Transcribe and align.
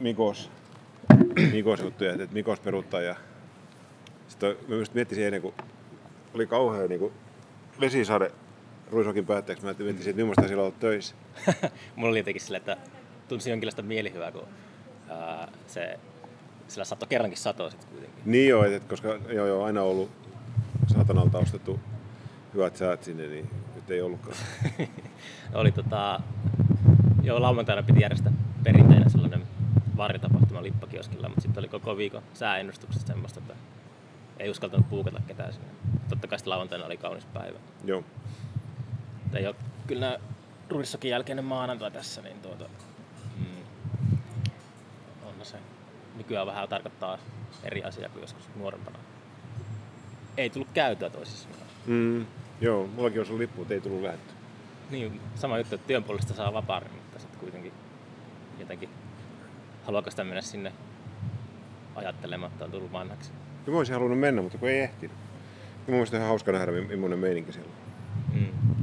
Mikos, 0.00 0.50
Mikos 1.52 1.80
juttuja, 1.80 2.12
että 2.12 2.26
Mikos 2.32 2.60
peruuttaa 2.60 3.00
ja 3.00 3.16
sitten 4.28 4.56
mä 4.68 4.74
just 4.74 4.94
miettisin 4.94 5.24
ennen 5.24 5.42
kuin 5.42 5.54
oli 6.34 6.46
kauhean 6.46 6.88
niin 6.88 7.00
kuin 7.00 7.12
vesisade 7.80 8.30
Ruisokin 8.90 9.26
päätteeksi, 9.26 9.64
mä 9.64 9.74
miettisin, 9.78 10.10
että 10.10 10.22
millaista 10.22 10.48
siellä 10.48 10.62
olla 10.62 10.74
töissä. 10.80 11.14
Mulla 11.96 12.10
oli 12.10 12.18
jotenkin 12.18 12.42
sille, 12.42 12.56
että 12.56 12.76
tunsin 13.28 13.50
jonkinlaista 13.50 13.82
mielihyvää, 13.82 14.32
kun 14.32 14.42
ää, 15.08 15.48
se, 15.66 15.98
sillä 16.68 16.84
sato 16.84 17.06
kerrankin 17.06 17.38
satoi 17.38 17.70
sitten 17.70 17.88
kuitenkin. 17.90 18.22
Niin 18.24 18.48
joo, 18.48 18.64
että 18.64 18.88
koska 18.88 19.08
joo, 19.28 19.46
joo, 19.46 19.64
aina 19.64 19.82
ollut 19.82 20.10
saatanalta 20.86 21.38
ostettu 21.38 21.80
hyvät 22.54 22.76
säät 22.76 23.04
sinne, 23.04 23.26
niin 23.26 23.50
nyt 23.74 23.90
ei 23.90 24.02
ollutkaan. 24.02 24.36
oli 25.54 25.72
tota, 25.72 26.20
joo, 27.22 27.42
lauantaina 27.42 27.82
piti 27.82 28.00
järjestää 28.00 28.32
perinteinen 28.64 29.10
varjotapahtuma 29.96 30.62
Lippakioskilla, 30.62 31.28
mutta 31.28 31.40
sitten 31.40 31.60
oli 31.60 31.68
koko 31.68 31.96
viikon 31.96 32.22
sääennustuksesta 32.34 33.06
semmoista, 33.06 33.40
että 33.40 33.54
ei 34.38 34.50
uskaltanut 34.50 34.88
puukata 34.90 35.20
ketään 35.26 35.52
sinne. 35.52 35.68
Totta 36.08 36.26
kai 36.26 36.38
sitten 36.38 36.50
lauantaina 36.50 36.86
oli 36.86 36.96
kaunis 36.96 37.24
päivä. 37.24 37.58
Joo. 37.84 38.04
Mutta 39.22 39.38
ei 39.38 39.46
ole, 39.46 39.56
kyllä 39.86 40.00
nämä 40.00 40.18
jälkeinen 41.04 41.44
maanantai 41.44 41.90
tässä, 41.90 42.22
niin 42.22 42.40
tuota, 42.40 42.64
mm, 43.36 44.16
on 45.26 45.34
se 45.42 45.56
nykyään 46.16 46.46
vähän 46.46 46.68
tarkoittaa 46.68 47.18
eri 47.62 47.84
asia 47.84 48.08
kuin 48.08 48.20
joskus 48.20 48.48
nuorempana. 48.56 48.98
Ei 50.36 50.50
tullut 50.50 50.68
käytyä 50.74 51.10
toisissa. 51.10 51.48
Mm, 51.86 52.26
joo, 52.60 52.86
mullakin 52.86 53.20
olisi 53.20 53.32
ollut 53.32 53.40
lippu, 53.40 53.60
mutta 53.60 53.74
ei 53.74 53.80
tullut 53.80 54.02
lähetty. 54.02 54.34
Niin, 54.90 55.20
sama 55.34 55.58
juttu, 55.58 55.74
että 55.74 55.86
työn 55.86 56.04
puolesta 56.04 56.34
saa 56.34 56.52
vapaan, 56.52 56.82
mutta 56.94 57.18
sitten 57.18 57.40
kuitenkin 57.40 57.72
jotenkin 58.58 58.88
haluaako 59.84 60.10
sitä 60.10 60.24
mennä 60.24 60.42
sinne 60.42 60.72
ajattelematta, 61.94 62.64
on 62.64 62.70
tullut 62.70 62.92
vanhaksi. 62.92 63.30
Kyllä 63.64 63.76
mä 63.76 63.78
olisin 63.78 63.94
halunnut 63.94 64.20
mennä, 64.20 64.42
mutta 64.42 64.58
kun 64.58 64.68
ei 64.68 64.80
ehtinyt. 64.80 65.16
Ja 65.16 65.86
mun 65.86 65.94
mielestä 65.94 66.16
ihan 66.16 66.28
hauska 66.28 66.52
nähdä, 66.52 66.72
millainen 66.72 67.18
meininki 67.18 67.52
siellä 67.52 67.70
on. 67.70 68.40
Mm. 68.40 68.74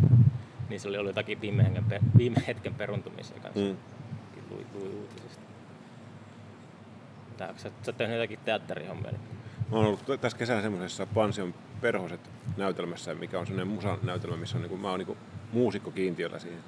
Niin 0.69 0.79
se 0.79 0.87
oli 0.87 0.97
ollut 0.97 1.09
jotakin 1.09 1.41
viime 1.41 1.63
hetken, 1.63 1.83
per, 1.83 2.01
viime 2.17 2.43
hetken 2.47 2.73
peruntumisia 2.73 3.39
kanssa. 3.39 3.59
Mm. 3.59 3.77
Lui, 4.49 4.65
lui 4.73 4.89
uutisista. 4.89 5.43
Tää, 7.37 7.53
sä, 7.57 7.69
sä 7.81 7.91
oot 7.91 7.97
tehnyt 7.97 8.17
jotakin 8.17 8.39
teatterihommia. 8.45 9.11
Niin. 9.11 9.21
Mä 9.71 9.77
oon 9.77 9.85
ollut 9.85 10.21
tässä 10.21 10.37
kesänä 10.37 10.61
semmoisessa 10.61 11.05
Pansion 11.05 11.53
perhoset 11.81 12.29
näytelmässä, 12.57 13.15
mikä 13.15 13.39
on 13.39 13.47
semmoinen 13.47 13.73
musanäytelmä, 13.73 14.37
missä 14.37 14.57
on, 14.57 14.61
niin 14.61 14.69
kuin, 14.69 14.81
mä 14.81 14.89
oon 14.89 14.99
niin 14.99 15.17
muusikko 15.53 15.91
kiintiöllä 15.91 16.39
siihen. 16.39 16.59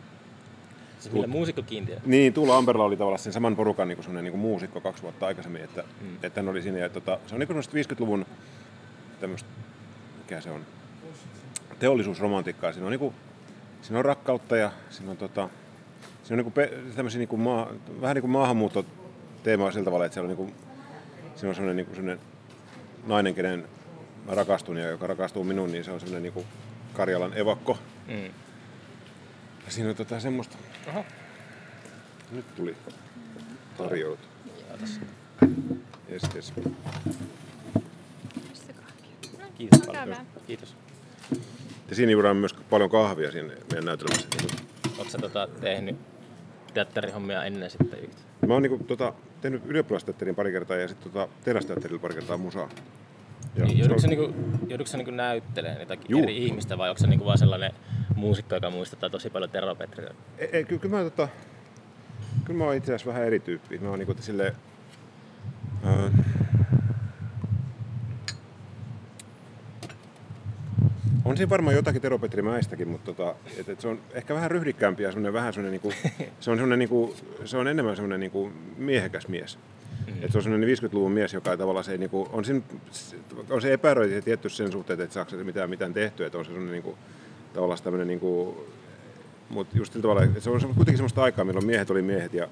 Siis 1.04 1.14
millä 1.14 1.28
muusikkokiintiö? 1.28 2.00
Niin, 2.06 2.34
Tuula 2.34 2.58
Amberla 2.58 2.84
oli 2.84 2.98
tavallaan 2.98 3.20
sen 3.20 3.34
saman 3.34 3.56
porukan 3.56 3.88
niin 3.88 4.04
semmoinen 4.04 4.32
niin 4.32 4.40
muusikko 4.40 4.82
kaksi 4.82 5.04
vuotta 5.04 5.26
aikaisemmin, 5.26 5.64
että, 5.64 5.84
mm. 6.02 6.18
että 6.24 6.42
hän 6.42 6.50
oli 6.50 6.62
siinä. 6.62 6.78
Ja, 6.78 6.90
tota, 6.90 7.20
se 7.28 7.36
on 7.36 7.40
niin 7.40 7.50
50-luvun 7.50 8.26
tämmöistä, 9.20 9.50
mikä 10.18 10.42
se 10.42 10.50
on, 10.50 10.66
teollisuusromantiikkaa. 11.80 12.74
Siinä 12.74 12.86
on, 12.86 12.92
niin 12.92 13.00
kuin, 13.00 13.16
siinä 13.82 14.00
on 14.00 14.06
rakkautta 14.06 14.58
ja 14.58 14.72
siinä 14.90 15.12
on, 15.12 15.18
tota, 15.18 15.50
siinä 16.24 16.42
on 16.42 16.46
niin 16.46 16.54
kuin, 16.54 16.94
tämmöisiä 16.96 17.20
niin 17.20 17.28
kuin 17.28 17.42
maa, 17.42 17.72
vähän 18.02 18.16
niin 18.16 18.22
kuin 18.22 18.32
maahanmuuttoteemaa 18.32 19.72
sillä 19.72 19.86
tavalla, 19.86 20.06
että 20.06 20.14
siellä 20.14 20.32
on, 20.32 20.38
niin 20.38 20.46
kuin, 20.46 20.56
siinä 21.36 21.50
on 21.50 21.56
semmoinen, 21.56 21.76
niin 21.76 21.86
kuin 21.86 21.96
semmoinen 21.96 22.26
nainen, 23.08 23.36
kenen 23.36 23.68
mä 24.26 24.36
rakastun 24.36 24.78
ja 24.78 24.88
joka 24.88 25.08
rakastuu 25.08 25.44
minuun, 25.44 25.72
niin 25.72 25.84
se 25.84 25.92
on 25.92 26.00
semmoinen 26.00 26.24
niin 26.24 26.34
kuin 26.34 26.46
Karjalan 26.94 27.38
evakko. 27.38 27.78
Mm. 28.08 28.26
Ja 29.66 29.72
siinä 29.72 29.90
on 29.90 29.96
tota 29.96 30.20
semmoista... 30.20 30.58
Aha. 30.88 31.04
Nyt 32.32 32.56
tuli 32.56 32.76
tarjout. 33.78 34.20
Yes, 36.12 36.24
yes. 36.36 36.54
Kiitos 39.58 39.82
paljon. 39.82 40.18
Kiitos. 40.48 40.76
Ja 41.90 41.96
siinä 41.96 42.12
juodaan 42.12 42.38
myös 42.38 42.54
paljon 42.54 42.90
kahvia 42.90 43.32
siinä 43.32 43.54
meidän 43.72 43.86
näytelmässä. 43.86 44.28
Oletko 44.86 45.10
sä 45.10 45.18
tota, 45.18 45.48
tehnyt 45.62 45.96
teatterihommia 46.74 47.44
ennen 47.44 47.70
sitten 47.70 48.00
yhtä? 48.00 48.22
Mä 48.48 48.54
oon 48.54 48.62
niinku, 48.62 48.84
tota, 48.84 49.14
tehnyt 49.42 49.66
ylioppilasteatterin 49.66 50.36
pari 50.36 50.52
kertaa 50.52 50.78
ja 50.78 50.88
sitten 50.88 51.12
tota, 51.12 51.28
terästeatterilla 51.44 52.02
pari 52.02 52.16
kertaa 52.16 52.38
musaa. 52.38 52.70
Ja 53.56 53.66
niin, 53.66 53.80
joudutko, 53.80 54.04
on... 54.04 54.10
niinku, 54.10 54.34
joudutko 54.70 54.98
niinku 54.98 55.12
näyttelemään 55.12 55.80
jotakin 55.80 56.06
Juu. 56.10 56.24
eri 56.24 56.46
ihmistä 56.46 56.78
vai 56.78 56.90
onko 56.90 57.00
se 57.00 57.08
niinku 57.08 57.26
vaan 57.26 57.38
sellainen 57.38 57.72
muusikko, 58.16 58.56
joka 58.56 58.70
muistuttaa 58.70 59.10
tosi 59.10 59.30
paljon 59.30 59.50
Tero 59.50 59.76
Petria? 59.76 60.14
Ei, 60.38 60.50
ei 60.52 60.64
kyllä, 60.64 60.82
kyllä, 60.82 60.98
mä, 60.98 61.04
tota, 61.04 61.28
kyllä 62.46 62.58
mä 62.58 62.64
oon 62.64 62.76
itse 62.76 62.92
asiassa 62.92 63.10
vähän 63.10 63.28
eri 63.28 63.40
tyyppi. 63.40 63.78
Mä 63.78 63.90
oon 63.90 64.00
niinku, 64.00 64.16
sille, 64.20 64.56
äh, 65.86 66.12
on 71.26 71.38
siinä 71.38 71.50
varmaan 71.50 71.76
jotakin 71.76 72.02
Tero 72.02 72.20
Petri 72.20 72.42
Mäistäkin, 72.42 72.88
mutta 72.88 73.14
tota, 73.14 73.36
et, 73.60 73.70
et 73.70 73.82
se 73.82 73.88
on 73.88 74.00
ehkä 74.14 74.36
vähän 74.36 74.52
ryhdikkäämpi 74.52 75.04
ja 75.04 75.12
semmoinen 75.12 75.34
vähän 75.34 75.54
semmoinen, 75.54 75.82
niinku, 75.84 75.94
se 76.40 76.52
on, 76.52 76.58
semmoinen, 76.58 76.80
niinku, 76.80 77.16
se 77.46 77.58
on 77.58 77.68
enemmän 77.68 77.96
semmoinen 77.96 78.20
niinku 78.20 78.52
miehekäs 78.78 79.28
mies. 79.28 79.60
Mm-hmm. 80.08 80.24
Et 80.24 80.32
se 80.32 80.38
on 80.38 80.44
semmoinen 80.44 80.78
50-luvun 80.78 81.12
mies, 81.12 81.34
joka 81.34 81.58
tavallaan 81.58 81.84
se, 81.84 81.92
ei, 81.92 81.98
niinku, 81.98 82.30
on, 82.34 82.46
siinä, 82.46 82.62
on 83.50 83.62
se 83.62 83.74
epäröiti 83.74 84.22
tietty 84.22 84.50
sen 84.50 84.72
suhteen, 84.72 85.02
että 85.02 85.14
saako 85.14 85.32
se 85.32 85.44
mitään, 85.44 85.70
mitään 85.70 85.94
tehtyä, 85.94 86.26
että 86.26 86.38
on 86.38 86.46
se 86.46 86.52
semmoinen 86.52 86.72
niinku, 86.72 86.98
tavallaan 87.54 87.80
tämmöinen 87.84 88.08
niinku, 88.08 88.58
mutta 89.50 89.78
just 89.78 89.94
sillä 89.94 90.02
tavalla, 90.02 90.24
että 90.24 90.40
se 90.40 90.50
on 90.50 90.60
kuitenkin 90.60 90.98
semmoista 90.98 91.24
aikaa, 91.24 91.46
milloin 91.46 91.66
miehet 91.66 91.90
oli 91.90 92.02
miehet 92.02 92.34
ja 92.34 92.48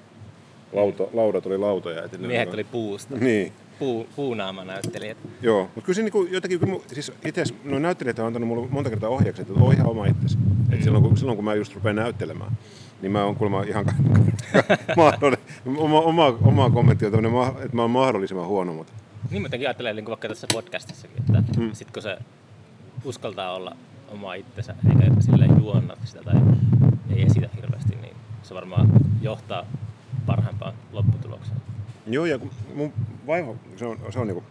lauta, 0.72 1.04
laudat 1.12 1.46
oli 1.46 1.58
lautoja. 1.58 2.04
Että 2.04 2.18
miehet 2.18 2.54
oli 2.54 2.64
puusta. 2.64 3.16
Niin. 3.16 3.52
Puu, 3.78 4.06
puunaama 4.16 4.64
näyttelijät. 4.64 5.18
Joo, 5.42 5.62
mutta 5.62 5.80
kyllä 5.80 5.94
se 5.94 6.02
niinku 6.02 6.28
jotenkin, 6.30 6.60
siis 6.92 7.12
itse 7.24 7.42
asiassa 7.42 7.62
no 7.64 7.78
näyttelijät 7.78 8.18
on 8.18 8.26
antanut 8.26 8.48
mulle 8.48 8.68
monta 8.70 8.90
kertaa 8.90 9.10
ohjaukset, 9.10 9.48
että 9.48 9.64
ole 9.64 9.74
ihan 9.74 9.86
oma 9.86 10.06
itsesi. 10.06 10.36
Mm. 10.36 10.72
Et 10.72 10.82
silloin, 10.82 11.04
kun, 11.04 11.16
silloin 11.16 11.36
kun 11.36 11.44
mä 11.44 11.54
just 11.54 11.74
rupean 11.74 11.96
näyttelemään, 11.96 12.52
niin 13.02 13.12
mä 13.12 13.24
oon 13.24 13.36
kuulemma 13.36 13.62
ihan 13.62 13.86
oma, 15.76 16.00
oma, 16.00 16.26
oma 16.26 16.70
kommentti 16.70 17.06
on 17.06 17.12
tämmöinen, 17.12 17.48
että 17.48 17.76
mä 17.76 17.82
oon 17.82 17.90
mahdollisimman 17.90 18.46
huono, 18.46 18.72
mutta... 18.72 18.92
Niin 19.30 19.42
mä 19.42 19.48
ajattelen 19.52 19.96
niin 19.96 20.06
vaikka 20.06 20.28
tässä 20.28 20.46
podcastissakin, 20.52 21.18
että 21.18 21.60
mm. 21.60 21.72
sit 21.72 21.90
kun 21.90 22.02
se 22.02 22.18
uskaltaa 23.04 23.54
olla 23.54 23.76
oma 24.08 24.34
itsensä, 24.34 24.74
eikä 24.88 25.20
sille 25.20 25.46
juonna 25.58 25.96
sitä 26.04 26.22
tai 26.22 26.34
ei 27.16 27.22
esitä 27.22 27.48
hirveästi, 27.56 27.96
niin 27.96 28.16
se 28.42 28.54
varmaan 28.54 28.88
johtaa 29.20 29.64
parhaimpaan 30.26 30.74
lopputulokseen. 30.92 31.56
Joo, 32.06 32.26
ja 32.26 32.38
mun 32.74 32.92
vaiva, 33.26 33.54
se 33.76 33.86
on, 33.86 33.98
se 34.10 34.18
on 34.18 34.26
niinku 34.26 34.44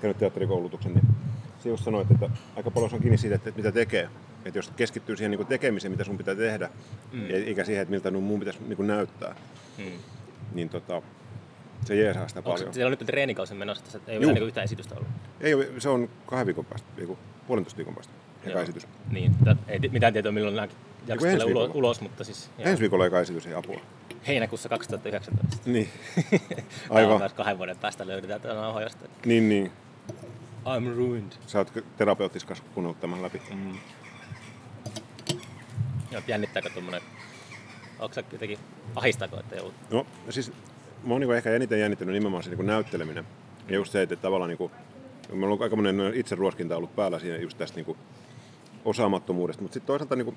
käynyt 0.00 0.18
teatterikoulutuksen, 0.18 0.94
niin 0.94 1.06
se 1.62 1.68
just 1.68 1.84
sanoi, 1.84 2.02
että 2.10 2.30
aika 2.56 2.70
paljon 2.70 2.90
se 2.90 2.96
on 2.96 3.02
kiinni 3.02 3.18
siitä, 3.18 3.34
että 3.34 3.52
mitä 3.56 3.72
tekee. 3.72 4.08
Että 4.48 4.58
jos 4.58 4.72
keskittyy 4.76 5.16
siihen 5.16 5.30
niin 5.30 5.46
tekemiseen, 5.46 5.92
mitä 5.92 6.04
sun 6.04 6.18
pitää 6.18 6.34
tehdä, 6.34 6.70
mm. 7.12 7.26
eikä 7.30 7.64
siihen, 7.64 7.82
että 7.82 7.90
miltä 7.90 8.10
mun 8.10 8.38
pitäisi 8.38 8.58
niin 8.68 8.86
näyttää, 8.86 9.34
mm. 9.78 9.84
niin 10.54 10.68
tota, 10.68 11.02
se 11.84 11.96
jeesaa 11.96 12.28
sitä 12.28 12.40
Onko 12.40 12.50
paljon. 12.50 12.74
Siellä 12.74 12.88
on 12.88 12.96
nyt 12.98 13.06
treenikausi 13.06 13.54
menossa, 13.54 13.98
että 13.98 14.12
ei 14.12 14.18
ole 14.18 14.32
niin 14.32 14.42
yhtään 14.42 14.64
esitystä 14.64 14.94
ollut? 14.94 15.08
Ei 15.40 15.54
ole, 15.54 15.68
se 15.78 15.88
on 15.88 16.08
kahden 16.26 16.46
viikon 16.46 16.64
päästä, 16.64 16.88
puolentoista 17.46 17.76
viikon 17.76 17.94
päästä 17.94 18.12
eka 18.44 18.60
esitys. 18.60 18.86
Niin, 19.10 19.34
ei 19.68 19.78
mitään 19.92 20.12
tietoa 20.12 20.32
milloin 20.32 20.56
nämä 20.56 20.68
jaksot 21.06 21.30
tulee 21.30 21.44
ulos, 21.44 21.70
ulos, 21.74 22.00
mutta 22.00 22.24
siis... 22.24 22.50
Joo. 22.58 22.68
Ensi 22.68 22.80
viikolla 22.80 23.06
eka 23.06 23.20
esitys, 23.20 23.46
ei 23.46 23.54
apua. 23.54 23.80
Heinäkuussa 24.26 24.68
2019. 24.68 25.56
Niin. 25.66 25.88
Aivan. 26.90 27.18
Tämä 27.18 27.28
kahden 27.28 27.58
vuoden 27.58 27.76
päästä 27.76 28.06
löydetään 28.06 28.40
tämä 28.40 28.54
nauha 28.54 28.82
jostain. 28.82 29.10
Niin, 29.26 29.48
niin. 29.48 29.72
I'm 30.64 30.96
ruined. 30.96 31.32
Sä 31.46 31.58
oot 31.58 31.72
terapeuttis 31.96 32.46
kuunnellut 32.74 33.00
tämän 33.00 33.22
läpi. 33.22 33.42
Mm. 33.54 33.78
Joo, 36.10 36.22
jännittääkö 36.26 36.70
tuommoinen... 36.70 37.02
Onko 37.98 38.14
sä 38.14 38.24
jotenkin 38.32 38.58
ahistaako, 38.94 39.40
että 39.40 39.56
joudut? 39.56 39.74
No, 39.90 40.06
siis 40.30 40.52
mä 41.04 41.14
oon 41.14 41.20
niin 41.20 41.34
ehkä 41.34 41.50
eniten 41.50 41.80
jännittänyt 41.80 42.14
nimenomaan 42.14 42.42
se 42.42 42.50
niin 42.50 42.66
näytteleminen. 42.66 43.26
Ja 43.68 43.74
just 43.74 43.92
se, 43.92 44.02
että 44.02 44.16
tavallaan 44.16 44.48
niin 44.48 44.58
kuin, 44.58 44.72
Meillä 45.32 45.54
on 45.54 45.62
aika 45.62 45.76
monen 45.76 46.00
itse 46.14 46.34
ruoskinta 46.34 46.76
ollut 46.76 46.96
päällä 46.96 47.18
siinä 47.18 47.36
just 47.36 47.58
tästä 47.58 47.76
niin 47.76 47.84
kuin 47.84 47.98
osaamattomuudesta, 48.84 49.62
mutta 49.62 49.74
sitten 49.74 49.86
toisaalta 49.86 50.16
niin 50.16 50.24
kuin, 50.24 50.36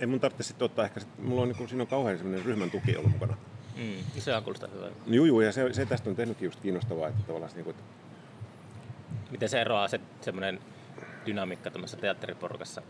ei 0.00 0.06
mun 0.06 0.20
tarvitse 0.20 0.42
sitten 0.42 0.64
ottaa 0.64 0.84
ehkä, 0.84 1.00
sit, 1.00 1.18
mulla 1.18 1.42
on, 1.42 1.48
niin 1.48 1.56
kuin, 1.56 1.68
siinä 1.68 1.82
on 1.82 1.88
kauhean 1.88 2.18
sellainen 2.18 2.44
ryhmän 2.44 2.70
tuki 2.70 2.96
ollut 2.96 3.12
mukana. 3.12 3.36
Mm, 3.76 4.20
se 4.20 4.36
on 4.36 4.42
kuulostaa 4.42 4.68
hyvää. 4.74 4.90
Juu, 5.06 5.24
juu, 5.24 5.40
ja 5.40 5.52
se, 5.52 5.72
se, 5.72 5.86
tästä 5.86 6.10
on 6.10 6.16
tehnytkin 6.16 6.46
just 6.46 6.60
kiinnostavaa, 6.60 7.08
että 7.08 7.22
tavallaan 7.22 7.50
niin 7.54 7.64
kuin, 7.64 7.76
että... 7.76 7.92
Miten 9.30 9.48
se 9.48 9.60
eroaa 9.60 9.88
se 9.88 10.00
semmoinen 10.20 10.60
dynamiikka 11.26 11.70
tämmöisessä 11.70 12.00
teatteriporukassa 12.00 12.82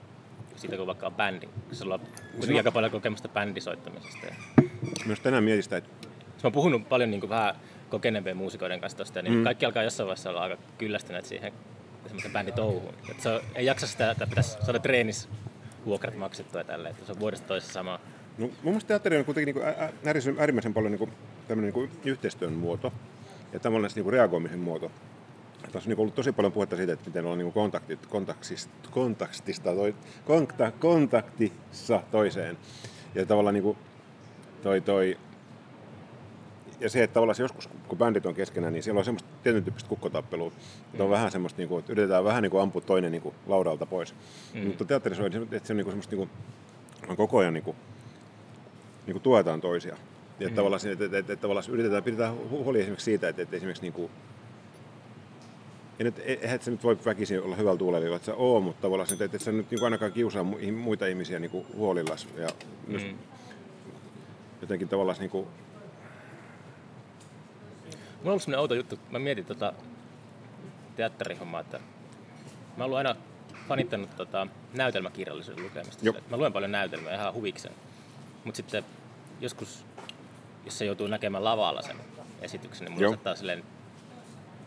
siitä, 0.58 0.76
kun 0.76 0.86
vaikka 0.86 1.06
on 1.06 1.14
bändi? 1.14 1.48
Sulla 1.72 1.94
on 1.94 2.00
kuitenkin 2.00 2.52
no. 2.52 2.56
aika 2.58 2.72
paljon 2.72 2.92
kokemusta 2.92 3.28
bändisoittamisesta. 3.28 4.26
Ja... 4.26 4.34
Myös 5.06 5.20
tänään 5.20 5.44
mietistä, 5.44 5.76
että... 5.76 6.08
Mä 6.08 6.40
oon 6.44 6.52
puhunut 6.52 6.88
paljon 6.88 7.10
niin 7.10 7.20
kuin 7.20 7.30
vähän 7.30 7.54
kokeneempien 7.88 8.36
muusikoiden 8.36 8.80
kanssa 8.80 8.98
tosta, 8.98 9.22
niin 9.22 9.34
mm. 9.34 9.44
kaikki 9.44 9.66
alkaa 9.66 9.82
jossain 9.82 10.06
vaiheessa 10.06 10.30
olla 10.30 10.40
aika 10.40 10.56
kyllästyneet 10.78 11.24
siihen 11.24 11.52
semmoisen 12.02 12.32
bänditouhuun. 12.32 12.94
Että 13.10 13.22
se 13.22 13.28
on, 13.28 13.40
ei 13.54 13.66
jaksa 13.66 13.86
sitä, 13.86 14.10
että 14.10 14.26
pitäisi 14.26 14.56
saada 14.62 14.78
treenis 14.78 15.28
vuokrat 15.86 16.16
maksettua 16.16 16.64
tälle, 16.64 16.88
että 16.88 17.06
se 17.06 17.12
on 17.12 17.20
vuodesta 17.20 17.48
toisessa 17.48 17.72
sama 17.72 18.00
No, 18.38 18.46
mun 18.46 18.56
mielestä 18.62 18.88
teatteri 18.88 19.16
on 19.16 19.24
kuitenkin 19.24 19.54
niin 19.54 19.64
kuin 19.64 20.38
äärimmäisen, 20.38 20.74
paljon 20.74 20.92
niin 20.92 20.98
kuin, 20.98 21.12
tämmöinen 21.48 21.74
niin 21.74 21.88
kuin 21.88 22.00
yhteistyön 22.04 22.52
muoto 22.52 22.92
ja 23.52 23.60
tavallaan 23.60 23.92
niin 23.94 24.04
kuin 24.04 24.12
reagoimisen 24.12 24.58
muoto. 24.58 24.90
Tässä 25.72 25.88
on 25.88 25.90
niin 25.90 26.00
ollut 26.00 26.14
tosi 26.14 26.32
paljon 26.32 26.52
puhetta 26.52 26.76
siitä, 26.76 26.92
että 26.92 27.10
miten 27.10 27.24
ollaan 27.24 27.38
niin 27.38 27.52
kontaktit, 27.52 28.06
kontaktista, 28.06 28.72
kontaktista 28.90 29.74
toi, 29.74 29.94
konta, 30.24 30.70
kontaktissa 30.70 32.02
toiseen. 32.10 32.58
Ja 33.14 33.26
tavallaan 33.26 33.54
niin 33.54 33.62
kuin 33.62 33.78
toi, 34.62 34.80
toi, 34.80 35.18
ja 36.80 36.88
se, 36.90 37.02
että 37.02 37.14
tavallaan 37.14 37.34
se 37.34 37.42
joskus, 37.42 37.68
kun 37.88 37.98
bändit 37.98 38.26
on 38.26 38.34
keskenään, 38.34 38.72
niin 38.72 38.82
siellä 38.82 38.98
on 38.98 39.04
semmoista 39.04 39.28
tietyn 39.42 39.64
tyyppistä 39.64 39.88
kukkotappelua. 39.88 40.50
Mm. 40.92 41.00
on 41.00 41.10
vähän 41.10 41.30
semmoista, 41.30 41.58
niin 41.58 41.68
kuin, 41.68 41.78
että 41.78 41.92
yritetään 41.92 42.24
vähän 42.24 42.42
niin 42.42 42.50
kuin 42.50 42.62
ampua 42.62 42.80
toinen 42.80 43.12
niin 43.12 43.22
kuin 43.22 43.34
laudalta 43.46 43.86
pois. 43.86 44.14
Mm. 44.54 44.66
Mutta 44.66 44.84
teatterissa 44.84 45.24
on, 45.24 45.32
että 45.52 45.66
se 45.66 45.72
on 45.72 45.76
niin 45.76 45.84
kuin 45.84 45.92
semmoista, 45.92 46.16
niin 46.16 46.28
kuin, 46.28 47.10
on 47.10 47.16
koko 47.16 47.38
ajan 47.38 47.54
niin 47.54 47.64
kuin, 47.64 47.76
niin 49.06 49.14
kuin 49.14 49.22
tuetaan 49.22 49.60
toisia. 49.60 49.96
Ja 50.40 50.48
mm. 50.48 50.54
tavallaan, 50.54 50.80
että, 50.86 51.04
että, 51.04 51.18
että, 51.18 51.32
että, 51.32 51.42
tavallaan 51.42 51.70
yritetään, 51.70 52.02
pidetään 52.02 52.50
huoli 52.50 52.80
esimerkiksi 52.80 53.04
siitä, 53.04 53.28
että, 53.28 53.42
että 53.42 53.56
esimerkiksi 53.56 53.82
niin 53.82 53.92
kuin, 53.92 54.10
ja 55.98 56.04
nyt, 56.04 56.18
e, 56.18 56.32
eihän 56.32 56.62
se 56.62 56.70
nyt 56.70 56.84
voi 56.84 56.98
väkisin 57.04 57.42
olla 57.42 57.56
hyvällä 57.56 57.78
tuulella, 57.78 58.16
että 58.16 58.26
sä 58.26 58.34
oo, 58.34 58.60
mutta 58.60 58.82
tavallaan 58.82 59.12
että 59.12 59.36
et 59.36 59.42
sä 59.42 59.52
nyt 59.52 59.70
niin 59.70 59.84
ainakaan 59.84 60.12
kiusaa 60.12 60.44
muita 60.76 61.06
ihmisiä 61.06 61.38
niin 61.38 61.66
huolillas. 61.74 62.28
Ja 62.36 62.48
mm. 62.86 63.18
jotenkin 64.60 64.88
tavallaan 64.88 65.18
niin 65.18 65.30
kuin... 65.30 65.46
Mulla 67.86 68.24
on 68.24 68.30
ollut 68.30 68.42
sellainen 68.42 68.60
outo 68.60 68.74
juttu, 68.74 68.98
mä 69.10 69.18
mietin 69.18 69.44
tota 69.44 69.72
teatterihommaa, 70.96 71.60
että 71.60 71.80
mä 72.76 72.84
oon 72.84 72.96
aina 72.96 73.16
fanittanut 73.68 74.16
tota 74.16 74.46
näytelmäkirjallisuuden 74.74 75.64
lukemista. 75.64 76.12
Mä 76.30 76.36
luen 76.36 76.52
paljon 76.52 76.72
näytelmiä 76.72 77.14
ihan 77.14 77.34
huvikseen. 77.34 77.74
Mutta 78.44 78.56
sitten 78.56 78.84
joskus, 79.40 79.84
jos 80.64 80.78
se 80.78 80.84
joutuu 80.84 81.06
näkemään 81.06 81.44
lavalla 81.44 81.82
sen 81.82 81.96
esityksen, 82.42 82.84
niin 82.84 82.92
mulla 82.92 83.08
saattaa 83.08 83.36
silleen 83.36 83.64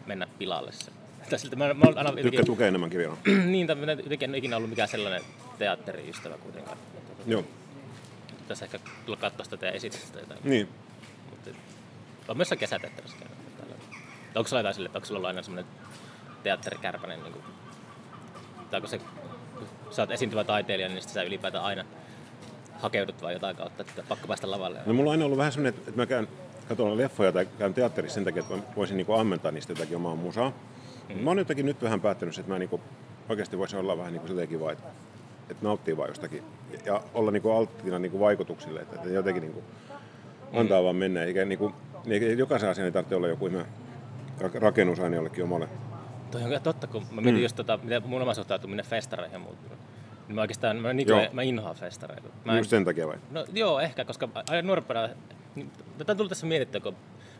mennä 0.05 0.27
pilalle 0.37 0.71
se. 0.71 0.91
Siltä, 1.37 1.55
mä, 1.55 1.73
mä 1.73 1.85
aina 1.95 2.13
Tykkäät 2.21 2.47
lukea 2.47 2.67
enemmän 2.67 2.89
kirjaa. 2.89 3.17
niin, 3.45 3.67
tai 3.67 3.77
jotenkin 3.77 4.29
en 4.29 4.35
ikinä 4.35 4.57
ollut 4.57 4.69
mikään 4.69 4.87
sellainen 4.87 5.21
teatteriystävä 5.57 6.37
kuitenkaan. 6.37 6.77
Joo. 7.27 7.43
Tässä 8.47 8.65
ehkä 8.65 8.79
tulla 9.05 9.17
katsoa 9.17 9.43
sitä 9.43 9.57
teidän 9.57 9.75
esitystä 9.75 10.19
jotain. 10.19 10.39
Niin. 10.43 10.69
Mutta 11.29 11.49
on 12.27 12.37
myös 12.37 12.49
kesäteatterissa 12.59 13.17
käynyt. 13.17 13.37
Onko 14.35 14.47
sulla 14.47 14.59
jotain 14.59 14.75
sille, 14.75 14.85
että 14.85 14.97
onko 14.97 15.05
sulla 15.05 15.17
ollut 15.17 15.27
aina 15.27 15.43
semmoinen 15.43 15.71
teatterikärpäinen, 16.43 17.23
niin 17.23 17.33
kuin, 17.33 17.43
tai 18.71 18.77
onko 18.77 18.87
se, 18.87 18.97
kun 18.97 19.67
sä 19.91 20.01
oot 20.01 20.11
esiintyvä 20.11 20.43
taiteilija, 20.43 20.89
niin 20.89 21.01
sä 21.01 21.23
ylipäätään 21.23 21.63
aina 21.63 21.85
hakeudut 22.79 23.21
vai 23.21 23.33
jotain 23.33 23.55
kautta, 23.55 23.83
että 23.83 24.03
pakko 24.09 24.27
päästä 24.27 24.51
lavalle? 24.51 24.79
No 24.85 24.93
mulla 24.93 25.09
on 25.09 25.11
aina 25.11 25.25
ollut 25.25 25.37
vähän 25.37 25.51
semmoinen, 25.51 25.79
että 25.79 25.91
mä 25.95 26.05
käyn 26.05 26.27
katson 26.69 26.97
leffoja 26.97 27.31
tai 27.31 27.47
käyn 27.59 27.73
teatterissa 27.73 28.13
sen 28.15 28.23
takia, 28.23 28.41
että 28.41 28.55
mä 28.55 28.61
voisin 28.75 28.97
niin 28.97 29.19
ammentaa 29.19 29.51
niistä 29.51 29.71
jotakin 29.71 29.95
omaa 29.95 30.15
musaa. 30.15 30.53
Mm. 31.15 31.23
Mä 31.23 31.29
oon 31.29 31.37
jotenkin 31.37 31.65
nyt 31.65 31.81
vähän 31.81 32.01
päättänyt, 32.01 32.37
että 32.37 32.51
mä 32.51 32.59
niin 32.59 32.69
kuin, 32.69 32.81
oikeasti 33.29 33.57
voisin 33.57 33.79
olla 33.79 33.97
vähän 33.97 34.13
niin 34.13 34.47
kuin 34.47 34.59
vaan, 34.59 34.73
että, 34.73 34.87
että 35.49 35.63
nauttii 35.63 35.97
vaan 35.97 36.09
jostakin 36.09 36.43
ja 36.85 37.01
olla 37.13 37.31
niin 37.31 37.41
kuin 37.41 37.55
alttiina 37.55 37.99
niin 37.99 38.11
kuin 38.11 38.21
vaikutuksille, 38.21 38.79
että, 38.79 38.95
että 38.95 39.09
jotenkin 39.09 39.41
niin 39.41 39.53
kuin 39.53 39.65
antaa 40.53 40.79
mm. 40.79 40.83
vaan 40.83 40.95
mennä. 40.95 41.23
Eikä 41.23 41.45
niin 41.45 41.59
kuin, 41.59 41.73
niin 42.05 42.37
jokaisen 42.37 42.69
asian 42.69 42.85
ei 42.85 42.91
tarvitse 42.91 43.15
olla 43.15 43.27
joku 43.27 43.47
ihme 43.47 43.65
rakennusaine 44.53 45.15
jollekin 45.15 45.43
omalle. 45.43 45.67
Toi 46.31 46.43
on 46.43 46.61
totta, 46.61 46.87
kun 46.87 47.03
mä 47.11 47.21
mietin 47.21 47.35
mm. 47.35 47.43
just 47.43 47.55
tota, 47.55 47.79
miten 47.83 48.01
mun 48.05 48.21
oma 48.21 48.33
suhtautuminen 48.33 48.85
festareihin 48.85 49.35
on 49.35 49.41
muuttunut. 49.41 49.77
Niin 50.27 50.35
mä 50.35 50.41
oikeastaan, 50.41 50.77
mä, 50.77 50.93
niin 50.93 51.07
kuin, 51.07 51.29
mä 51.33 51.41
inhoan 51.41 51.75
festareita. 51.75 52.29
Mä 52.45 52.51
en, 52.51 52.57
Just 52.57 52.69
sen 52.69 52.85
takia 52.85 53.07
vai? 53.07 53.17
No 53.31 53.45
joo, 53.53 53.79
ehkä, 53.79 54.05
koska 54.05 54.29
aina 54.49 54.67
nuorempana, 54.67 55.09
niin, 55.55 55.71
tätä 55.97 56.11
on 56.11 56.17
tullut 56.17 56.29
tässä 56.29 56.47
mietittyä, 56.47 56.81
kun 56.81 56.95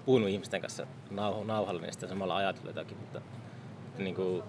puhunut 0.06 0.30
ihmisten 0.30 0.62
kanssa 0.62 0.88
nauh- 1.10 1.46
nauhalla, 1.46 1.82
niin 1.82 1.94
sitten 1.94 2.10
samalla 2.10 2.36
ajatellut 2.36 2.76
jotakin, 2.76 2.98
mutta 2.98 3.22
niin 3.98 4.16
kuin, 4.16 4.44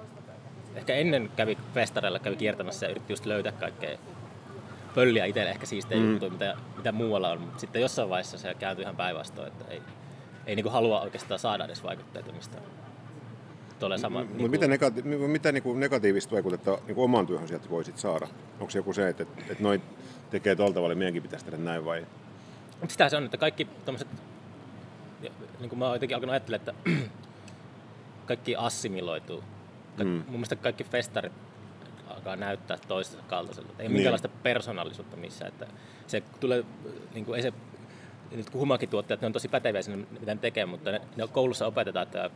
ehkä 0.75 0.95
ennen 0.95 1.31
kävi 1.37 1.59
festareilla, 1.75 2.19
kävi 2.19 2.37
kiertämässä 2.37 2.87
ja 2.87 2.91
yritti 2.91 3.13
just 3.13 3.27
löytää 3.27 3.53
kaikkea 3.53 3.99
pölliä 4.95 5.25
itselle 5.25 5.51
ehkä 5.51 5.67
siistejä 5.67 6.01
mm. 6.01 6.11
juttuja, 6.11 6.31
mitä, 6.31 6.57
mitä 6.77 6.93
muualla 6.93 7.31
on, 7.31 7.41
mutta 7.41 7.61
sitten 7.61 7.83
jossain 7.83 8.09
vaiheessa 8.09 8.39
se 8.39 8.55
kääntyi 8.55 8.83
ihan 8.83 8.97
päinvastoin, 8.97 9.49
että 9.49 9.65
ei, 9.69 9.83
ei 10.47 10.57
niin 10.57 10.65
kuin 10.65 10.73
halua 10.73 11.01
oikeastaan 11.01 11.41
saada 11.41 11.65
edes 11.65 11.85
vaikutteita 11.85 12.33
mistään 12.33 12.65
sama. 13.97 14.19
Mutta 14.19 14.37
niin 14.37 14.51
mitä, 14.51 14.67
negati- 14.67 15.03
mitä 15.03 15.53
niin 15.53 15.63
kuin 15.63 15.81
negatiivista 15.81 16.33
vaikutetta 16.33 16.79
niin 16.87 16.95
kuin 16.95 17.05
omaan 17.05 17.27
työhön 17.27 17.49
sieltä 17.49 17.71
voisit 17.71 17.99
saada? 17.99 18.29
Onko 18.61 18.71
se 18.71 18.79
joku 18.79 18.93
se, 18.93 19.09
että, 19.09 19.23
että 19.23 19.63
noin 19.63 19.83
tekee 20.31 20.55
tuolla 20.57 20.75
tavalla, 20.75 20.95
meidänkin 20.95 21.23
pitäisi 21.23 21.45
tehdä 21.45 21.59
näin 21.59 21.85
vai? 21.85 22.07
Sitä 22.89 23.09
se 23.09 23.17
on, 23.17 23.25
että 23.25 23.37
kaikki 23.37 23.65
tuommoiset, 23.65 24.09
niin 25.61 25.69
kuin 25.69 25.79
mä 25.79 25.85
oon 25.85 25.95
jotenkin 25.95 26.15
alkanut 26.15 26.33
ajattelemaan, 26.33 26.69
että 26.69 27.11
kaikki 28.27 28.57
assimiloituu. 28.57 29.45
Ka- 29.97 30.05
mm. 30.05 30.11
Mun 30.11 30.25
mielestä 30.31 30.57
kaikki 30.57 30.85
festarit 30.85 31.33
alkaa 32.07 32.37
näyttää 32.37 32.79
toistensa 32.89 33.25
kaltaiselta. 33.27 33.73
Ei 33.79 33.79
niin. 33.79 33.93
minkäänlaista 33.93 34.29
persoonallisuutta 34.29 35.17
missään. 35.17 35.53
Että 35.53 35.67
se 36.07 36.23
tulee, 36.41 36.65
niin 37.15 37.25
kuin, 37.25 37.37
ei 37.37 37.43
se, 37.43 37.53
nyt 38.31 38.51
kun 38.51 38.61
humakituottajat, 38.61 39.21
ne 39.21 39.27
on 39.27 39.33
tosi 39.33 39.49
päteviä 39.49 39.83
siinä, 39.83 40.05
mitä 40.21 40.35
ne 40.35 40.41
tekee, 40.41 40.67
mutta 40.67 40.91
ne, 40.91 41.01
ne 41.17 41.29
koulussa 41.29 41.67
opetetaan, 41.67 42.03
että 42.03 42.31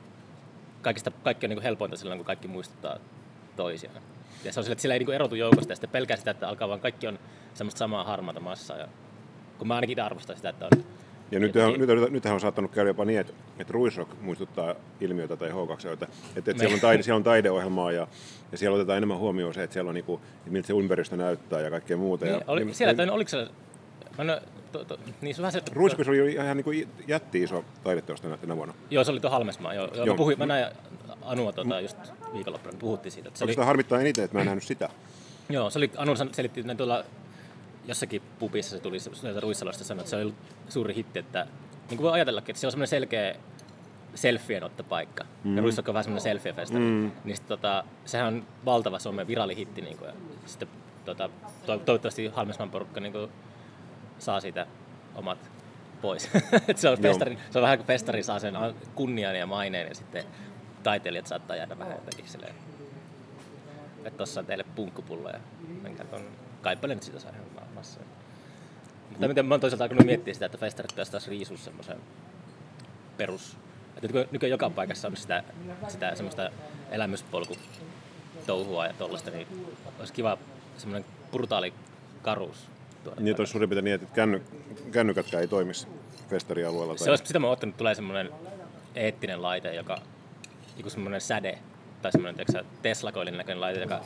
kaikista, 0.82 1.10
kaikki 1.10 1.46
on 1.46 1.50
niin 1.50 1.56
kuin 1.56 1.64
helpointa 1.64 1.96
silloin, 1.96 2.18
kun 2.18 2.26
kaikki 2.26 2.48
muistuttaa 2.48 2.98
toisiaan. 3.56 4.02
Ja 4.44 4.52
se 4.52 4.60
on 4.60 4.64
sille, 4.64 4.72
että 4.72 4.82
sillä 4.82 4.94
ei 4.94 4.98
niin 4.98 5.12
erotu 5.12 5.34
joukosta 5.34 5.72
ja 5.72 5.76
sitten 5.76 5.90
pelkää 5.90 6.16
sitä, 6.16 6.30
että 6.30 6.48
alkaa 6.48 6.68
vaan 6.68 6.80
kaikki 6.80 7.06
on 7.06 7.18
semmoista 7.54 7.78
samaa 7.78 8.04
harmaata 8.04 8.40
massaa. 8.40 8.78
Ja, 8.78 8.88
kun 9.58 9.68
mä 9.68 9.74
ainakin 9.74 10.00
arvostan 10.00 10.36
sitä, 10.36 10.48
että 10.48 10.64
on 10.64 10.84
ja 11.30 11.40
nyt, 11.40 11.56
on, 11.56 11.80
nyt, 11.80 12.10
nythän 12.10 12.34
on 12.34 12.40
saattanut 12.40 12.70
käydä 12.70 12.90
jopa 12.90 13.04
niin, 13.04 13.20
että, 13.20 13.32
että 13.58 13.72
Ruisrock 13.72 14.10
muistuttaa 14.20 14.74
ilmiötä 15.00 15.36
tai 15.36 15.50
H2, 15.50 15.88
että, 15.92 16.06
että, 16.36 16.50
että 16.50 16.58
siellä, 16.58 16.74
on 16.74 16.80
taide, 16.80 17.02
siellä 17.02 17.16
on 17.16 17.24
taideohjelmaa 17.24 17.92
ja, 17.92 18.08
ja 18.52 18.58
siellä 18.58 18.74
otetaan 18.74 18.96
enemmän 18.96 19.18
huomioon 19.18 19.54
se, 19.54 19.62
että 19.62 19.74
siellä 19.74 19.88
on 19.88 19.94
niin 19.94 20.04
kuin, 20.04 20.20
miltä 20.46 20.66
se 20.66 20.72
ympäristö 20.72 21.16
näyttää 21.16 21.60
ja 21.60 21.70
kaikkea 21.70 21.96
muuta. 21.96 22.24
Niin, 22.24 22.34
ja, 22.34 22.40
oli, 22.46 22.64
niin, 22.64 22.74
siellä, 22.74 22.94
niin, 22.94 23.10
oliko 23.10 23.28
se, 23.28 23.48
mä 24.18 24.40
to, 24.72 24.84
to, 24.84 24.98
niin 25.20 25.34
se 25.34 25.42
vähän 25.42 25.52
se, 25.52 25.62
Ruiskus 25.72 26.08
oli 26.08 26.32
ihan 26.32 26.56
niin 26.56 26.64
kuin 26.64 26.88
jätti 27.06 27.42
iso 27.42 27.64
taideteosta 27.84 28.36
tänä 28.36 28.56
vuonna. 28.56 28.74
Joo, 28.90 29.04
se 29.04 29.10
oli 29.10 29.20
tuo 29.20 29.30
Halmesmaa. 29.30 29.74
Joo, 29.74 29.88
joo. 29.94 30.06
Mä, 30.06 30.14
puhuin, 30.14 30.38
mä 30.38 30.46
näin 30.46 30.66
Anua 31.22 31.52
tuota, 31.52 31.80
just 31.80 31.98
viikonloppuna, 32.32 32.76
puhuttiin 32.78 33.12
siitä. 33.12 33.28
Että 33.28 33.38
se 33.38 33.44
oli... 33.44 33.52
sitä 33.52 33.64
harmittaa 33.64 34.00
eniten, 34.00 34.24
että 34.24 34.36
mä 34.36 34.40
en 34.40 34.46
nähnyt 34.46 34.64
sitä? 34.64 34.88
Joo, 35.48 35.70
se 35.70 35.78
oli, 35.78 35.90
Anu 35.96 36.12
selitti 36.32 36.60
että 36.60 36.74
tuolla 36.74 37.04
jossakin 37.86 38.22
pubissa 38.38 38.70
se 38.70 38.82
tuli 38.82 39.00
sieltä 39.00 39.40
Ruissalosta 39.40 39.84
sanoa, 39.84 40.00
että 40.00 40.10
se 40.10 40.16
oli 40.16 40.34
suuri 40.68 40.94
hitti, 40.94 41.18
että 41.18 41.46
niin 41.90 41.98
kuin 41.98 42.02
voi 42.02 42.12
ajatellakin, 42.12 42.52
että 42.52 42.60
se 42.60 42.66
on 42.66 42.70
semmoinen 42.70 42.88
selkeä 42.88 43.34
selfien 44.14 44.64
ottopaikka. 44.64 45.24
Mm. 45.44 45.56
Ja 45.56 45.62
Ruissokka 45.62 45.90
on 45.90 45.94
vähän 45.94 46.04
semmoinen 46.04 46.22
selfie-festari. 46.22 46.78
Mm. 46.78 47.10
Niin 47.24 47.36
sit, 47.36 47.46
tota, 47.46 47.84
sehän 48.04 48.26
on 48.26 48.46
valtava 48.64 48.98
Suomen 48.98 49.26
virallihitti. 49.26 49.82
Niin 49.82 49.98
kuin, 49.98 50.08
ja 50.08 50.14
sitten 50.46 50.68
tota, 51.04 51.30
to, 51.66 51.78
toivottavasti 51.78 52.26
Halmesman 52.26 52.70
porukka 52.70 53.00
niin 53.00 53.12
kuin, 53.12 53.30
saa 54.18 54.40
siitä 54.40 54.66
omat 55.14 55.50
pois. 56.02 56.30
se, 56.74 56.88
on 56.88 56.98
festari, 57.02 57.38
se 57.50 57.58
on 57.58 57.62
vähän 57.62 57.78
kuin 57.78 57.86
festari 57.86 58.22
saa 58.22 58.38
sen 58.38 58.54
kunnian 58.94 59.36
ja 59.36 59.46
maineen 59.46 59.88
ja 59.88 59.94
sitten 59.94 60.24
taiteilijat 60.82 61.26
saattaa 61.26 61.56
jäädä 61.56 61.78
vähän 61.78 61.96
jotenkin 61.96 62.28
silleen, 62.28 62.54
että 64.04 64.18
tossa 64.18 64.40
on 64.40 64.46
teille 64.46 64.64
punkkupullo 64.74 65.30
ja 65.30 65.40
menkää 65.82 66.06
ton, 66.06 66.22
kaipaile 66.62 66.94
nyt 66.94 67.02
sitä 67.02 67.18
saa 67.18 67.32
ihan 67.94 68.06
massa. 68.06 68.16
Mutta 69.10 69.28
miten 69.28 69.46
mä 69.46 69.54
oon 69.54 69.60
toisaalta 69.60 69.84
alkanut 69.84 70.06
miettiä 70.06 70.34
sitä, 70.34 70.46
että 70.46 70.58
festarit 70.58 70.90
pitäisi 70.90 71.12
taas 71.12 71.28
riisua 71.28 71.56
semmoisen 71.56 71.96
perus... 73.16 73.56
Että 74.02 74.26
nykyään 74.30 74.50
joka 74.50 74.70
paikassa 74.70 75.08
on 75.08 75.16
sitä, 75.16 75.44
sitä 75.88 76.14
semmoista 76.14 76.50
elämyspolku 76.90 77.56
touhua 78.46 78.86
ja 78.86 78.92
tollaista, 78.92 79.30
niin 79.30 79.46
olisi 79.98 80.12
kiva 80.12 80.38
semmoinen 80.76 81.10
brutaali 81.30 81.74
karuus. 82.22 82.68
Niin, 83.18 83.28
että 83.28 83.40
olisi 83.40 83.50
suurin 83.50 83.68
piirtein 83.68 83.84
niin, 83.84 83.94
että 83.94 84.14
känny, 84.14 84.42
kännykätkään 84.92 85.40
ei 85.40 85.48
toimisi 85.48 85.86
festarialueella. 86.30 86.94
Tai... 86.94 87.04
Se 87.04 87.10
olisi, 87.10 87.26
sitä 87.26 87.38
mä 87.38 87.46
oon 87.46 87.52
ottanut, 87.52 87.76
tulee 87.76 87.94
semmoinen 87.94 88.30
eettinen 88.94 89.42
laite, 89.42 89.74
joka 89.74 89.98
joku 90.76 90.90
semmoinen 90.90 91.20
säde 91.20 91.58
tai 92.02 92.12
semmoinen 92.12 92.46
Tesla-koilin 92.82 93.36
näköinen 93.36 93.60
laite, 93.60 93.80
joka 93.80 94.00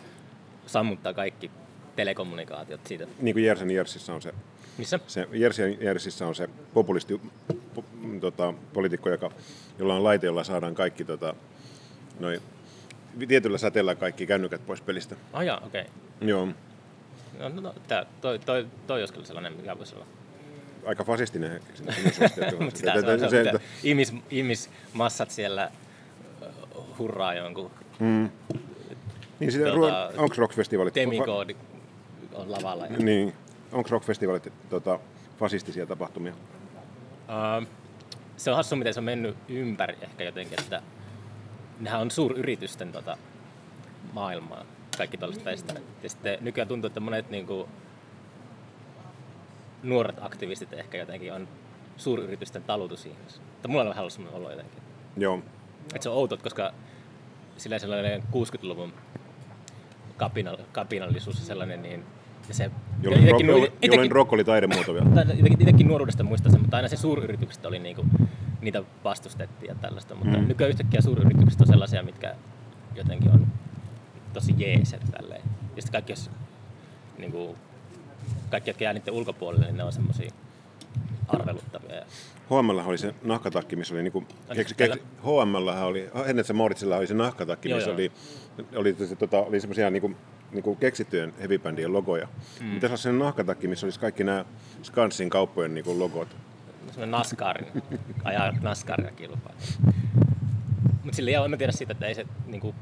sammuttaa 0.67 1.15
kaikki 1.15 1.51
telekommunikaatiot 1.97 2.87
siitä. 2.87 3.07
Niin 3.21 3.35
kuin 3.35 3.45
Jersen 3.45 3.71
Jersissä 3.71 4.15
on 4.15 4.23
se, 4.23 4.35
Missä? 4.79 5.01
se 5.07 5.29
Jersen 5.33 5.79
Jersissä 5.81 6.27
on 6.27 6.35
se 6.35 6.49
populisti 6.75 7.21
po, 7.75 7.85
tota, 8.21 8.55
poliitikko, 8.73 9.09
joka, 9.11 9.31
jolla 9.79 9.95
on 9.95 10.05
laite, 10.05 10.27
jolla 10.27 10.45
saadaan 10.45 10.75
kaikki 10.75 11.05
tota, 11.05 11.35
noi, 12.21 12.43
tietyllä 13.29 13.59
säteellä 13.59 13.95
kaikki 13.95 14.27
kännykät 14.27 14.67
pois 14.67 14.81
pelistä. 14.81 15.17
Ah 15.33 15.45
jaa, 15.45 15.61
okei. 15.67 15.81
Okay. 15.81 16.29
Joo. 16.29 16.49
No, 17.39 17.49
no, 17.49 17.61
no 17.61 17.75
tää, 17.89 18.07
toi, 18.21 18.39
toi, 18.39 18.67
toi 18.87 19.01
olisi 19.01 19.13
kyllä 19.13 19.27
sellainen, 19.27 19.53
mikä 19.53 19.79
voisi 19.79 19.95
olla 19.95 20.07
aika 20.87 21.05
fasistinen. 21.05 21.61
ihmis, 23.83 24.15
ihmismassat 24.31 25.31
siellä 25.31 25.71
hurraa 26.99 27.35
jonkun. 27.35 27.71
Mm. 27.99 28.31
Niin 29.41 29.53
sitä, 29.53 29.71
tuota, 29.71 30.13
onko 30.17 30.35
rockfestivalit? 30.39 30.95
Demikoodi 30.95 31.57
on 32.35 32.53
lavalla. 32.53 32.87
Ja... 32.87 32.97
Niin. 32.99 33.33
Onko 33.73 33.89
rockfestivalit 33.91 34.53
tota, 34.71 34.99
fasistisia 35.39 35.87
tapahtumia? 35.87 36.33
Uh, 36.33 37.67
se 38.37 38.51
on 38.51 38.57
hassu, 38.57 38.77
miten 38.77 38.95
se 38.95 39.01
on 39.01 39.05
mennyt 39.05 39.37
ympäri 39.49 39.97
ehkä 40.01 40.25
jotenkin, 40.25 40.61
että 40.61 40.83
nehän 41.81 42.01
on 42.01 42.11
suuryritysten 42.11 42.93
tota, 42.93 43.19
maailmaa, 44.13 44.65
kaikki 44.97 45.17
tällaiset 45.17 45.45
festarit. 45.45 45.85
Ja 46.03 46.11
sitten 46.11 46.39
nykyään 46.41 46.69
tuntuu, 46.69 46.87
että 46.87 47.01
monet 47.01 47.31
niin 47.31 47.47
kuin, 47.47 47.69
nuoret 49.83 50.17
aktivistit 50.21 50.73
ehkä 50.73 50.99
jotenkin 50.99 51.33
on 51.33 51.49
suuryritysten 51.97 52.63
talutusihmisiä. 52.63 53.43
Mutta 53.53 53.69
mulla 53.69 53.83
on 53.83 53.89
vähän 53.89 54.03
ollut 54.03 54.13
sellainen 54.13 54.41
olo 54.41 54.51
jotenkin. 54.51 54.83
Joo. 55.17 55.43
Että 55.95 56.03
se 56.03 56.09
on 56.09 56.17
outo, 56.17 56.37
koska 56.37 56.73
sillä 57.57 57.79
sellainen 57.79 58.23
60-luvun 58.23 58.93
kapinal, 60.17 60.57
kapinallisuus 60.73 61.39
ja 61.39 61.45
sellainen, 61.45 61.83
niin 61.83 62.05
ja 62.51 62.55
se, 62.55 62.71
Jolloin, 63.03 63.31
rock, 63.31 63.47
nuor, 63.47 63.69
jolloin 63.83 64.13
rock 64.13 64.33
oli 64.33 64.45
taidemuoto 64.45 64.95
vielä. 64.95 65.07
Jotenkin 65.59 65.89
nuoruudesta 65.89 66.23
muistan 66.23 66.53
sen, 66.53 66.61
mutta 66.61 66.77
aina 66.77 66.89
se 66.89 66.97
suuryritykset 66.97 67.67
oli 67.67 67.79
niinku, 67.79 68.07
niitä 68.61 68.83
vastustettiin 69.05 69.69
ja 69.69 69.75
tällaista. 69.75 70.15
Mutta 70.15 70.39
mm. 70.39 70.49
nykyään 70.49 70.71
yhtäkkiä 70.71 71.01
suuryritykset 71.01 71.61
on 71.61 71.67
sellaisia, 71.67 72.03
mitkä 72.03 72.35
jotenkin 72.95 73.31
on 73.31 73.47
tosi 74.33 74.55
tälleen. 75.11 75.43
Ja 75.77 75.83
sitten 75.83 75.93
kaikki, 75.93 76.13
jos, 76.13 76.31
niinku, 77.19 77.57
kaikki, 78.51 78.71
jotka 78.71 78.85
jää 78.85 78.93
niiden 78.93 79.15
ulkopuolelle, 79.15 79.67
niin 79.67 79.77
ne 79.77 79.85
on 79.85 79.93
semmoisia 79.93 80.31
arveluttavia. 81.29 82.03
HM 82.47 82.71
oli 82.87 82.99
se 82.99 83.15
nahkatakki, 83.23 83.77
missä 83.77 83.95
oli 83.95 84.03
niinku, 84.03 84.25
keksi, 84.55 84.75
keksi, 84.75 85.03
HM 85.23 85.55
oli, 85.85 86.11
ennen 86.27 86.45
se 86.45 86.53
Mauritsilla 86.53 86.97
oli 86.97 87.07
se 87.07 87.15
nahkatakki, 87.15 87.69
joo, 87.69 87.77
missä 87.77 87.91
joo. 87.91 87.95
oli, 87.95 88.13
oli, 88.77 88.97
se, 89.07 89.17
tota, 89.17 89.39
oli 89.39 89.61
semmoisia 89.61 89.91
niinku, 89.91 90.11
niinku 90.53 90.75
keksittyjen 90.75 91.35
heavybändien 91.39 91.93
logoja. 91.93 92.29
Mm. 92.61 92.67
Mitäs 92.67 92.91
olisi 92.91 93.03
se 93.03 93.13
nahkatakki, 93.13 93.69
missä 93.69 93.87
olisi 93.87 94.01
kaikki 94.01 94.25
nämä 94.25 94.45
Skansin 94.83 95.31
kauppojen 95.31 95.75
niinku 95.75 95.99
logot? 95.99 96.37
Semmoinen 96.87 97.11
NASCARin, 97.11 97.83
ajaa 98.25 98.53
NASCARia 98.53 99.11
kilpaa. 99.11 99.53
Mutta 101.05 101.17
sillä 101.17 101.31
ei 101.31 101.49
mä 101.49 101.57
tiedä 101.57 101.73
siitä, 101.73 101.93
että 101.93 102.07
ei 102.07 102.15
se 102.15 102.27
niinku, 102.47 102.75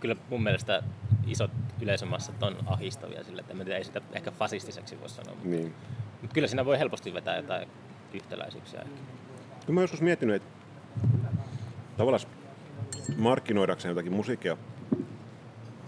kyllä 0.00 0.16
mun 0.30 0.42
mielestä 0.42 0.82
isot 1.26 1.50
yleisömassat 1.80 2.42
on 2.42 2.56
ahistavia 2.66 3.24
sille, 3.24 3.40
että 3.40 3.52
en 3.52 3.58
tiedä, 3.58 3.78
ei 3.78 3.84
sitä 3.84 4.00
ehkä 4.12 4.30
fasistiseksi 4.30 5.00
voi 5.00 5.08
sanoa. 5.08 5.36
Niin. 5.44 5.74
Mutta 6.20 6.34
kyllä 6.34 6.48
siinä 6.48 6.64
voi 6.64 6.78
helposti 6.78 7.14
vetää 7.14 7.36
jotain 7.36 7.68
yhtäläisyyksiä. 8.14 8.80
Kyllä 9.66 9.74
mä 9.74 9.80
joskus 9.80 10.00
miettinyt, 10.00 10.36
että 10.36 10.48
tavallaan 11.96 12.26
markkinoidakseen 13.16 13.90
jotakin 13.90 14.12
musiikkia 14.12 14.56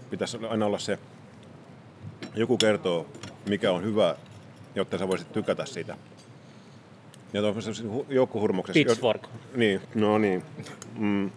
pitäisi 0.09 0.37
aina 0.49 0.65
olla 0.65 0.79
se, 0.79 0.99
joku 2.35 2.57
kertoo, 2.57 3.07
mikä 3.49 3.71
on 3.71 3.83
hyvä, 3.83 4.15
jotta 4.75 4.97
sä 4.97 5.07
voisit 5.07 5.31
tykätä 5.31 5.65
siitä. 5.65 5.97
Ja 7.33 7.41
tuollaisessa 7.41 7.83
joukkohurmoksessa... 8.09 8.73
Pitchfork. 8.73 9.23
Jo, 9.23 9.29
niin, 9.55 9.81
no 9.95 10.17
niin. 10.17 10.43
Mm, 10.97 11.31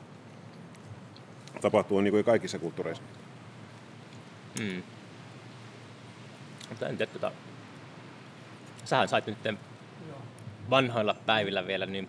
tapahtuu 1.60 2.00
niin 2.00 2.12
kuin 2.12 2.24
kaikissa 2.24 2.58
kulttuureissa. 2.58 3.02
Mm. 4.60 4.82
Mutta 6.68 6.88
en 6.88 6.96
tiedä, 6.96 7.12
tota... 7.12 7.32
sähän 8.84 9.08
sait 9.08 9.26
nyt 9.26 9.38
vanhoilla 10.70 11.14
päivillä 11.26 11.66
vielä, 11.66 11.86
niin 11.86 12.08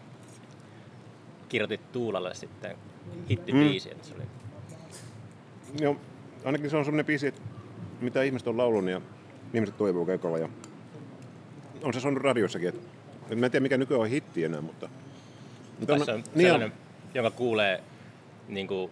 kirjoitit 1.49 1.91
Tuulalle 1.91 2.35
sitten 2.35 2.77
hittibiisi, 3.29 3.89
mm. 3.89 3.91
että 3.91 4.07
se 4.07 4.13
oli... 4.15 4.23
Joo, 5.81 5.95
ainakin 6.45 6.69
se 6.69 6.77
on 6.77 6.85
semmoinen 6.85 7.05
biisi, 7.05 7.27
että 7.27 7.41
mitä 8.01 8.23
ihmiset 8.23 8.47
on 8.47 8.57
laulunut 8.57 8.91
ja 8.91 9.01
ihmiset 9.53 9.77
toivoo 9.77 10.05
keikolla. 10.05 10.37
Ja 10.37 10.49
on 11.83 11.93
se 11.93 11.99
sonut 11.99 12.23
radiossakin. 12.23 12.69
Että, 12.69 12.81
mä 13.35 13.45
en 13.45 13.51
tiedä 13.51 13.63
mikä 13.63 13.77
nykyään 13.77 14.01
on 14.01 14.07
hitti 14.07 14.43
enää, 14.43 14.61
mutta... 14.61 14.89
mutta 15.79 15.93
on, 15.93 16.01
on 16.01 16.23
niin 16.35 16.45
sellainen, 16.45 16.71
on, 16.71 16.77
joka 17.13 17.31
kuulee 17.31 17.83
niin 18.47 18.67
kuin 18.67 18.91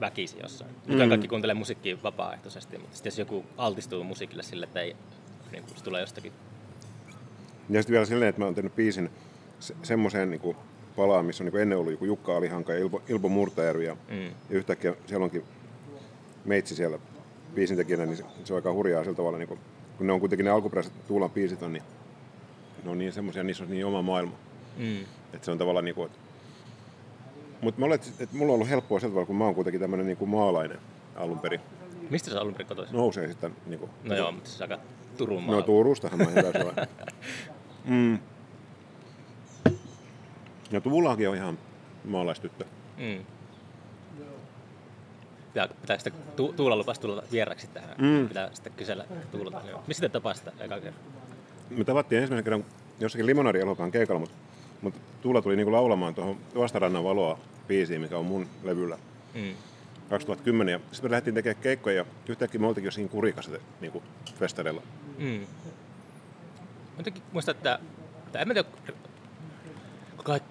väkisi 0.00 0.36
jossain. 0.42 0.70
Nykyään 0.86 1.08
mm. 1.08 1.10
kaikki 1.10 1.28
kuuntelee 1.28 1.54
musiikkia 1.54 1.96
vapaaehtoisesti, 2.02 2.78
mutta 2.78 2.96
sitten 2.96 3.10
jos 3.10 3.18
joku 3.18 3.44
altistuu 3.56 4.04
musiikille 4.04 4.42
sille, 4.42 4.66
että 4.66 4.80
ei, 4.80 4.96
niin 5.52 5.64
kuin, 5.64 5.76
se 5.76 5.84
tulee 5.84 6.00
jostakin 6.00 6.32
ja 7.70 7.82
sitten 7.82 7.92
vielä 7.92 8.06
silleen, 8.06 8.28
että 8.28 8.40
mä 8.40 8.44
oon 8.44 8.54
tehnyt 8.54 8.76
biisin 8.76 9.10
se, 9.60 9.74
semmoiseen 9.82 10.30
niin 10.30 10.56
palaan, 10.96 11.24
missä 11.24 11.44
on 11.44 11.50
niin 11.50 11.62
ennen 11.62 11.78
ollut 11.78 11.92
joku 11.92 12.04
Jukka 12.04 12.36
Alihanka 12.36 12.72
ja 12.72 12.78
Ilpo, 12.78 13.02
Ilpo 13.08 13.28
Murtajärvi 13.28 13.84
ja, 13.84 13.96
mm. 14.10 14.24
ja 14.24 14.32
yhtäkkiä 14.50 14.94
siellä 15.06 15.24
onkin 15.24 15.44
meitsi 16.48 16.74
siellä 16.74 16.98
biisintekijänä, 17.54 18.06
niin 18.06 18.16
se, 18.16 18.24
se 18.44 18.52
on 18.52 18.58
aika 18.58 18.72
hurjaa 18.72 19.04
sillä 19.04 19.16
tavalla, 19.16 19.38
niin 19.38 19.48
kuin, 19.48 19.60
kun 19.98 20.06
ne 20.06 20.12
on 20.12 20.20
kuitenkin 20.20 20.44
ne 20.44 20.50
alkuperäiset 20.50 21.06
Tuulan 21.08 21.30
biisit 21.30 21.62
on, 21.62 21.72
niin 21.72 21.82
ne 22.84 22.90
on 22.90 22.98
niin 22.98 23.12
semmoisia, 23.12 23.42
niissä 23.42 23.64
on 23.64 23.70
niin 23.70 23.86
oma 23.86 24.02
maailma. 24.02 24.32
Mm. 24.76 25.00
Että 25.32 25.44
se 25.44 25.50
on 25.50 25.58
tavallaan 25.58 25.84
niin 25.84 25.94
kuin, 25.94 26.10
mutta 27.60 27.82
että 28.20 28.36
mulla 28.36 28.52
on 28.52 28.54
ollut 28.54 28.68
helppoa 28.68 29.00
sillä 29.00 29.10
tavalla, 29.10 29.26
kun 29.26 29.36
mä 29.36 29.44
oon 29.44 29.54
kuitenkin 29.54 29.80
tämmöinen 29.80 30.06
niin 30.06 30.16
kuin 30.16 30.28
maalainen 30.28 30.78
alun 31.16 31.38
perin. 31.38 31.60
Mistä 32.10 32.30
sä 32.30 32.40
alun 32.40 32.52
perin 32.52 32.66
kotoisin? 32.66 32.96
Nousee 32.96 33.28
sitten. 33.28 33.56
Niin 33.66 33.78
kuin, 33.78 33.90
no 34.04 34.16
joo, 34.16 34.32
mutta 34.32 34.50
se 34.50 34.64
aika 34.64 34.78
Turun 35.16 35.42
maalla. 35.42 35.60
No 35.60 35.66
Turustahan 35.66 36.18
mä 36.18 36.24
hyvä 36.24 36.86
mm. 37.84 38.18
Ja 40.70 40.80
Tuulakin 40.80 41.28
on 41.28 41.36
ihan 41.36 41.58
maalaistyttö. 42.04 42.64
Mm. 42.96 43.24
Ja 45.54 45.68
pitää 45.80 45.98
sitten 45.98 46.12
tu- 46.36 46.52
Tuula 46.52 46.76
lupasi 46.76 47.00
tulla 47.00 47.22
vieraksi 47.32 47.66
tähän. 47.66 47.94
Mm. 47.98 48.28
Pitää 48.28 48.50
sitten 48.52 48.72
kysellä 48.76 49.04
Tuulalta. 49.32 49.60
Mistä 49.86 50.00
te 50.00 50.08
tapasitte 50.08 50.52
eka 50.60 50.80
kerran? 50.80 51.02
Me 51.70 51.84
tavattiin 51.84 52.20
ensimmäisen 52.22 52.44
kerran 52.44 52.64
jossakin 53.00 53.26
Limonari 53.26 53.60
elokaan 53.60 53.90
keikalla, 53.90 54.20
mutta, 54.20 54.34
mutta 54.82 55.00
Tuula 55.22 55.42
tuli 55.42 55.56
niinku 55.56 55.72
laulamaan 55.72 56.14
tuohon 56.14 56.36
Vastarannan 56.54 57.04
valoa 57.04 57.38
biisiin, 57.68 58.00
mikä 58.00 58.18
on 58.18 58.24
mun 58.24 58.46
levyllä. 58.62 58.98
Mm. 59.34 59.54
2010. 60.10 60.72
Ja 60.72 60.78
sitten 60.92 61.10
me 61.10 61.10
lähdettiin 61.10 61.34
tekemään 61.34 61.62
keikkoja 61.62 61.96
ja 61.96 62.04
yhtäkkiä 62.28 62.60
me 62.60 62.66
oltiinkin 62.66 62.86
jo 62.86 62.90
siinä 62.92 63.10
kurikassa 63.10 63.50
niin 63.80 63.92
kuin 63.92 64.04
festareilla. 64.38 64.82
Mm. 65.18 65.46
Jotenkin 66.98 67.22
muistan, 67.32 67.56
että, 67.56 67.78
että 68.26 68.38
en 68.38 68.48
mä 68.48 68.54
tiedä, 68.54 68.68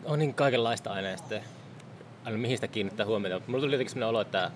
on 0.05 0.19
niin 0.19 0.33
kaikenlaista 0.33 0.91
aina 0.93 1.09
ja 1.09 1.17
sitten 1.17 1.41
aina 2.25 2.37
mihin 2.37 2.57
sitä 2.57 2.67
kiinnittää 2.67 3.05
huomiota. 3.05 3.45
Mulla 3.47 3.61
tuli 3.61 3.71
jotenkin 3.73 3.89
sellainen 3.93 4.09
olo, 4.09 4.21
että 4.21 4.51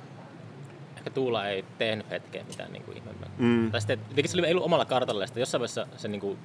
ehkä 1.01 1.09
Tuula 1.09 1.47
ei 1.47 1.65
tehnyt 1.77 2.09
hetkeen 2.09 2.45
mitään 2.47 2.73
niin 2.73 2.83
kuin 2.83 2.97
ihmeempää. 2.97 3.29
Mm. 3.37 3.71
Tai 3.71 3.81
sitten 3.81 3.99
jotenkin 4.09 4.29
se 4.31 4.37
oli, 4.37 4.47
ei 4.47 4.53
ollut 4.53 4.65
omalla 4.65 4.85
kartalla, 4.85 5.23
ja 5.23 5.29
jossain 5.35 5.59
vaiheessa 5.59 5.87
se 5.97 6.07
niin 6.07 6.21
kuin, 6.21 6.37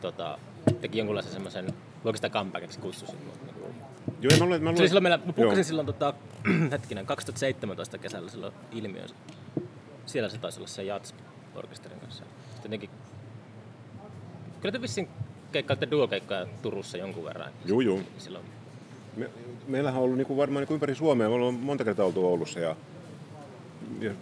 tota, 0.00 0.38
teki 0.80 0.98
jonkunlaisen 0.98 1.32
semmoisen, 1.32 1.74
voiko 2.04 2.16
sitä 2.16 2.30
comebackeksi 2.30 2.78
kutsua 2.78 3.08
niin 3.08 3.24
kuin, 3.24 3.74
Joo, 4.20 4.38
mä 4.38 4.44
luulen, 4.44 4.62
mä 4.62 4.70
luulen. 4.70 4.88
silloin 4.88 5.02
meillä, 5.02 5.18
mä 5.24 5.32
pukkasin 5.32 5.64
silloin 5.64 5.86
tota, 5.86 6.14
hetkinen, 6.72 7.06
2017 7.06 7.98
kesällä 7.98 8.30
silloin 8.30 8.52
ilmiönsä. 8.72 9.14
Siellä 10.06 10.28
se 10.28 10.38
taisi 10.38 10.58
olla 10.58 10.68
se 10.68 10.82
Jats-orkesterin 10.82 12.00
kanssa. 12.00 12.24
Sitten 12.24 12.62
jotenkin... 12.64 12.90
Kyllä 14.60 14.72
te 14.72 14.82
vissiin 14.82 15.08
keikkaitte 15.52 15.90
duokeikkoja 15.90 16.46
Turussa 16.62 16.98
jonkun 16.98 17.24
verran. 17.24 17.52
Joo, 17.64 17.80
joo. 17.80 18.00
Silloin... 18.18 18.44
Me, 19.16 19.30
meillähän 19.68 19.98
on 19.98 20.04
ollut 20.04 20.18
niinku 20.18 20.36
varmaan 20.36 20.60
niinku 20.60 20.74
ympäri 20.74 20.94
Suomea. 20.94 21.28
Me 21.28 21.34
ollaan 21.34 21.54
monta 21.54 21.84
kertaa 21.84 22.06
oltu 22.06 22.26
Oulussa 22.26 22.60
ja 22.60 22.76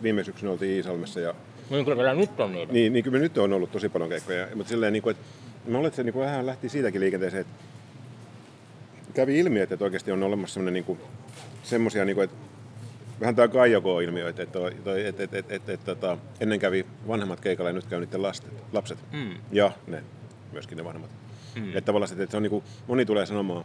viime 0.02 0.24
syksynä 0.24 0.52
oltiin 0.52 0.76
Iisalmessa. 0.76 1.20
Ja... 1.20 1.34
No 1.70 1.76
niin, 1.76 1.84
kyllä 1.84 2.14
nyt 2.14 2.40
on 2.40 2.52
niitä. 2.52 2.72
Niin, 2.72 2.92
niin 2.92 3.04
kyllä 3.04 3.18
me 3.18 3.22
nyt 3.22 3.38
on 3.38 3.52
ollut 3.52 3.72
tosi 3.72 3.88
paljon 3.88 4.10
keikkoja. 4.10 4.46
Mutta 4.54 4.70
silleen, 4.70 4.92
niin 4.92 5.02
kuin, 5.02 5.10
että 5.10 5.24
mä 5.66 5.72
luulen, 5.72 5.86
että 5.86 5.96
se 5.96 6.02
niin 6.02 6.12
kuin 6.12 6.24
vähän 6.24 6.46
lähti 6.46 6.68
siitäkin 6.68 7.00
liikenteeseen, 7.00 7.40
että 7.40 7.64
kävi 9.14 9.38
ilmi, 9.38 9.60
että 9.60 9.76
oikeasti 9.80 10.12
on 10.12 10.22
olemassa 10.22 10.54
semmoinen 10.54 10.84
niin 10.86 10.98
semmoisia, 11.62 12.04
niin 12.04 12.14
kuin, 12.14 12.24
että 12.24 12.36
vähän 13.20 13.36
tämä 13.36 13.48
Kaijako-ilmiö, 13.48 14.28
että, 14.28 14.42
että, 14.42 14.58
että, 14.68 14.96
että, 14.96 15.22
että, 15.22 15.38
että, 15.38 15.54
että, 15.54 15.72
että 15.72 15.94
tota, 15.94 16.18
ennen 16.40 16.60
kävi 16.60 16.86
vanhemmat 17.08 17.40
keikalla 17.40 17.68
ja 17.68 17.74
nyt 17.74 17.86
käy 17.86 18.00
niiden 18.00 18.22
lastet, 18.22 18.52
lapset 18.72 18.98
mm. 19.12 19.34
ja 19.52 19.72
ne, 19.86 20.04
myöskin 20.52 20.78
ne 20.78 20.84
vanhemmat. 20.84 21.10
Mm. 21.54 21.68
Että 21.68 21.80
tavallaan 21.80 22.12
että 22.12 22.30
se 22.30 22.36
on 22.36 22.42
niin 22.42 22.50
kuin, 22.50 22.64
moni 22.86 23.04
tulee 23.04 23.26
sanomaan, 23.26 23.64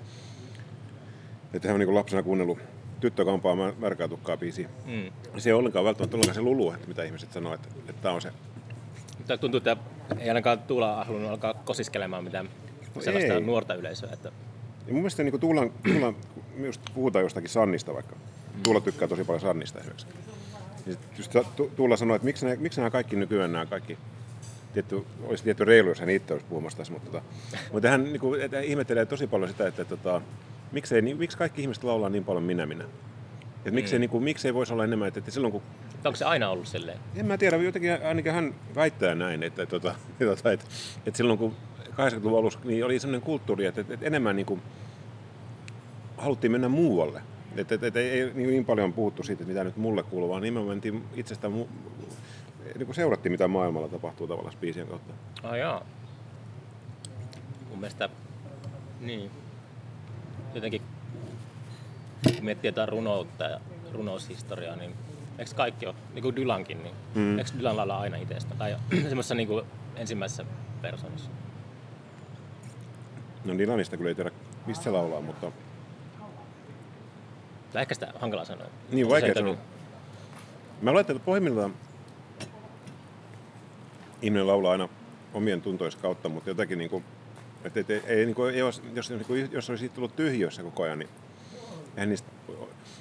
että 1.53 1.67
hän 1.67 1.75
on 1.75 1.79
niin 1.79 1.87
kuin 1.87 1.95
lapsena 1.95 2.23
kuunnellut 2.23 2.59
tyttökampaa 2.99 3.55
märkää 3.77 4.07
tukkaa 4.07 4.37
biisiä. 4.37 4.69
Mm. 4.85 5.11
Se 5.37 5.49
ei 5.49 5.53
ollenkaan 5.53 5.85
välttämättä 5.85 6.17
ollenkaan 6.17 6.35
se 6.35 6.41
lulu, 6.41 6.71
että 6.71 6.87
mitä 6.87 7.03
ihmiset 7.03 7.31
sanoo, 7.31 7.53
että, 7.53 7.67
että 7.79 8.01
tämä 8.01 8.15
on 8.15 8.21
se. 8.21 8.31
Mutta 9.17 9.37
tuntuu, 9.37 9.57
että 9.57 9.77
ei 10.19 10.29
ainakaan 10.29 10.59
Tuula 10.59 11.03
halunnut 11.03 11.31
alkaa 11.31 11.53
kosiskelemaan 11.53 12.23
mitään 12.23 12.49
sellaista 12.99 13.33
ei. 13.33 13.41
nuorta 13.41 13.73
yleisöä. 13.73 14.09
Että 14.13 14.31
ja 14.87 14.93
mun 14.93 15.01
mielestä 15.01 15.23
niin 15.23 15.39
Tuulan, 15.39 15.71
Tuulan, 15.83 16.15
just 16.57 16.81
puhutaan 16.93 17.23
jostakin 17.23 17.49
Sannista 17.49 17.93
vaikka. 17.93 18.15
Tuula 18.63 18.81
tykkää 18.81 19.07
tosi 19.07 19.23
paljon 19.23 19.41
Sannista 19.41 19.79
esimerkiksi. 19.79 20.07
Niin 20.85 20.97
just 21.17 21.35
Tuula 21.75 21.97
sanoi, 21.97 22.15
että 22.15 22.25
miksi, 22.25 22.45
ne, 22.45 22.55
miksi 22.55 22.79
nämä 22.79 22.89
kaikki 22.89 23.15
nykyään 23.15 23.51
nämä 23.51 23.65
kaikki 23.65 23.97
tietty, 24.73 25.05
olisi 25.23 25.43
tietty 25.43 25.65
reilu, 25.65 25.89
jos 25.89 25.99
hän 25.99 26.09
itse 26.09 26.33
olisi 26.33 26.45
puhumassa 26.49 26.77
tässä, 26.77 26.93
mutta, 26.93 27.11
tota, 27.11 27.23
mutta 27.71 27.89
hän 27.89 28.03
niin 28.03 28.19
kuin, 28.19 28.41
että 28.41 28.59
ihmettelee 28.59 29.05
tosi 29.05 29.27
paljon 29.27 29.49
sitä, 29.49 29.67
että, 29.67 29.81
että, 29.81 29.95
että 29.95 30.21
miksei, 30.75 31.01
niin, 31.01 31.17
miksi 31.17 31.37
kaikki 31.37 31.61
ihmiset 31.61 31.83
laulaa 31.83 32.09
niin 32.09 32.23
paljon 32.23 32.43
minä 32.43 32.65
minä. 32.65 32.83
Mm. 33.65 33.73
miksei, 33.73 33.99
niin 33.99 34.09
kuin, 34.09 34.23
miksei 34.23 34.53
voisi 34.53 34.73
olla 34.73 34.83
enemmän, 34.83 35.07
että, 35.07 35.19
että 35.19 35.31
silloin 35.31 35.51
kun... 35.51 35.61
Onko 36.05 36.15
se 36.15 36.25
aina 36.25 36.49
ollut 36.49 36.67
silleen? 36.67 36.99
En 37.15 37.25
mä 37.25 37.37
tiedä, 37.37 37.57
jotenkin 37.57 37.91
ainakin 38.03 38.31
hän 38.31 38.55
väittää 38.75 39.15
näin, 39.15 39.43
että, 39.43 39.63
että, 39.63 39.75
että, 39.79 39.95
että, 40.21 40.51
että, 40.51 40.65
että 41.05 41.17
silloin 41.17 41.39
kun 41.39 41.55
80-luvun 41.91 42.39
alussa 42.39 42.59
niin 42.63 42.85
oli 42.85 42.99
sellainen 42.99 43.21
kulttuuri, 43.21 43.65
että, 43.65 43.81
että, 43.81 43.93
että 43.93 44.05
enemmän 44.05 44.35
niin 44.35 44.45
kuin, 44.45 44.61
haluttiin 46.17 46.51
mennä 46.51 46.69
muualle. 46.69 47.21
Että, 47.55 47.75
että, 47.75 47.87
että 47.87 47.99
ei, 47.99 48.31
niin, 48.33 48.49
niin 48.49 48.65
paljon 48.65 48.93
puhuttu 48.93 49.23
siitä, 49.23 49.43
mitä 49.43 49.63
nyt 49.63 49.77
mulle 49.77 50.03
kuuluu, 50.03 50.29
vaan 50.29 50.41
nimenomaan 50.41 50.75
mentiin 50.75 51.03
itsestä 51.13 51.49
mu, 51.49 51.67
niin 52.75 52.85
kuin 52.85 52.95
seurattiin, 52.95 53.31
mitä 53.31 53.47
maailmalla 53.47 53.87
tapahtuu 53.87 54.27
tavallaan 54.27 54.55
biisien 54.61 54.87
kautta. 54.87 55.13
Ah, 55.43 55.57
joo. 55.57 55.83
Mun 57.69 57.79
mielestä, 57.79 58.09
niin. 59.01 59.31
Jotenkin, 60.55 60.81
kun 62.35 62.45
miettii 62.45 62.67
jotain 62.67 62.89
runoutta 62.89 63.43
ja 63.43 63.59
runoushistoriaa, 63.93 64.75
niin 64.75 64.95
eikö 65.37 65.51
kaikki 65.55 65.85
ole, 65.85 65.95
niin 66.13 66.23
kuin 66.23 66.35
Dylankin, 66.35 66.83
niin 66.83 66.95
mm. 67.15 67.39
eikö 67.39 67.51
Dylan 67.59 67.77
lailla 67.77 67.99
aina 67.99 68.17
itsestä? 68.17 68.55
Tai 68.55 68.75
semmoisessa 69.09 69.35
niin 69.35 69.47
kuin 69.47 69.65
ensimmäisessä 69.95 70.45
persoonassa? 70.81 71.29
No 73.45 73.57
Dylanista 73.57 73.97
kyllä 73.97 74.09
ei 74.09 74.15
tiedä, 74.15 74.31
mistä 74.65 74.83
se 74.83 74.91
laulaa, 74.91 75.21
mutta... 75.21 75.51
Tai 77.73 77.81
ehkä 77.81 77.93
sitä 77.93 78.13
hankala 78.19 78.45
sanoa. 78.45 78.67
Niin, 78.91 79.09
vaikea 79.09 79.33
sanoa. 79.33 79.55
Mä 80.81 80.91
luulen, 80.91 81.01
että 81.01 81.25
pohjimmiltaan 81.25 81.73
ihminen 84.21 84.47
laulaa 84.47 84.71
aina 84.71 84.89
omien 85.33 85.61
tuntojen 85.61 85.93
kautta, 86.01 86.29
mutta 86.29 86.49
jotakin 86.49 86.77
niin 86.77 86.89
kuin, 86.89 87.03
että 87.65 87.93
ei, 87.93 88.01
ei, 88.05 88.25
niin 88.25 88.35
kuin, 88.35 88.57
jos, 88.57 88.81
jos, 88.93 89.09
niin 89.09 89.25
kuin, 89.25 89.49
jos 89.51 89.69
olisi 89.69 89.89
tullut 89.89 90.15
tyhjössä 90.15 90.63
koko 90.63 90.83
ajan, 90.83 90.99
niin 90.99 91.09
eihän 91.95 92.09
niistä, 92.09 92.29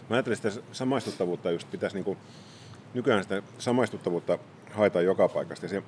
mä 0.09 0.17
ajattelin 0.17 0.37
sitä 0.37 0.51
samaistuttavuutta 0.73 1.51
just 1.51 1.71
pitäisi 1.71 1.97
niin 1.97 2.05
kuin, 2.05 2.19
nykyään 2.95 3.23
sitä 3.23 3.43
samaistuttavuutta 3.59 4.39
haetaan 4.73 5.05
joka 5.05 5.29
paikasta 5.29 5.65
ja 5.65 5.69
se, 5.69 5.83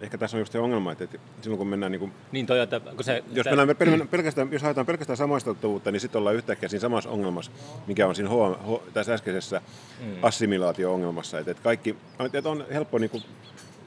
ehkä 0.00 0.18
tässä 0.18 0.36
on 0.36 0.40
just 0.40 0.52
se 0.52 0.58
ongelma, 0.58 0.92
että 0.92 1.18
silloin 1.40 1.58
kun 1.58 1.66
mennään... 1.66 1.92
Niin, 1.92 2.00
kuin, 2.00 2.12
niin 2.32 2.46
toi, 2.46 2.60
että 2.60 2.80
kun 2.80 3.04
se... 3.04 3.24
Jos, 3.32 3.46
mennään 3.46 4.08
pelkästään, 4.08 4.52
jos 4.52 4.62
haetaan 4.62 4.86
pelkästään 4.86 5.16
samaistuttavuutta, 5.16 5.90
niin 5.90 6.00
sitten 6.00 6.18
ollaan 6.18 6.36
yhtäkkiä 6.36 6.68
siinä 6.68 6.80
samassa 6.80 7.10
ongelmassa, 7.10 7.52
mikä 7.86 8.06
on 8.06 8.14
siinä 8.14 8.30
H, 8.30 8.32
H, 8.32 8.92
tässä 8.92 9.14
äskeisessä 9.14 9.60
mm. 10.00 10.16
assimilaatio-ongelmassa. 10.22 11.38
Että, 11.38 11.50
että 11.50 11.62
kaikki, 11.62 11.96
että 12.32 12.50
on 12.50 12.64
helppo 12.72 12.98
niin 12.98 13.10
kuin, 13.10 13.22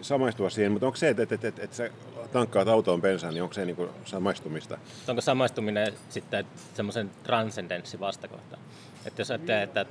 samaistua 0.01 0.49
siihen, 0.49 0.71
mutta 0.71 0.85
onko 0.85 0.95
se, 0.95 1.09
että, 1.09 1.23
että, 1.23 1.35
että, 1.35 1.47
että, 1.47 1.63
että 1.63 1.75
sä 1.75 1.89
tankkaat 2.31 2.67
autoon 2.67 3.01
bensaan, 3.01 3.33
niin 3.33 3.43
onko 3.43 3.53
se 3.53 3.65
niin 3.65 3.75
kuin 3.75 3.89
samaistumista? 4.05 4.77
Onko 5.07 5.21
samaistuminen 5.21 5.93
sitten 6.09 6.45
semmoisen 6.73 7.11
transcendenssi 7.23 7.99
vastakohta? 7.99 8.57
Että 9.05 9.21
jos 9.21 9.31
ajattelee, 9.31 9.63
että 9.63 9.85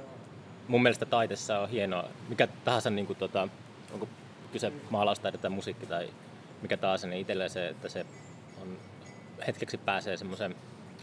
mun 0.68 0.82
mielestä 0.82 1.06
taiteessa 1.06 1.58
on 1.58 1.68
hienoa, 1.68 2.08
mikä 2.28 2.48
tahansa, 2.64 2.90
niin 2.90 3.06
kuin, 3.06 3.18
tota, 3.18 3.48
onko 3.92 4.08
kyse 4.52 4.72
maalaustaide 4.90 5.38
tai 5.38 5.50
musiikki 5.50 5.86
tai 5.86 6.08
mikä 6.62 6.76
taas, 6.76 7.04
niin 7.04 7.20
itselleen 7.20 7.50
se, 7.50 7.68
että 7.68 7.88
se 7.88 8.06
on, 8.62 8.76
hetkeksi 9.46 9.78
pääsee 9.78 10.16
semmoisen 10.16 10.54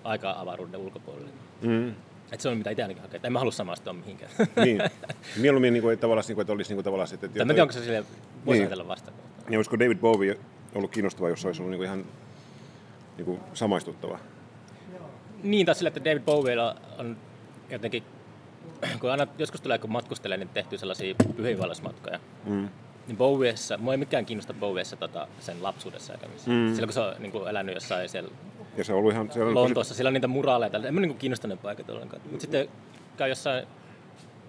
aika-avaruuden 0.04 0.80
ulkopuolelle. 0.80 1.30
Mm. 1.62 1.94
Että 2.34 2.42
se 2.42 2.50
on 2.50 2.58
mitä 2.58 2.70
itse 2.70 2.82
ainakin 2.82 3.02
hakee. 3.02 3.20
En 3.24 3.34
mä 3.34 3.40
halua 3.40 3.52
samastua 3.52 3.94
mihinkään. 3.94 4.32
niin. 4.66 4.82
Mieluummin 5.42 5.74
niin 5.74 5.84
kuin, 5.84 6.00
tavallaan, 6.00 6.26
niin 6.28 6.36
kuin, 6.36 6.42
että 6.42 6.54
olisi 6.54 6.70
niin 6.70 6.76
kuin, 6.76 6.84
tavallaan... 6.84 7.14
Että, 7.14 7.26
että, 7.26 7.46
tai 7.46 7.62
onko 7.62 7.72
se 7.72 7.84
sille, 7.84 8.04
voisi 8.46 8.60
niin. 8.60 8.62
ajatella 8.62 8.88
vasta. 8.88 9.12
Niin, 9.50 9.58
olisiko 9.58 9.80
David 9.80 9.98
Bowie 9.98 10.40
ollut 10.76 10.92
kiinnostava, 10.92 11.30
jos 11.30 11.46
olisi 11.46 11.62
ollut 11.62 11.72
niin 11.72 11.78
kuin 11.78 11.86
ihan 11.86 12.06
niin 13.18 13.26
kuin 13.26 13.40
samaistuttava? 13.54 14.20
Niin, 15.44 15.66
taas 15.66 15.78
sillä, 15.78 15.88
että 15.88 16.06
David 16.06 16.22
Bowie 16.22 16.56
on 16.98 17.18
jotenkin, 17.70 18.04
kun 19.00 19.12
aina 19.12 19.28
joskus 19.38 19.62
tulee, 19.62 19.78
kun 19.78 19.92
matkustelee, 19.92 20.38
niin 20.38 20.50
tehty 20.50 20.78
sellaisia 20.78 21.16
pyhiinvaellusmatkoja. 21.36 22.20
Mm 22.46 22.70
niin 23.08 23.18
Bowiessa, 23.18 23.78
mua 23.78 23.94
ei 23.94 23.98
mikään 23.98 24.26
kiinnosta 24.26 24.54
Bowiessa 24.54 24.96
tota, 24.96 25.28
sen 25.40 25.64
lapsuudessa 25.64 26.14
eikä. 26.14 26.28
Mm. 26.28 26.34
Silloin 26.44 26.86
kun 26.86 26.94
se 26.94 27.00
on 27.00 27.14
niin 27.20 27.32
kuin, 27.32 27.48
elänyt 27.48 27.76
jossain 27.76 28.10
siellä 28.10 28.30
ja 28.78 28.84
se 28.84 28.94
on 28.94 29.00
ollut 29.00 29.14
ihan, 29.14 29.32
siellä 29.32 29.54
Lontoossa, 29.54 29.94
siellä 29.94 30.08
on 30.08 30.14
niitä 30.14 30.28
muraaleita, 30.28 30.78
en 30.78 30.94
mä 30.94 31.02
niin 31.02 31.18
kiinnosta 31.18 31.58
paikat 31.62 31.90
ollenkaan. 31.90 32.22
Mutta 32.26 32.42
sitten 32.42 32.68
käy 33.18 33.30
jossain, 33.30 33.68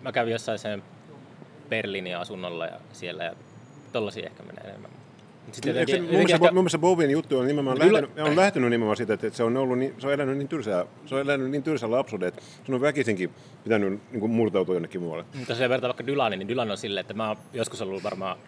mä 0.02 0.12
kävin 0.12 0.33
jossain 0.33 0.59
sen 0.59 0.83
Berliinin 1.68 2.16
asunnolla 2.16 2.66
ja 2.66 2.81
siellä 2.92 3.24
ja 3.24 3.33
tollasia 3.92 4.26
ehkä 4.26 4.42
menee 4.42 4.64
enemmän. 4.64 4.90
Sitten 5.52 5.70
jotenkin, 5.70 5.94
se, 5.94 6.38
mun, 6.38 6.55
mielestä, 6.55 6.78
Bowien 6.78 7.11
juttu 7.11 7.38
on 7.38 7.46
nimenomaan 7.46 7.78
lähtenyt, 7.78 8.18
on 8.18 8.37
lähtenyt 8.37 8.70
nimenomaan 8.70 8.96
siitä, 8.96 9.14
että 9.14 9.31
se 9.31 9.42
on, 9.42 9.57
ollut 9.57 9.78
niin, 9.78 9.94
se 9.98 10.07
on 10.07 10.12
elänyt 10.12 10.38
niin 10.38 10.48
tylsää, 10.48 10.87
se 11.07 11.14
on 11.14 11.20
elänyt 11.20 11.50
niin 11.50 11.62
tylsää 11.62 11.90
lapsuuden, 11.90 12.28
että 12.28 12.42
se 12.66 12.74
on 12.74 12.81
väkisinkin 12.81 13.31
pitänyt 13.64 14.00
niin 14.11 14.20
kuin 14.20 14.33
murtautua 14.33 14.74
jonnekin 14.74 15.00
muualle. 15.00 15.24
Mutta 15.35 15.55
se 15.55 15.68
vertaa 15.68 15.88
vaikka 15.88 16.07
Dylanin, 16.07 16.38
niin 16.38 16.48
Dylan 16.48 16.70
on 16.70 16.76
silleen, 16.76 17.00
että 17.00 17.14
mä 17.14 17.28
oon 17.28 17.37
joskus 17.52 17.83
ollut 17.83 18.02
varmaan 18.02 18.38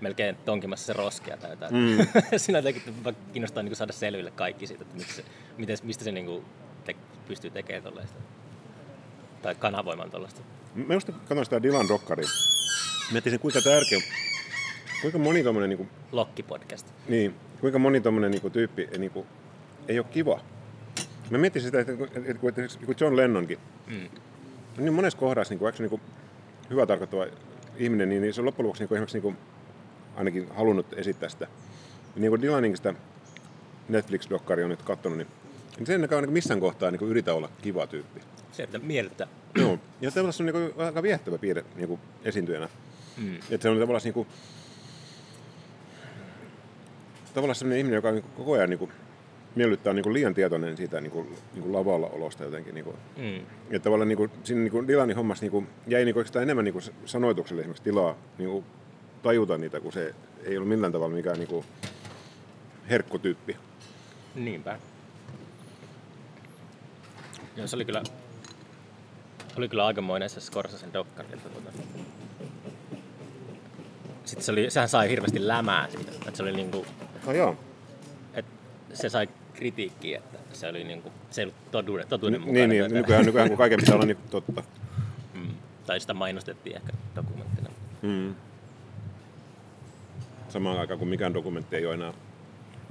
melkein 0.00 0.36
tonkimassa 0.36 0.86
se 0.86 0.92
roskia 0.92 1.36
tai 1.36 1.50
jotain. 1.50 1.74
Mm. 1.74 2.06
Siinä 2.36 2.58
jotenkin 2.58 2.82
kiinnostaa 3.32 3.62
niin 3.62 3.76
saada 3.76 3.92
selville 3.92 4.30
kaikki 4.30 4.66
siitä, 4.66 4.84
että 4.84 5.12
se, 5.12 5.24
miten, 5.58 5.78
mistä 5.82 6.04
se 6.04 6.12
niin 6.12 6.26
kuin 6.26 6.44
te, 6.84 6.96
pystyy 7.28 7.50
tekemään 7.50 7.82
tuollaista. 7.82 8.18
Tai 9.42 9.54
kanavoimaan 9.54 10.10
tuollaista. 10.10 10.40
Mä 10.74 10.94
just 10.94 11.08
katsoin 11.08 11.44
sitä 11.44 11.62
Dylan. 11.62 11.86
Mietin 13.12 13.32
sen, 13.32 13.40
kuinka 13.40 13.60
tärkeä, 13.60 14.00
kuinka 15.02 15.18
moni 15.18 15.42
tommonen... 15.42 15.70
Niin 15.70 15.76
kuin, 15.76 15.88
Lokkipodcast. 16.12 16.86
Niin, 17.08 17.34
kuinka 17.60 17.78
moni 17.78 18.00
tommonen 18.00 18.30
niin 18.30 18.40
kuin, 18.40 18.52
tyyppi 18.52 18.88
niin 18.98 19.10
kuin, 19.10 19.26
ei 19.88 19.98
ole 19.98 20.06
kiva. 20.10 20.40
Mä 21.30 21.38
mietin 21.38 21.62
sitä, 21.62 21.80
että, 21.80 21.92
että, 21.92 22.04
että, 22.30 22.62
että 22.62 23.04
John 23.04 23.16
Lennonkin, 23.16 23.58
mm. 23.86 24.08
niin 24.78 24.92
monessa 24.92 25.18
kohdassa 25.18 25.52
niin 25.52 25.58
kuin, 25.58 25.74
niin 25.78 25.90
kuin, 25.90 26.00
hyvä 26.70 26.86
tarkoittava 26.86 27.26
ihminen, 27.76 28.08
niin, 28.08 28.22
niin 28.22 28.34
se 28.34 28.40
on 28.40 28.44
loppujen 28.44 28.66
lopuksi 28.66 28.82
niin 28.82 28.88
kuin, 28.88 28.96
esimerkiksi 28.96 29.16
niin 29.16 29.22
kuin, 29.22 29.36
ainakin 30.16 30.48
halunnut 30.54 30.92
esittää 30.92 31.28
sitä. 31.28 31.46
Niin 32.16 32.30
kuin 32.30 32.42
Dylanin 32.42 32.76
sitä 32.76 32.94
Netflix-dokkari 33.88 34.64
on 34.64 34.70
nyt 34.70 34.82
katsonut, 34.82 35.18
niin, 35.18 35.28
niin 35.76 35.86
sen 35.86 36.00
näkään 36.00 36.32
missään 36.32 36.60
kohtaa 36.60 36.90
niin 36.90 37.08
yritä 37.08 37.34
olla 37.34 37.48
kiva 37.62 37.86
tyyppi. 37.86 38.20
Se 38.52 38.68
mieltä. 38.82 39.26
Joo, 39.54 39.78
ja 40.00 40.10
tavallaan 40.10 40.32
se 40.32 40.42
on 40.42 40.46
niin 40.46 40.72
kuin, 40.74 40.86
aika 40.86 41.02
viehtävä 41.02 41.38
piirre 41.38 41.64
niin 41.76 41.88
kuin 41.88 42.00
esiintyjänä. 42.24 42.68
Mm. 43.16 43.36
Että 43.36 43.62
se 43.62 43.68
on 43.68 43.78
tavallaan 43.78 44.02
niin 44.04 44.14
kuin, 44.14 44.28
tavallaan 47.34 47.54
sellainen 47.54 47.78
ihminen, 47.78 47.96
joka 47.96 48.08
on 48.08 48.14
niin 48.14 48.24
koko 48.36 48.52
ajan 48.52 48.70
niin 48.70 48.78
kuin, 48.78 48.90
miellyttää 49.54 49.92
niin 49.92 50.02
kuin 50.02 50.12
liian 50.12 50.34
tietoinen 50.34 50.76
siitä 50.76 51.00
niin 51.00 51.10
kuin, 51.10 51.28
niin 51.52 51.62
kuin 51.62 51.72
lavalla 51.72 52.06
olosta 52.06 52.44
jotenkin. 52.44 52.74
Niin 52.74 52.84
kuin. 52.84 52.96
Mm. 53.16 53.46
Että 53.70 53.84
tavallaan 53.84 54.08
niin 54.08 54.16
kuin, 54.16 54.30
siinä 54.44 54.60
niin 54.60 54.72
kuin 54.72 54.88
Dylanin 54.88 55.16
hommassa 55.16 55.44
niin 55.44 55.50
kuin, 55.50 55.68
jäi 55.86 56.04
niin 56.04 56.14
kuin, 56.14 56.26
enemmän 56.42 56.64
niin 56.64 56.72
kuin 56.72 56.84
sanoitukselle 57.04 57.60
esimerkiksi 57.60 57.82
tilaa 57.82 58.16
niin 58.38 58.50
kuin, 58.50 58.64
tajuta 59.24 59.58
niitä, 59.58 59.80
kun 59.80 59.92
se 59.92 60.14
ei 60.44 60.56
ollut 60.56 60.68
millään 60.68 60.92
tavalla 60.92 61.14
mikään 61.14 61.38
niin 61.38 61.48
kuin 61.48 61.64
herkkotyyppi. 62.90 63.56
Niinpä. 64.34 64.78
Joo, 67.56 67.66
se 67.66 67.76
oli 67.76 67.84
kyllä, 67.84 68.02
oli 69.56 69.68
kyllä 69.68 69.86
aikamoinen 69.86 70.30
se 70.30 70.40
Scorsasen 70.40 70.92
dokkari. 70.92 71.28
Tuota. 71.28 71.78
Sitten 74.24 74.44
se 74.44 74.52
oli, 74.52 74.70
sehän 74.70 74.88
sai 74.88 75.08
hirveästi 75.10 75.48
lämää 75.48 75.90
siitä. 75.90 76.12
Että 76.12 76.36
se 76.36 76.42
oli 76.42 76.52
niinku, 76.52 76.86
no 77.26 77.32
joo. 77.32 77.56
Että 78.34 78.52
se 78.94 79.08
sai 79.08 79.28
kritiikkiä, 79.54 80.18
että 80.18 80.38
se 80.52 80.68
oli 80.68 80.84
niinku, 80.84 81.12
se 81.30 81.42
ei 81.42 81.44
ollut 81.44 81.70
totuuden, 81.70 82.08
totuuden 82.08 82.40
N- 82.40 82.52
Niin, 82.52 82.70
niin 82.70 82.92
nykyään, 82.92 83.26
nykyään 83.26 83.48
kun 83.48 83.58
kaiken 83.58 83.80
pitää 83.80 83.94
olla 83.94 84.06
niin 84.06 84.18
totta. 84.30 84.62
Mm. 85.34 85.54
Tai 85.86 86.00
sitä 86.00 86.14
mainostettiin 86.14 86.76
ehkä 86.76 86.92
dokumenttina. 87.16 87.70
Mm 88.02 88.34
samaan 90.54 90.78
aikaan 90.78 90.98
kuin 90.98 91.08
mikään 91.08 91.34
dokumentti 91.34 91.76
ei 91.76 91.86
ole 91.86 91.94
enää 91.94 92.12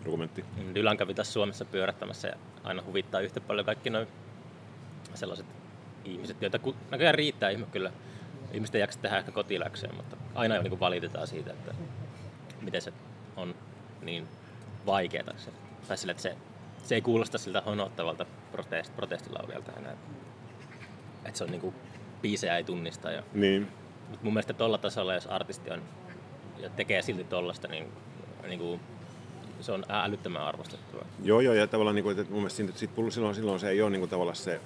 dokumentti. 0.05 0.45
Mm, 0.57 0.75
Dylan 0.75 0.97
kävi 0.97 1.13
tässä 1.13 1.33
Suomessa 1.33 1.65
pyörättämässä 1.65 2.27
ja 2.27 2.35
aina 2.63 2.83
huvittaa 2.85 3.21
yhtä 3.21 3.41
paljon 3.41 3.65
kaikki 3.65 3.89
noin 3.89 4.07
sellaiset 5.13 5.45
ihmiset, 6.05 6.41
joita 6.41 6.59
näköjään 6.91 7.15
riittää 7.15 7.49
ihme 7.49 7.65
kyllä. 7.65 7.91
Ihmisten 8.51 8.81
jaksa 8.81 8.99
tehdä 8.99 9.17
ehkä 9.17 9.31
kotiläksyä, 9.31 9.89
mutta 9.95 10.17
aina 10.35 10.57
niin 10.57 10.79
valitetaan 10.79 11.27
siitä, 11.27 11.51
että 11.51 11.73
miten 12.61 12.81
se 12.81 12.93
on 13.35 13.55
niin 14.01 14.27
vaikeaa. 14.85 15.33
Se, 15.37 15.51
tai 15.87 15.97
sille, 15.97 16.11
että 16.11 16.23
se, 16.23 16.37
se 16.83 16.95
ei 16.95 17.01
kuulosta 17.01 17.37
siltä 17.37 17.61
honottavalta 17.61 18.25
protest, 18.51 18.95
protestilauljalta 18.95 19.71
enää. 19.77 19.97
Että 21.25 21.37
se 21.37 21.43
on 21.43 21.51
niin 21.51 21.61
kuin, 21.61 21.75
biisejä 22.21 22.57
ei 22.57 22.63
tunnista. 22.63 23.11
Ja, 23.11 23.23
niin. 23.33 23.67
Mutta 24.09 24.23
mun 24.23 24.33
mielestä 24.33 24.53
tuolla 24.53 24.77
tasolla, 24.77 25.13
jos 25.13 25.27
artisti 25.27 25.71
on 25.71 25.81
ja 26.59 26.69
tekee 26.69 27.01
silti 27.01 27.23
tollasta, 27.23 27.67
niin, 27.67 27.87
niin 28.47 28.59
kuin, 28.59 28.79
se 29.61 29.71
on 29.71 29.85
älyttömän 29.89 30.41
arvostettua. 30.41 31.05
Joo, 31.23 31.39
joo, 31.39 31.53
ja 31.53 31.67
tavallaan 31.67 31.95
niin 31.95 32.03
kuin, 32.03 32.19
että 32.19 32.33
mun 32.33 32.41
mielestä 32.41 32.57
sit, 32.57 32.77
sit, 32.77 32.89
silloin, 33.09 33.35
silloin 33.35 33.59
se 33.59 33.69
ei 33.69 33.81
ole 33.81 33.89
niin 33.89 34.01
kuin, 34.01 34.09
tavallaan 34.09 34.35
se 34.35 34.61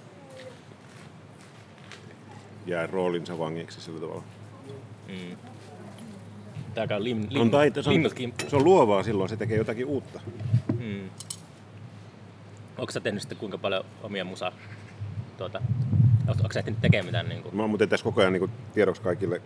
jää 2.66 2.88
roolinsa 2.88 3.40
vangiksi 3.40 3.82
sillä 3.82 4.00
tavalla. 4.00 4.24
Mm. 5.08 5.38
Tää 6.74 6.88
käy 6.88 7.04
lim, 7.04 7.28
lim, 7.30 7.42
on 7.42 7.52
taito, 7.52 7.84
se, 7.84 7.90
on, 7.90 7.96
se 8.48 8.56
on 8.56 8.64
luovaa 8.64 9.04
silloin, 9.04 9.30
se 9.30 9.38
tekee 9.38 9.58
jotakin 9.58 9.86
uutta. 9.86 10.20
Mm. 10.80 11.10
Onko 12.78 12.92
sä 12.92 13.00
tehnyt 13.00 13.22
sitten 13.22 13.38
kuinka 13.38 13.58
paljon 13.58 13.86
omia 14.04 14.26
musa? 14.26 14.52
Tuota, 15.38 15.62
onko 16.28 16.54
sä 16.54 16.60
ehtinyt 16.60 16.82
tekemään 16.82 17.06
mitään? 17.06 17.30
Niin 17.30 17.44
kuin? 17.44 17.56
Mä 17.56 17.64
oon 17.64 17.70
muuten 17.70 17.90
tässä 17.90 18.04
koko 18.04 18.22
ajan 18.22 18.34
niin 18.34 18.40
kuin, 18.42 18.52
tiedoksi 18.74 19.02
kaikille 19.02 19.42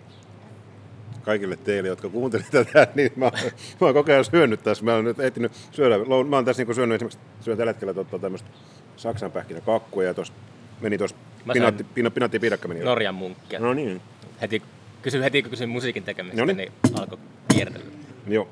kaikille 1.22 1.56
teille, 1.58 1.90
jotka 1.90 2.10
kuuntelivat 2.10 2.52
tätä, 2.52 2.88
niin 2.96 3.12
mä, 3.16 3.26
mä 3.26 3.88
oon 3.88 3.94
koko 3.94 4.12
ajan 4.12 4.26
syönyt 4.26 4.64
tässä. 4.64 4.86
Mä 4.86 4.96
oon 4.96 5.06
nyt 5.06 5.20
ehtinyt 5.20 5.52
syödä, 5.72 5.96
mä 6.30 6.36
oon 6.36 6.46
tässä 6.46 6.60
niinku 6.60 6.74
syönyt 6.74 6.96
esimerkiksi, 6.96 7.20
syön 7.42 7.58
tällä 7.58 7.70
hetkellä 7.72 7.94
tota, 7.94 8.20
tämmöistä 8.20 8.50
Saksan 8.98 9.32
pähkinäkakkua 9.32 10.04
ja 10.04 10.14
tuossa 10.14 10.34
meni 10.82 10.98
tuossa 10.98 11.16
pinatti, 11.54 11.84
pinatti, 11.84 12.40
piirakka 12.40 12.68
meni. 12.68 12.80
Norjan 12.80 13.16
munkkia. 13.16 13.60
No 13.60 13.74
niin, 13.74 14.02
Heti, 14.42 14.62
kysy, 15.02 15.24
heti 15.24 15.42
kun 15.42 15.50
kysyin 15.50 15.70
musiikin 15.70 16.04
tekemistä, 16.04 16.42
Noniin. 16.42 16.58
niin 16.58 16.72
alkoi 16.94 17.18
kiertellä. 17.54 17.92
joo. 18.28 18.48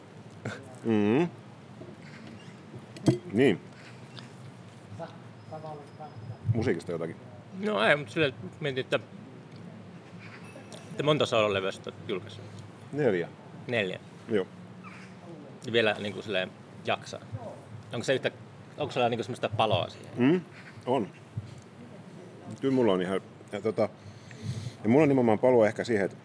Mm-hmm. 0.85 1.29
Niin. 3.33 3.59
Musiikista 6.53 6.91
jotakin. 6.91 7.15
No 7.59 7.83
ei, 7.83 7.95
mutta 7.95 8.13
silleen 8.13 8.33
mietin, 8.59 8.81
että, 8.81 8.99
että 10.91 11.03
monta 11.03 11.25
sä 11.25 11.37
oot 11.37 11.93
julkaissut? 12.07 12.58
Neljä. 12.93 13.27
Neljä. 13.67 13.99
Joo. 14.29 14.47
Ja 15.65 15.71
vielä 15.71 15.95
niin 15.99 16.13
kuin 16.13 16.23
silleen 16.23 16.51
jaksaa. 16.85 17.19
Onko 17.93 18.03
se 18.03 18.13
yhtä, 18.13 18.31
onko 18.77 18.91
sulla 18.93 19.09
niin 19.09 19.23
semmoista 19.23 19.49
paloa 19.49 19.89
siihen? 19.89 20.11
Mm, 20.17 20.41
on. 20.85 21.07
Kyllä 22.61 22.73
mulla 22.73 22.93
on 22.93 23.01
ihan... 23.01 23.21
Ja, 23.51 23.61
tota, 23.61 23.89
ja 24.83 24.89
mulla 24.89 25.03
on 25.03 25.09
nimenomaan 25.09 25.39
palua 25.39 25.67
ehkä 25.67 25.83
siihen, 25.83 26.05
että 26.05 26.17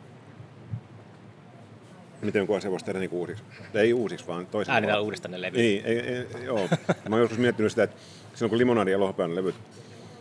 miten 2.23 2.41
jonkun 2.41 2.57
asia 2.57 2.71
voisi 2.71 2.85
tehdä 2.85 2.99
niin 2.99 3.11
uusiksi. 3.11 3.45
Ei 3.75 3.93
uusiksi, 3.93 4.27
vaan 4.27 4.47
toisella 4.47 4.75
Äänitään 4.75 4.93
tavalla. 4.93 5.05
uudestaan 5.05 5.33
ne 5.33 5.41
levyt. 5.41 5.61
Niin, 5.61 5.85
ei, 5.85 6.01
ei, 6.01 6.27
joo. 6.45 6.69
Mä 7.09 7.15
oon 7.17 7.21
joskus 7.21 7.39
miettinyt 7.39 7.73
sitä, 7.73 7.83
että 7.83 7.97
silloin 8.35 8.51
kun 8.51 8.59
Limonadi 8.59 8.91
ja 8.91 9.01
Lohpäinen 9.01 9.37
levyt 9.37 9.55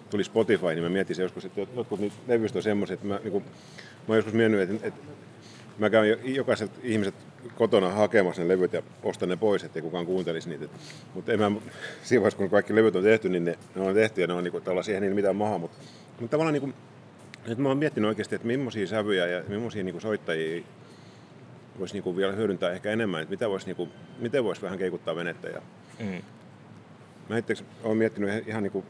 tuli 0.09 0.23
Spotify, 0.23 0.67
niin 0.67 0.83
mä 0.83 0.89
mietin 0.89 1.15
se 1.15 1.21
joskus, 1.21 1.45
että 1.45 1.61
jotkut 1.75 1.99
niitä 1.99 2.15
levyistä 2.27 2.59
on 2.59 2.63
semmoiset, 2.63 2.93
että 2.93 3.07
mä, 3.07 3.19
niin 3.23 3.31
kuin, 3.31 3.43
mä 3.43 3.49
oon 4.07 4.17
joskus 4.17 4.33
miettinyt, 4.33 4.69
että, 4.71 4.87
että 4.87 4.99
mä 5.77 5.89
käyn 5.89 6.09
jo- 6.09 6.17
jokaiselta 6.23 6.73
ihmiset 6.83 7.15
kotona 7.55 7.89
hakemassa 7.89 8.41
ne 8.41 8.47
levyt 8.47 8.73
ja 8.73 8.81
ostan 9.03 9.29
ne 9.29 9.35
pois, 9.35 9.63
ettei 9.63 9.81
kukaan 9.81 10.05
kuuntelisi 10.05 10.49
niitä. 10.49 10.65
Mutta 11.13 11.33
en 11.33 11.39
mä, 11.39 11.51
siinä 12.03 12.21
vaiheessa, 12.21 12.37
kun 12.37 12.49
kaikki 12.49 12.75
levyt 12.75 12.95
on 12.95 13.03
tehty, 13.03 13.29
niin 13.29 13.45
ne, 13.45 13.57
ne 13.75 13.81
on 13.81 13.93
tehty 13.95 14.21
ja 14.21 14.27
ne 14.27 14.33
on 14.33 14.43
niin 14.43 14.51
kuin, 14.51 14.63
tavallaan 14.63 14.83
siihen 14.83 15.03
ei 15.03 15.09
mitään 15.13 15.35
maha. 15.35 15.57
Mutta, 15.57 15.77
mutta 16.19 16.31
tavallaan 16.31 16.53
niin 16.53 16.61
kuin, 16.61 16.73
nyt 17.47 17.57
mä 17.57 17.67
oon 17.69 17.77
miettinyt 17.77 18.07
oikeasti, 18.07 18.35
että 18.35 18.47
millaisia 18.47 18.87
sävyjä 18.87 19.27
ja 19.27 19.43
millaisia 19.47 19.83
niin 19.83 19.93
kuin 19.93 20.01
soittajia 20.01 20.63
voisi 21.79 21.93
niin 21.93 22.03
kuin 22.03 22.15
vielä 22.17 22.33
hyödyntää 22.33 22.71
ehkä 22.71 22.91
enemmän, 22.91 23.21
että 23.21 23.31
mitä 23.31 23.49
vois, 23.49 23.65
niin 23.65 23.75
kuin, 23.75 23.89
miten 24.19 24.43
voisi 24.43 24.61
vähän 24.61 24.77
keikuttaa 24.77 25.15
venettä. 25.15 25.47
Ja 25.47 25.61
Mm. 25.99 26.21
mä 27.29 27.37
itse 27.37 27.53
olen 27.83 27.97
miettinyt 27.97 28.47
ihan 28.47 28.63
niin 28.63 28.83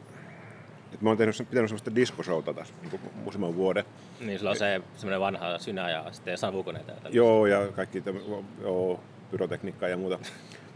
että 0.94 1.04
mä 1.04 1.10
oon 1.10 1.16
tehnyt, 1.16 1.36
pitänyt 1.50 1.70
semmoista 1.70 1.94
diskoshowta 1.94 2.54
tässä 2.54 2.74
niin 2.82 3.00
useamman 3.26 3.56
vuoden. 3.56 3.84
Niin, 4.20 4.38
sulla 4.38 4.50
on 4.50 4.56
se 4.56 4.80
semmoinen 4.96 5.20
vanha 5.20 5.58
synä 5.58 5.90
ja 5.90 6.04
sitten 6.12 6.38
savukoneita. 6.38 6.92
ja. 6.92 6.98
Joo, 7.10 7.46
ja 7.46 7.72
kaikki 7.72 8.02
joo, 8.60 9.00
pyrotekniikkaa 9.30 9.88
ja 9.88 9.96
muuta. 9.96 10.18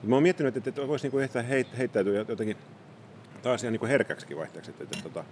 Mä 0.02 0.16
oon 0.16 0.22
miettinyt, 0.22 0.56
että, 0.56 0.70
että 0.70 0.88
voisi 0.88 1.04
niinku 1.04 1.18
ehkä 1.18 1.42
heit, 1.42 1.78
heittäytyä 1.78 2.24
jotenkin 2.28 2.56
taas 3.42 3.62
ihan 3.62 3.72
niinku 3.72 3.86
herkäksikin 3.86 4.36
vaihteeksi. 4.36 4.70
Että, 4.70 4.84
että, 4.84 4.98
että, 5.06 5.20
mä 5.20 5.24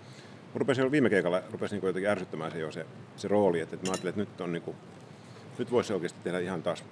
rupesin 0.55 0.85
jo 0.85 0.91
viime 0.91 1.11
keikalla 1.11 1.43
rupesin 1.51 1.77
niinku 1.77 1.87
jotenkin 1.87 2.11
ärsyttämään 2.11 2.53
se 2.53 2.59
jo 2.59 2.73
se, 2.73 2.87
se 3.17 3.29
rooli, 3.29 3.61
että, 3.61 3.75
että 3.77 3.87
mä 3.87 3.91
ajattelin, 3.93 4.11
että 4.11 4.21
nyt, 4.21 4.41
on 4.41 4.53
niinku, 4.53 4.77
nyt 5.59 5.71
voisi 5.71 5.93
oikeasti 5.93 6.19
tehdä 6.25 6.39
ihan 6.39 6.63
taas 6.63 6.85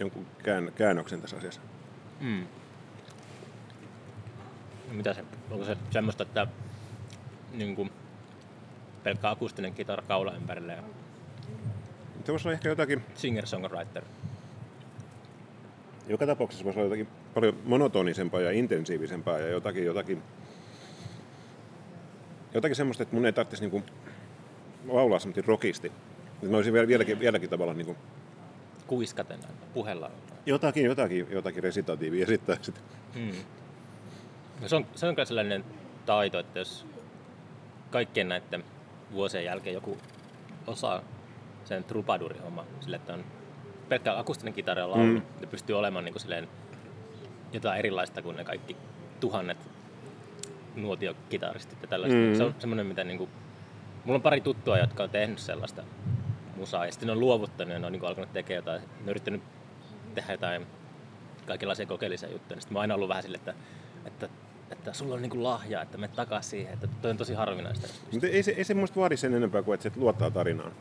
jonkun 0.00 0.26
kään, 0.42 0.72
käännöksen 0.74 1.20
tässä 1.20 1.36
asiassa. 1.36 1.60
Mm. 2.20 2.46
Mitä 4.92 5.14
se, 5.14 5.24
onko 5.50 5.64
se 5.64 5.76
semmoista, 5.90 6.22
että 6.22 6.46
niin 7.58 7.76
kuin, 7.76 7.90
pelkkä 9.02 9.30
akustinen 9.30 9.74
kitara 9.74 10.02
kaula 10.08 10.34
ympärillä 10.36 10.72
ja 10.72 10.82
Se 12.24 12.32
voisi 12.32 12.48
olla 12.48 12.54
ehkä 12.54 12.68
jotakin, 12.68 13.02
singer-songwriter? 13.14 14.02
joka 16.08 16.26
tapauksessa 16.26 16.64
voisi 16.64 16.78
olla 16.78 16.86
jotakin 16.86 17.08
paljon 17.34 17.56
monotonisempaa 17.64 18.40
ja 18.40 18.50
intensiivisempää 18.50 19.38
ja 19.38 19.48
jotakin, 19.48 19.84
jotakin, 19.84 20.22
jotakin 22.54 22.76
semmoista, 22.76 23.02
että 23.02 23.14
mun 23.14 23.26
ei 23.26 23.32
tarvitsisi 23.32 23.62
niinku 23.62 23.82
laulaa 24.88 25.18
semmoisesti 25.18 25.48
rockisti. 25.48 25.92
Että 26.34 26.48
mä 26.48 26.56
olisin 26.56 26.72
vielä, 26.72 26.88
vieläkin, 26.88 27.20
vieläkin 27.20 27.50
tavallaan 27.50 27.78
niinku 27.78 27.96
Kuiskaten 28.86 29.38
puhella. 29.74 30.10
jotakin, 30.46 30.84
jotakin, 30.84 31.26
jotakin 31.30 31.62
resitatiivia 31.62 32.22
esittää 32.24 32.56
sitten. 32.62 32.84
Mm. 33.14 33.32
No 34.60 34.68
se 34.68 34.76
on, 34.76 34.86
se 34.94 35.06
on 35.06 35.14
sellainen 35.24 35.64
taito, 36.06 36.38
että 36.38 36.58
jos 36.58 36.86
kaikkien 37.94 38.28
näiden 38.28 38.64
vuosien 39.12 39.44
jälkeen 39.44 39.74
joku 39.74 39.98
osaa 40.66 41.02
sen 41.64 41.84
trupadurihomma 41.84 42.64
sille, 42.80 42.96
että 42.96 43.14
on 43.14 43.24
pelkkä 43.88 44.18
akustinen 44.18 44.54
kitara 44.54 44.80
ja 44.80 44.90
laulu, 44.90 45.04
Mm. 45.04 45.22
ja 45.40 45.46
pystyy 45.46 45.78
olemaan 45.78 46.04
niin 46.04 46.12
kuin 46.12 46.20
silleen 46.20 46.48
jotain 47.52 47.78
erilaista 47.78 48.22
kuin 48.22 48.36
ne 48.36 48.44
kaikki 48.44 48.76
tuhannet 49.20 49.58
nuotiokitaristit 50.76 51.78
ja 51.82 51.88
tällaista. 51.88 52.18
Mm. 52.18 52.34
Se 52.36 52.42
on 52.42 52.54
semmoinen, 52.58 52.86
mitä 52.86 53.04
niin 53.04 53.18
kuin, 53.18 53.30
mulla 54.04 54.16
on 54.16 54.22
pari 54.22 54.40
tuttua, 54.40 54.78
jotka 54.78 55.02
on 55.02 55.10
tehnyt 55.10 55.38
sellaista 55.38 55.82
musaa, 56.56 56.86
ja 56.86 56.92
sitten 56.92 57.06
ne 57.06 57.12
on 57.12 57.20
luovuttanut 57.20 57.72
ja 57.72 57.78
ne 57.78 57.86
on 57.86 57.92
niin 57.92 58.00
kuin 58.00 58.08
alkanut 58.08 58.32
tekemään 58.32 58.56
jotain, 58.58 58.80
ne 58.82 59.02
on 59.02 59.08
yrittänyt 59.08 59.42
tehdä 60.14 60.32
jotain 60.32 60.66
kaikenlaisia 61.46 61.86
kokeellisia 61.86 62.30
juttuja. 62.30 62.56
niin 62.56 62.62
Sitten 62.62 62.72
mä 62.74 62.78
oon 62.78 62.82
aina 62.82 62.94
ollut 62.94 63.08
vähän 63.08 63.22
sille, 63.22 63.36
että, 63.36 63.54
että, 64.06 64.28
että 64.70 64.92
sulla 64.92 65.14
on 65.14 65.22
niin 65.22 65.30
kuin 65.30 65.42
lahja, 65.42 65.82
että 65.82 65.98
me 65.98 66.08
takaisin 66.08 66.50
siihen, 66.50 66.74
että 66.74 66.88
toi 67.02 67.10
on 67.10 67.16
tosi 67.16 67.34
harvinaista. 67.34 67.88
Mutta 68.12 68.26
ei 68.26 68.42
se, 68.42 68.50
ei 68.50 68.64
se 68.64 68.74
musta 68.74 69.00
vaadi 69.00 69.16
sen 69.16 69.34
enempää 69.34 69.62
kuin, 69.62 69.74
että 69.74 69.88
se 69.90 69.92
luottaa 69.96 70.30
tarinaan. 70.30 70.72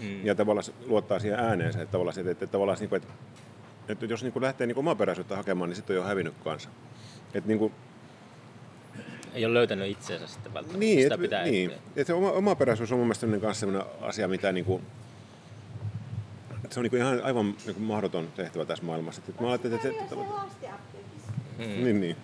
Mm. 0.00 0.26
Ja 0.26 0.34
tavallaan 0.34 0.64
se 0.64 0.72
luottaa 0.86 1.18
siihen 1.18 1.38
ääneensä. 1.40 1.82
Että 1.82 1.92
tavallaan, 1.92 2.14
se, 2.14 2.20
että, 2.20 2.30
että, 2.32 2.46
tavallaan 2.46 2.78
se, 2.78 2.84
että, 2.84 3.08
että 3.88 4.06
jos 4.06 4.22
niin 4.22 4.32
lähtee 4.40 4.66
niin 4.66 4.78
omaperäisyyttä 4.78 5.36
hakemaan, 5.36 5.70
niin 5.70 5.76
sitten 5.76 5.96
on 5.96 6.02
jo 6.02 6.08
hävinnyt 6.08 6.34
kanssa. 6.44 6.68
Että 7.34 7.48
niin 7.48 7.58
kuin, 7.58 7.72
Ei 9.34 9.44
ole 9.44 9.54
löytänyt 9.54 9.90
itseensä 9.90 10.26
sitten 10.26 10.54
välttämättä. 10.54 10.78
niin, 10.78 11.02
Sitä 11.02 11.14
et, 11.14 11.20
pitää 11.20 11.44
niin. 11.44 11.70
etsiä. 11.70 11.82
Et 11.96 12.06
se 12.06 12.12
oma, 12.14 12.30
omaperäisyys 12.30 12.92
on 12.92 12.98
mun 12.98 13.06
mielestä 13.06 13.20
sellainen, 13.20 13.40
kanssa 13.40 13.60
sellainen 13.60 13.92
asia, 14.02 14.28
mitä 14.28 14.52
niin 14.52 14.64
kuin, 14.64 14.82
että 16.64 16.74
se 16.74 16.80
on 16.80 16.82
niin 16.82 16.90
kuin 16.90 17.00
ihan 17.02 17.20
aivan 17.24 17.46
niin 17.66 17.74
kuin 17.74 17.84
mahdoton 17.84 18.28
tehtävä 18.36 18.64
tässä 18.64 18.84
maailmassa. 18.84 19.22
Et 19.28 19.40
mä 19.40 19.48
ajattelin, 19.48 19.76
että, 19.76 19.88
että, 19.88 20.02
että, 20.02 20.16
Mm. 21.58 21.84
Niin, 21.84 22.00
niin. 22.00 22.16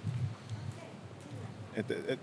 Et, 1.78 1.90
et, 1.90 2.20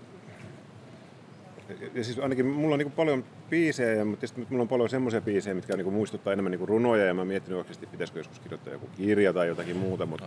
ja 1.94 2.04
siis 2.04 2.18
ainakin 2.18 2.46
mulla 2.46 2.74
on 2.74 2.78
niin 2.78 2.92
paljon 2.92 3.24
biisejä, 3.50 4.04
mutta 4.04 4.26
sitten 4.26 4.46
mulla 4.50 4.62
on 4.62 4.68
paljon 4.68 4.88
semmoisia 4.88 5.20
biisejä, 5.20 5.54
mitkä 5.54 5.76
niin 5.76 5.92
muistuttaa 5.92 6.32
enemmän 6.32 6.50
niin 6.50 6.68
runoja, 6.68 7.04
ja 7.04 7.14
mä 7.14 7.20
oon 7.20 7.28
miettinyt 7.28 7.58
oikeasti, 7.58 7.86
pitäisikö 7.86 8.18
joskus 8.18 8.40
kirjoittaa 8.40 8.72
joku 8.72 8.86
kirja 8.96 9.32
tai 9.32 9.48
jotakin 9.48 9.76
muuta, 9.76 10.06
mutta 10.06 10.26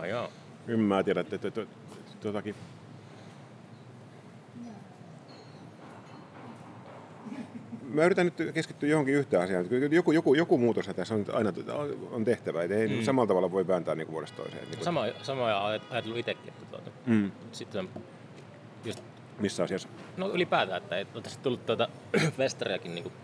No 0.66 0.74
en 0.74 0.80
mä 0.80 1.02
tiedä, 1.02 1.20
että, 1.20 1.36
jotakin... 2.24 2.54
Mä 7.82 8.04
yritän 8.04 8.26
nyt 8.26 8.52
keskittyä 8.54 8.88
johonkin 8.88 9.14
yhteen 9.14 9.42
asiaan. 9.42 9.66
Joku, 9.90 10.12
joku, 10.12 10.34
joku 10.34 10.58
muutos 10.58 10.86
tässä 10.86 11.14
on 11.14 11.24
aina 11.32 11.52
on 12.10 12.24
tehtävä. 12.24 12.62
Et 12.62 12.70
ei 12.70 12.88
mm. 12.88 13.02
samalla 13.02 13.28
tavalla 13.28 13.52
voi 13.52 13.66
vääntää 13.66 13.94
niin 13.94 14.10
vuodesta 14.10 14.36
toiseen. 14.36 14.70
Niin 14.70 14.84
Sama, 14.84 15.04
samoja 15.22 15.66
ajatellut 15.66 16.18
itsekin. 16.18 16.48
Että 16.48 16.66
tuota, 16.70 16.90
mm. 17.06 17.30
sitten 17.52 17.88
just, 18.84 19.02
Missä 19.40 19.62
asiassa? 19.64 19.88
no 20.16 20.28
ylipäätään, 20.28 20.82
että 20.82 20.96
ei 20.96 21.06
ole 21.14 21.22
tässä 21.22 21.40
tullut 21.40 21.66
tuota 21.66 21.88
festariakin, 22.38 22.94
niin 22.94 23.02
kuin, 23.02 23.14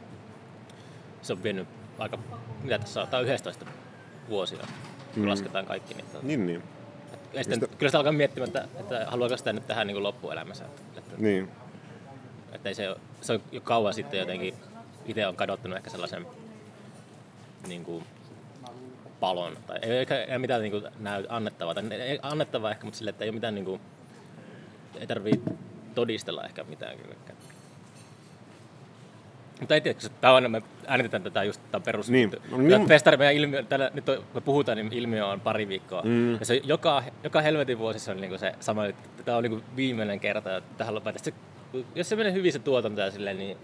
se 1.22 1.32
on 1.32 1.42
vienyt 1.42 1.68
aika, 1.98 2.18
mitä 2.62 2.78
tässä 2.78 3.02
on, 3.02 3.08
tää 3.08 3.20
on 3.20 3.26
11 3.26 3.66
vuosia, 4.28 4.58
kun 4.58 5.22
Mm. 5.22 5.28
lasketaan 5.28 5.66
kaikki. 5.66 5.94
Niin, 5.94 6.06
tuota, 6.12 6.26
Niin, 6.26 6.46
niin. 6.46 6.62
ja 7.32 7.44
sitten, 7.44 7.68
kyllä 7.78 7.88
sitä 7.90 7.98
alkaa 7.98 8.12
miettimään, 8.12 8.48
että, 8.48 8.68
että 8.80 9.06
haluaako 9.08 9.36
sitä 9.36 9.52
nyt 9.52 9.66
tehdä 9.66 9.84
niin 9.84 9.94
kuin 9.94 10.02
loppuelämänsä. 10.02 10.64
Että, 10.64 10.82
että, 10.98 11.14
niin. 11.18 11.48
että 12.52 12.68
ei 12.68 12.74
se, 12.74 12.96
se 13.20 13.32
on 13.32 13.40
jo 13.52 13.60
kauan 13.60 13.94
sitten 13.94 14.20
jotenkin, 14.20 14.54
itse 15.06 15.26
on 15.26 15.36
kadottanut 15.36 15.76
ehkä 15.76 15.90
sellaisen 15.90 16.26
niin 17.68 17.84
kuin, 17.84 18.04
palon. 19.20 19.56
Tai 19.66 19.78
ei, 19.82 19.90
eikä, 19.90 20.24
ei 20.24 20.38
mitään 20.38 20.60
niin 20.62 20.70
kuin, 20.72 20.84
näy, 20.98 21.26
annettavaa. 21.28 21.74
Tai, 21.74 21.84
ei, 21.94 22.18
annettavaa 22.22 22.70
ehkä, 22.70 22.84
mutta 22.84 22.98
sille, 22.98 23.10
että 23.10 23.24
ei 23.24 23.30
ole 23.30 23.34
mitään, 23.34 23.54
niin 23.54 23.64
kuin, 23.64 23.80
ei 25.00 25.06
tarvii 25.06 25.42
todistella 25.96 26.44
ehkä 26.44 26.64
mitään 26.64 26.96
kyllekään. 26.98 27.36
Mutta 29.60 29.74
ei 29.74 29.80
tiedä, 29.80 29.98
tämä 30.20 30.34
on, 30.34 30.50
me 30.50 30.62
äänitetään 30.86 31.22
tätä 31.22 31.44
just 31.44 31.60
tämä 31.72 31.82
perus. 31.84 32.10
Niin. 32.10 32.32
No, 32.50 32.56
niin. 32.56 32.88
festari, 32.88 33.16
meidän 33.16 33.34
ilmiö, 33.34 33.62
tällä, 33.62 33.90
nyt 33.94 34.08
on, 34.08 34.24
me 34.34 34.40
puhutaan, 34.40 34.76
niin 34.76 34.92
ilmiö 34.92 35.26
on 35.26 35.40
pari 35.40 35.68
viikkoa. 35.68 36.02
Mm. 36.02 36.32
Ja 36.32 36.44
se 36.46 36.60
joka, 36.64 37.02
joka 37.24 37.40
helvetin 37.40 37.78
vuosi 37.78 37.98
se 37.98 38.10
on 38.10 38.20
niinku 38.20 38.38
se 38.38 38.54
sama, 38.60 38.86
että 38.86 39.08
tämä 39.24 39.36
on 39.36 39.42
niinku 39.42 39.60
viimeinen 39.76 40.20
kerta, 40.20 40.56
että 40.56 40.70
tähän 40.78 40.94
lopetetaan. 40.94 41.36
Jos 41.94 42.08
se 42.08 42.16
menee 42.16 42.32
hyvin 42.32 42.52
se 42.52 42.58
tuotanto 42.58 43.00
ja 43.00 43.10
silleen, 43.10 43.38
niin 43.38 43.56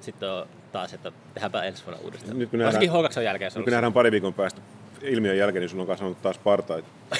sitten 0.00 0.30
on 0.30 0.46
taas, 0.72 0.94
että 0.94 1.12
tehdäänpä 1.34 1.62
ensi 1.62 1.84
vuonna 1.86 2.02
uudestaan. 2.04 2.38
Nyt 2.38 2.50
kun 2.50 2.60
Varsinkin 2.60 2.92
nähdään- 2.92 3.12
H2 3.12 3.20
jälkeen 3.20 3.52
Nyt 3.54 3.64
kun 3.64 3.72
nähdään 3.72 3.92
pari 3.92 4.10
viikon 4.12 4.34
päästä 4.34 4.60
ilmiön 5.02 5.38
jälkeen, 5.38 5.60
niin 5.60 5.68
sulla 5.70 5.82
on 5.82 5.86
kasvanut 5.86 6.22
taas 6.22 6.38
partaita. 6.38 6.88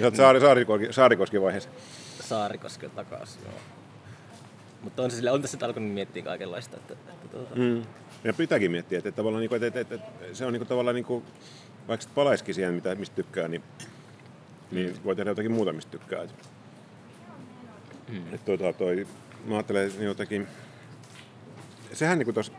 Sä 0.00 0.04
oot 0.04 0.16
saari, 0.16 0.40
saarikoski, 0.40 0.92
saarikoski 0.92 1.42
vaiheessa. 1.42 1.70
Saarikosken 2.20 2.90
takaisin. 2.90 3.40
Joo. 3.44 3.54
Mutta 4.88 5.02
on, 5.02 5.10
se 5.10 5.16
sille, 5.16 5.30
on 5.30 5.42
tässä 5.42 5.58
alkanut 5.62 5.92
miettiä 5.92 6.22
kaikenlaista. 6.22 6.76
Että, 6.76 6.94
että 6.94 7.28
tuota, 7.28 7.54
Mm. 7.54 7.82
Ja 8.24 8.34
pitääkin 8.34 8.70
miettiä, 8.70 8.98
että, 8.98 9.12
tavallaan, 9.12 9.40
niin 9.40 9.48
kuin, 9.48 9.64
että, 9.64 9.80
että, 9.80 9.94
että, 9.94 10.08
se 10.32 10.46
on 10.46 10.52
niin 10.52 10.60
kuin, 10.60 10.68
tavallaan 10.68 10.94
niin 10.94 11.04
kuin, 11.04 11.24
vaikka 11.88 12.02
sit 12.02 12.14
palaisikin 12.14 12.54
siihen, 12.54 12.74
mitä, 12.74 12.94
mistä 12.94 13.16
tykkää, 13.16 13.48
niin, 13.48 13.62
niin 14.70 14.96
voi 15.04 15.16
tehdä 15.16 15.30
jotakin 15.30 15.52
muuta, 15.52 15.72
mistä 15.72 15.90
tykkää. 15.90 16.22
Et, 16.22 16.34
mm. 18.08 18.34
et 18.34 18.44
toi, 18.44 18.58
toi, 18.78 19.06
mä 19.44 19.54
ajattelen 19.54 19.88
niin 19.88 20.04
jotenkin, 20.04 20.46
sehän 21.92 22.18
niin 22.18 22.34
tuossa 22.34 22.52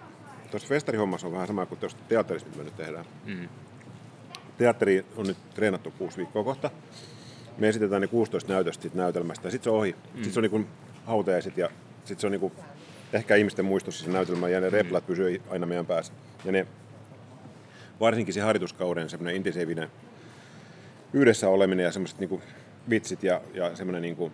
festarihommassa 0.68 1.28
on 1.28 1.34
vähän 1.34 1.48
sama 1.48 1.66
kuin 1.66 1.80
tuossa 1.80 1.98
teatterissa, 2.10 2.48
mitä 2.48 2.58
me 2.58 2.64
nyt 2.64 2.78
tehdään. 2.78 3.06
Mm. 3.26 3.50
Teatteri 4.58 5.06
on 5.16 5.28
nyt 5.28 5.38
treenattu 5.54 5.92
kuusi 5.92 6.18
viikkoa 6.18 6.44
kohta. 6.44 6.72
Me 7.58 7.70
esitetään 7.70 8.02
ne 8.02 8.08
16 8.08 8.54
näytöstä 8.54 8.82
siitä 8.82 8.98
näytelmästä 8.98 9.48
ja 9.48 9.52
sitten 9.52 9.64
se 9.64 9.70
on 9.70 9.78
ohi. 9.80 9.92
Mm. 9.92 10.24
Sitten 10.24 10.34
se 10.34 10.40
on 10.40 10.44
niin 10.52 10.68
hautajaiset 11.06 11.58
ja 11.58 11.70
sitten 12.06 12.20
se 12.20 12.28
on 12.28 12.32
niin 12.32 12.40
kuin 12.40 12.54
ehkä 13.14 13.36
ihmisten 13.36 13.66
muistossa 13.66 14.06
se 14.06 14.12
näytelmä 14.12 14.50
ja 14.50 14.62
ne 14.62 14.70
replat 14.70 15.08
pysyy 15.08 15.42
aina 15.50 15.66
meidän 15.66 15.86
päässä. 15.86 16.14
Ja 16.46 16.52
ne, 16.52 16.68
varsinkin 18.00 18.34
se 18.34 18.42
harjoituskauden 18.42 19.10
semmoinen 19.10 19.36
intensiivinen 19.36 19.90
yhdessä 21.14 21.50
oleminen 21.50 21.84
ja 21.84 21.92
semmoiset 21.92 22.20
niin 22.20 22.42
vitsit 22.90 23.24
ja, 23.24 23.42
ja 23.54 23.76
semmoinen 23.76 24.02
niin 24.02 24.32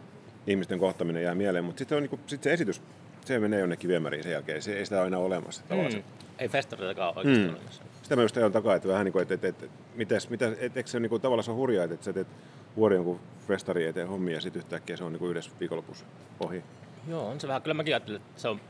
ihmisten 0.48 0.80
kohtaminen 0.80 1.24
jää 1.24 1.36
mieleen, 1.36 1.66
mutta 1.66 1.80
sitten 1.80 2.02
niinku, 2.02 2.20
sit 2.28 2.44
se 2.44 2.54
esitys, 2.54 2.82
se 3.26 3.40
menee 3.40 3.60
jonnekin 3.60 3.88
viemäriin 3.88 4.24
sen 4.24 4.32
jälkeen, 4.32 4.62
se 4.62 4.74
ei 4.74 4.86
sitä 4.86 5.02
aina 5.02 5.18
ole 5.18 5.26
olemassa. 5.26 5.62
Mm. 5.70 6.04
Ei 6.40 6.50
festareitakaan 6.50 7.18
oikeasti 7.18 7.44
mm. 7.44 7.50
olemassa. 7.50 7.84
Sitä 8.04 8.16
mä 8.16 8.22
just 8.22 8.38
ajan 8.38 8.52
takaa, 8.52 8.76
että 8.76 8.88
vähän 8.88 9.06
niin 9.06 9.14
kuin, 9.14 9.22
että, 9.22 9.34
että, 9.34 9.48
että, 9.48 9.66
mitäs, 9.96 10.30
mitä, 10.30 10.48
että, 10.48 10.80
eikö 10.80 10.90
se 10.90 11.00
niin 11.00 11.10
kuin, 11.10 11.22
tavallaan 11.22 11.44
se 11.44 11.52
on 11.52 11.58
hurjaa, 11.58 11.84
että, 11.84 11.94
että 11.94 12.06
sä 12.06 12.14
teet 12.14 12.28
vuori 12.76 12.96
jonkun 12.96 13.20
festari 13.48 13.86
eteen 13.86 14.08
hommia 14.08 14.36
ja 14.36 14.42
sitten 14.42 14.60
yhtäkkiä 14.60 14.98
se 14.98 15.04
on 15.04 15.12
niin 15.12 15.20
kuin 15.20 15.30
yhdessä 15.30 15.52
viikonlopussa 15.60 16.06
ohi. 16.40 16.64
Joo, 17.08 17.28
on 17.28 17.40
se 17.40 17.48
vähän. 17.48 17.62
Kyllä 17.62 17.74
mäkin 17.74 17.94
ajattelen, 17.94 18.22
että 18.22 18.42
se 18.42 18.48
on, 18.48 18.62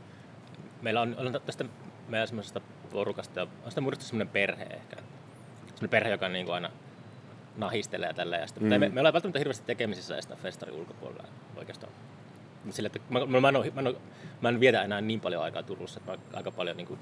meillä 0.82 1.00
on, 1.00 1.16
on 1.18 1.40
tästä 1.46 1.64
meidän 2.08 2.28
semmoisesta 2.28 2.60
porukasta 2.92 3.40
ja 3.40 3.46
on 3.64 3.70
sitä 3.70 3.80
muodostunut 3.80 4.08
semmoinen 4.08 4.32
perhe 4.32 4.64
ehkä. 4.64 4.96
Semmoinen 5.66 5.90
perhe, 5.90 6.10
joka 6.10 6.28
niin 6.28 6.46
kuin 6.46 6.54
aina 6.54 6.70
nahistelee 7.56 8.12
tällä. 8.12 8.36
Ja 8.36 8.46
sitten, 8.46 8.64
mm. 8.64 8.80
me, 8.80 8.88
me 8.88 9.00
ollaan 9.00 9.12
välttämättä 9.12 9.38
hirveästi 9.38 9.66
tekemisissä 9.66 10.20
sitä 10.20 10.36
festarin 10.36 10.74
ulkopuolella 10.74 11.24
oikeastaan. 11.56 11.92
Sille, 12.70 12.86
että 12.86 13.00
mä, 13.10 13.26
mä, 13.26 13.40
mä, 13.40 13.48
en, 13.48 13.54
mä, 13.74 13.88
en, 13.88 13.96
mä 14.40 14.48
en 14.48 14.60
vietä 14.60 14.82
enää 14.82 15.00
niin 15.00 15.20
paljon 15.20 15.42
aikaa 15.42 15.62
Turussa, 15.62 16.00
että 16.00 16.12
mä 16.12 16.18
aika 16.36 16.50
paljon 16.50 16.76
niin 16.76 16.86
kuin, 16.86 17.00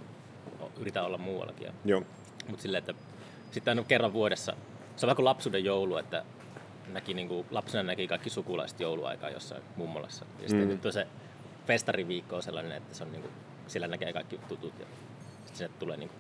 yritän 0.79 1.05
olla 1.05 1.19
muuallakin. 1.19 1.73
Joo. 1.85 2.03
Mutta 2.49 2.63
silleen, 2.63 2.79
että 2.79 2.95
sitten 3.51 3.73
aina 3.73 3.85
kerran 3.89 4.13
vuodessa, 4.13 4.53
se 4.97 5.07
on 5.07 5.09
vähän 5.09 5.17
kuin 5.17 5.25
lapsuuden 5.25 5.65
joulu, 5.65 5.97
että 5.97 6.25
näki, 6.93 7.15
niin 7.15 7.29
kuin, 7.29 7.47
lapsena 7.51 7.83
näki 7.83 8.09
kaikki 8.09 8.31
sukulaiset 8.31 8.81
jouluaikaa 8.81 9.31
jossain 9.31 9.63
mummolassa. 9.77 10.25
Ja 10.43 10.49
sitten 10.49 10.81
mm. 10.85 10.91
se 10.91 11.07
festariviikko 11.67 12.37
on 12.37 12.43
sellainen, 12.43 12.73
että 12.73 12.95
se 12.95 13.05
on 13.05 13.13
niin 13.13 13.23
kuin, 13.23 13.33
siellä 13.67 13.89
näkee 13.89 14.13
kaikki 14.13 14.39
tutut 14.49 14.81
ja 14.81 14.87
sitten 15.37 15.57
sinne 15.57 15.73
tulee 15.79 15.97
niin 15.97 16.09
kuin, 16.09 16.19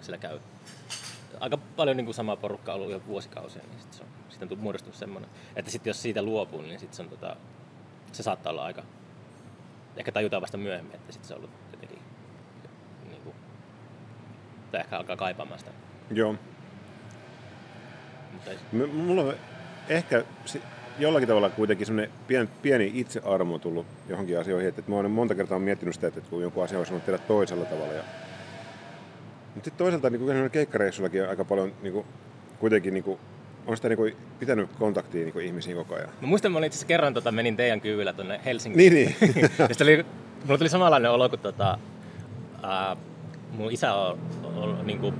siellä 0.00 0.18
käy 0.18 0.38
aika 1.40 1.58
paljon 1.76 1.96
niin 1.96 2.04
kuin 2.04 2.14
samaa 2.14 2.36
porukkaa 2.36 2.74
ollut 2.74 2.90
jo 2.90 3.02
vuosikausia, 3.06 3.62
niin 3.62 3.80
sitten, 3.80 3.98
se 3.98 4.02
on, 4.02 4.08
sitten 4.30 4.48
on 4.52 4.58
muodostunut 4.58 4.96
semmoinen, 4.96 5.30
että 5.56 5.70
sitten 5.70 5.90
jos 5.90 6.02
siitä 6.02 6.22
luopuu, 6.22 6.60
niin 6.60 6.80
sitten 6.80 6.96
se, 6.96 7.02
on, 7.02 7.08
tota, 7.08 7.36
se 8.12 8.22
saattaa 8.22 8.52
olla 8.52 8.64
aika, 8.64 8.82
ehkä 9.96 10.12
tajutaan 10.12 10.42
vasta 10.42 10.56
myöhemmin, 10.56 10.94
että 10.94 11.12
sitten 11.12 11.28
se 11.28 11.34
on 11.34 11.38
ollut 11.38 11.50
jotenkin, 11.72 11.98
niin 13.08 13.22
kuin, 13.22 13.34
tai 14.72 14.80
ehkä 14.80 14.96
alkaa 14.96 15.16
kaipaamaan 15.16 15.58
sitä. 15.58 15.70
Joo. 16.10 16.34
Mutta 18.32 18.50
ei... 18.50 18.58
M- 18.72 18.94
mulla 18.94 19.22
on 19.22 19.34
ehkä 19.88 20.24
jollakin 20.98 21.28
tavalla 21.28 21.50
kuitenkin 21.50 21.86
semmoinen 21.86 22.14
pieni, 22.26 22.48
pieni 22.62 22.92
itsearmo 22.94 23.58
tullut 23.58 23.86
johonkin 24.08 24.38
asioihin, 24.38 24.68
että, 24.68 24.80
että 24.80 24.90
mä 24.90 24.98
olen 24.98 25.10
monta 25.10 25.34
kertaa 25.34 25.58
miettinyt 25.58 25.94
sitä, 25.94 26.06
että 26.06 26.20
kun 26.30 26.42
joku 26.42 26.60
asia 26.60 26.78
olisi 26.78 26.92
voinut 26.92 27.06
tehdä 27.06 27.18
toisella 27.18 27.64
tavalla 27.64 27.92
ja 27.92 28.02
mutta 29.56 29.64
sitten 29.64 29.84
toisaalta 29.84 30.10
niin 30.10 30.50
keikkareissullakin 30.50 31.28
aika 31.28 31.44
paljon 31.44 31.72
niin 31.82 31.92
kuin, 31.92 32.06
kuitenkin 32.58 32.94
niin 32.94 33.04
kuin, 33.04 33.18
on 33.66 33.76
sitä 33.76 33.88
niin 33.88 33.96
kuin, 33.96 34.16
pitänyt 34.38 34.70
kontaktia 34.78 35.22
niin 35.22 35.32
kuin, 35.32 35.46
ihmisiin 35.46 35.76
koko 35.76 35.94
ajan. 35.94 36.08
Mä 36.20 36.26
muistan, 36.26 36.50
että 36.50 36.60
mä 36.60 36.66
itse 36.66 36.76
asiassa 36.76 36.86
kerran 36.86 37.14
tota, 37.14 37.32
menin 37.32 37.56
teidän 37.56 37.80
kyydillä 37.80 38.12
tuonne 38.12 38.40
Helsinkiin. 38.44 38.94
Niin, 38.94 39.16
niin. 39.20 39.50
ja 39.58 39.66
oli, 39.82 40.06
mulla 40.44 40.58
tuli 40.58 40.68
samanlainen 40.68 41.10
olo, 41.10 41.28
kun 41.28 41.38
tota, 41.38 41.78
ää, 42.62 42.96
mun 43.52 43.72
isä 43.72 43.94
on, 43.94 44.18
on, 44.44 44.78
on 44.78 44.86
niin 44.86 44.98
kuin 44.98 45.14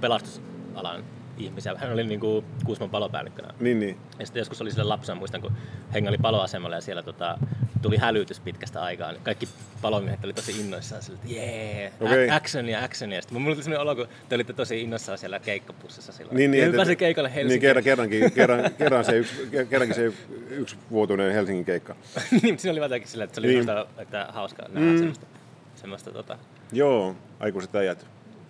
pelastusalan 0.00 1.04
ihmisiä. 1.38 1.74
Hän 1.76 1.92
oli 1.92 2.04
niin 2.04 2.20
kuin 2.20 2.44
Kuusman 2.64 2.90
palopäällikkönä. 2.90 3.54
Niin, 3.60 3.80
niin. 3.80 3.96
Ja 4.18 4.26
sitten 4.26 4.40
joskus 4.40 4.60
oli 4.60 4.70
sille 4.70 4.84
lapsena, 4.84 5.18
muistan, 5.18 5.40
kun 5.40 5.52
hengaili 5.94 6.18
paloasemalla 6.18 6.76
ja 6.76 6.80
siellä 6.80 7.02
tota, 7.02 7.38
tuli 7.82 7.96
hälytys 7.96 8.40
pitkästä 8.40 8.82
aikaa. 8.82 9.12
Niin 9.12 9.22
kaikki 9.22 9.48
palomiehet 9.82 10.24
oli 10.24 10.32
tosi 10.32 10.60
innoissaan 10.60 11.02
sille, 11.02 11.18
että 11.22 11.34
jee, 11.34 11.92
okay. 12.00 12.28
action 12.30 12.68
ja 12.68 12.84
action. 12.84 13.12
Ja 13.12 13.22
sitten 13.22 13.42
mulla 13.42 13.54
tuli 13.54 13.64
sellainen 13.64 13.82
olo, 13.82 13.96
kun 13.96 14.08
te 14.28 14.34
olitte 14.34 14.52
tosi 14.52 14.80
innoissaan 14.80 15.18
siellä 15.18 15.38
keikkapussissa 15.38 16.12
silloin. 16.12 16.36
Niin, 16.36 16.50
niin, 16.50 16.64
että, 16.64 16.96
keikalle 16.96 17.34
Helsinkiin. 17.34 17.48
Niin, 17.48 17.60
kerran, 17.60 17.84
kerrankin, 17.84 18.32
kerran, 18.38 18.70
kerran 18.78 19.04
se 19.04 19.16
yksi, 19.16 19.48
kerrankin 19.70 19.94
se 19.94 20.12
yksi 20.50 20.76
vuotuinen 20.90 21.32
Helsingin 21.32 21.64
keikka. 21.64 21.96
niin, 22.30 22.54
mutta 22.54 22.62
siinä 22.62 22.72
oli 22.72 22.80
jotenkin 22.80 23.10
silleen, 23.10 23.24
että 23.24 23.34
se 23.34 23.40
oli 23.40 23.48
niin. 23.48 23.64
semmoista, 23.64 24.02
että 24.02 24.26
hauskaa 24.30 24.68
nähdä 24.68 24.90
mm. 24.90 24.98
semmoista, 24.98 25.26
semmoista 25.74 26.10
tota... 26.10 26.38
Joo, 26.72 27.16
aikuiset 27.40 27.74
äijät 27.74 28.06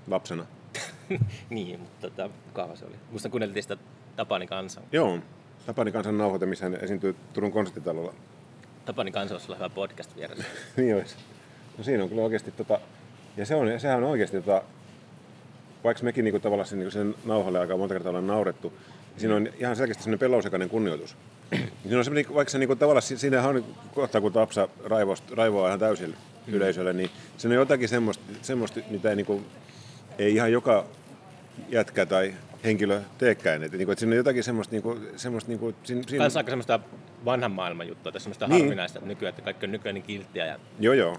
lapsena. 0.08 0.46
niin, 1.50 1.80
mutta 1.80 2.10
tota, 2.10 2.30
kuka 2.46 2.76
se 2.76 2.84
oli? 2.84 2.94
Musta 3.10 3.28
kuunneltiin 3.28 3.62
sitä 3.62 3.76
Tapani 4.16 4.46
Kansan. 4.46 4.84
Joo, 4.92 5.18
Tapani 5.66 5.92
Kansan 5.92 6.18
nauhoite, 6.18 6.46
missä 6.46 6.64
hän 6.64 6.74
esiintyy 6.74 7.16
Turun 7.32 7.52
konserttitalolla. 7.52 8.14
Tapani 8.84 9.10
Kansan 9.10 9.36
olisi 9.36 9.54
hyvä 9.54 9.68
podcast 9.68 10.16
vieressä. 10.16 10.44
niin 10.76 10.96
olisi. 10.96 11.16
No 11.78 11.84
siinä 11.84 12.02
on 12.02 12.08
kyllä 12.08 12.22
oikeasti, 12.22 12.50
tota, 12.50 12.80
ja 13.36 13.46
se 13.46 13.54
on, 13.54 13.80
sehän 13.80 14.04
on 14.04 14.10
oikeasti, 14.10 14.36
tota, 14.36 14.62
vaikka 15.84 16.04
mekin 16.04 16.24
niinku 16.24 16.40
tavallaan 16.40 16.68
sen, 16.68 16.78
niinku 16.78 16.90
sen 16.90 17.14
nauhalle 17.24 17.58
aika 17.58 17.76
monta 17.76 17.94
kertaa 17.94 18.10
ollaan 18.10 18.26
naurettu, 18.26 18.72
niin 19.10 19.20
siinä 19.20 19.36
on 19.36 19.48
ihan 19.58 19.76
selkeästi 19.76 20.02
sellainen 20.02 20.18
pelousekainen 20.18 20.68
kunnioitus. 20.68 21.16
siinä 21.82 21.98
on 21.98 22.04
semmoinen, 22.04 22.34
vaikka 22.34 22.50
se 22.50 22.58
niinku, 22.58 22.76
tavallaan 22.76 23.02
siinä 23.02 23.48
on 23.48 23.64
kohta, 23.94 24.20
kun 24.20 24.32
Tapsa 24.32 24.68
raivoaa 25.36 25.68
ihan 25.68 25.80
täysin 25.80 26.14
mm. 26.46 26.54
yleisölle, 26.54 26.92
niin 26.92 27.10
siinä 27.36 27.54
on 27.54 27.58
jotakin 27.58 27.88
semmoista, 27.88 28.24
semmoista 28.42 28.80
mitä 28.90 29.10
ei 29.10 29.16
niinku, 29.16 29.42
ei 30.18 30.34
ihan 30.34 30.52
joka 30.52 30.84
jätkä 31.68 32.06
tai 32.06 32.34
henkilö 32.64 33.00
teekään. 33.18 33.62
Että, 33.62 33.76
niin 33.76 33.90
että 33.90 34.00
siinä 34.00 34.12
on 34.12 34.16
jotakin 34.16 34.44
semmoista... 34.44 34.72
Niin 34.72 34.82
kuin, 34.82 35.08
semmoista 35.16 35.48
niin 35.48 35.58
kuin, 35.58 35.76
siinä, 35.84 36.02
siinä... 36.08 36.24
Tässä 36.24 36.40
aika 36.40 36.50
semmoista 36.50 36.80
vanhan 37.24 37.52
maailman 37.52 37.88
juttua, 37.88 38.12
tai 38.12 38.20
semmoista 38.20 38.46
niin. 38.46 38.60
harvinaista 38.60 39.00
nykyään, 39.00 39.30
että 39.30 39.42
kaikki 39.42 39.66
on 39.66 39.72
nykyään 39.72 39.94
niin 39.94 40.02
kilttiä. 40.02 40.46
Ja... 40.46 40.58
Joo, 40.80 40.94
joo. 40.94 41.16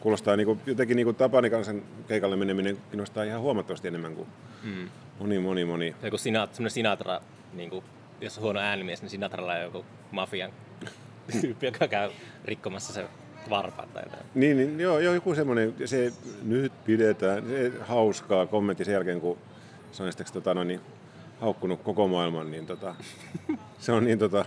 Kuulostaa 0.00 0.36
niin 0.36 0.46
kuin, 0.46 0.60
jotenkin 0.66 0.96
niin 0.96 1.04
kuin 1.04 1.16
Tapani 1.16 1.50
kansan 1.50 1.82
keikalle 2.08 2.36
meneminen 2.36 2.78
kiinnostaa 2.90 3.24
ihan 3.24 3.40
huomattavasti 3.40 3.88
enemmän 3.88 4.14
kuin 4.14 4.28
mm. 4.62 4.88
moni, 5.18 5.38
moni, 5.38 5.64
moni. 5.64 5.94
Joku 6.02 6.18
Sinatra, 6.18 6.54
semmoinen 6.56 6.70
Sinatra, 6.70 7.20
niin 7.52 7.70
kuin, 7.70 7.84
jos 8.20 8.38
on 8.38 8.44
huono 8.44 8.60
äänimies, 8.60 9.02
niin 9.02 9.10
Sinatralla 9.10 9.52
on 9.52 9.60
joku 9.60 9.84
mafian 10.10 10.52
tyyppi, 11.40 11.66
joka 11.66 11.88
käy 11.88 12.10
rikkomassa 12.44 12.92
se 12.92 13.04
varpaat 13.50 13.94
tai 13.94 14.02
jotain. 14.02 14.22
Niin, 14.34 14.56
niin 14.56 14.80
joo, 14.80 14.98
joo, 14.98 15.14
joku 15.14 15.34
semmoinen, 15.34 15.74
se 15.84 16.12
nyt 16.42 16.72
pidetään, 16.84 17.48
se 17.48 17.72
hauskaa 17.80 18.46
kommentti 18.46 18.84
sen 18.84 18.92
jälkeen, 18.92 19.20
kun 19.20 19.38
se 19.92 20.02
on 20.02 20.10
tota, 20.32 20.54
no, 20.54 20.64
niin, 20.64 20.80
haukkunut 21.40 21.82
koko 21.82 22.08
maailman, 22.08 22.50
niin 22.50 22.66
tota, 22.66 22.94
se 23.78 23.92
on 23.92 24.04
niin 24.04 24.18
tota... 24.18 24.44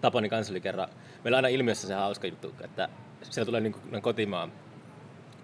Tapani 0.00 0.28
kanssa 0.28 0.52
oli 0.52 0.60
kerran, 0.60 0.88
meillä 1.24 1.38
on 1.38 1.44
aina 1.44 1.48
ilmiössä 1.48 1.88
se 1.88 1.94
hauska 1.94 2.26
juttu, 2.26 2.54
että 2.60 2.88
siellä 3.22 3.46
tulee 3.46 3.60
niin 3.60 3.72
kuin, 3.72 4.02
kotimaan 4.02 4.52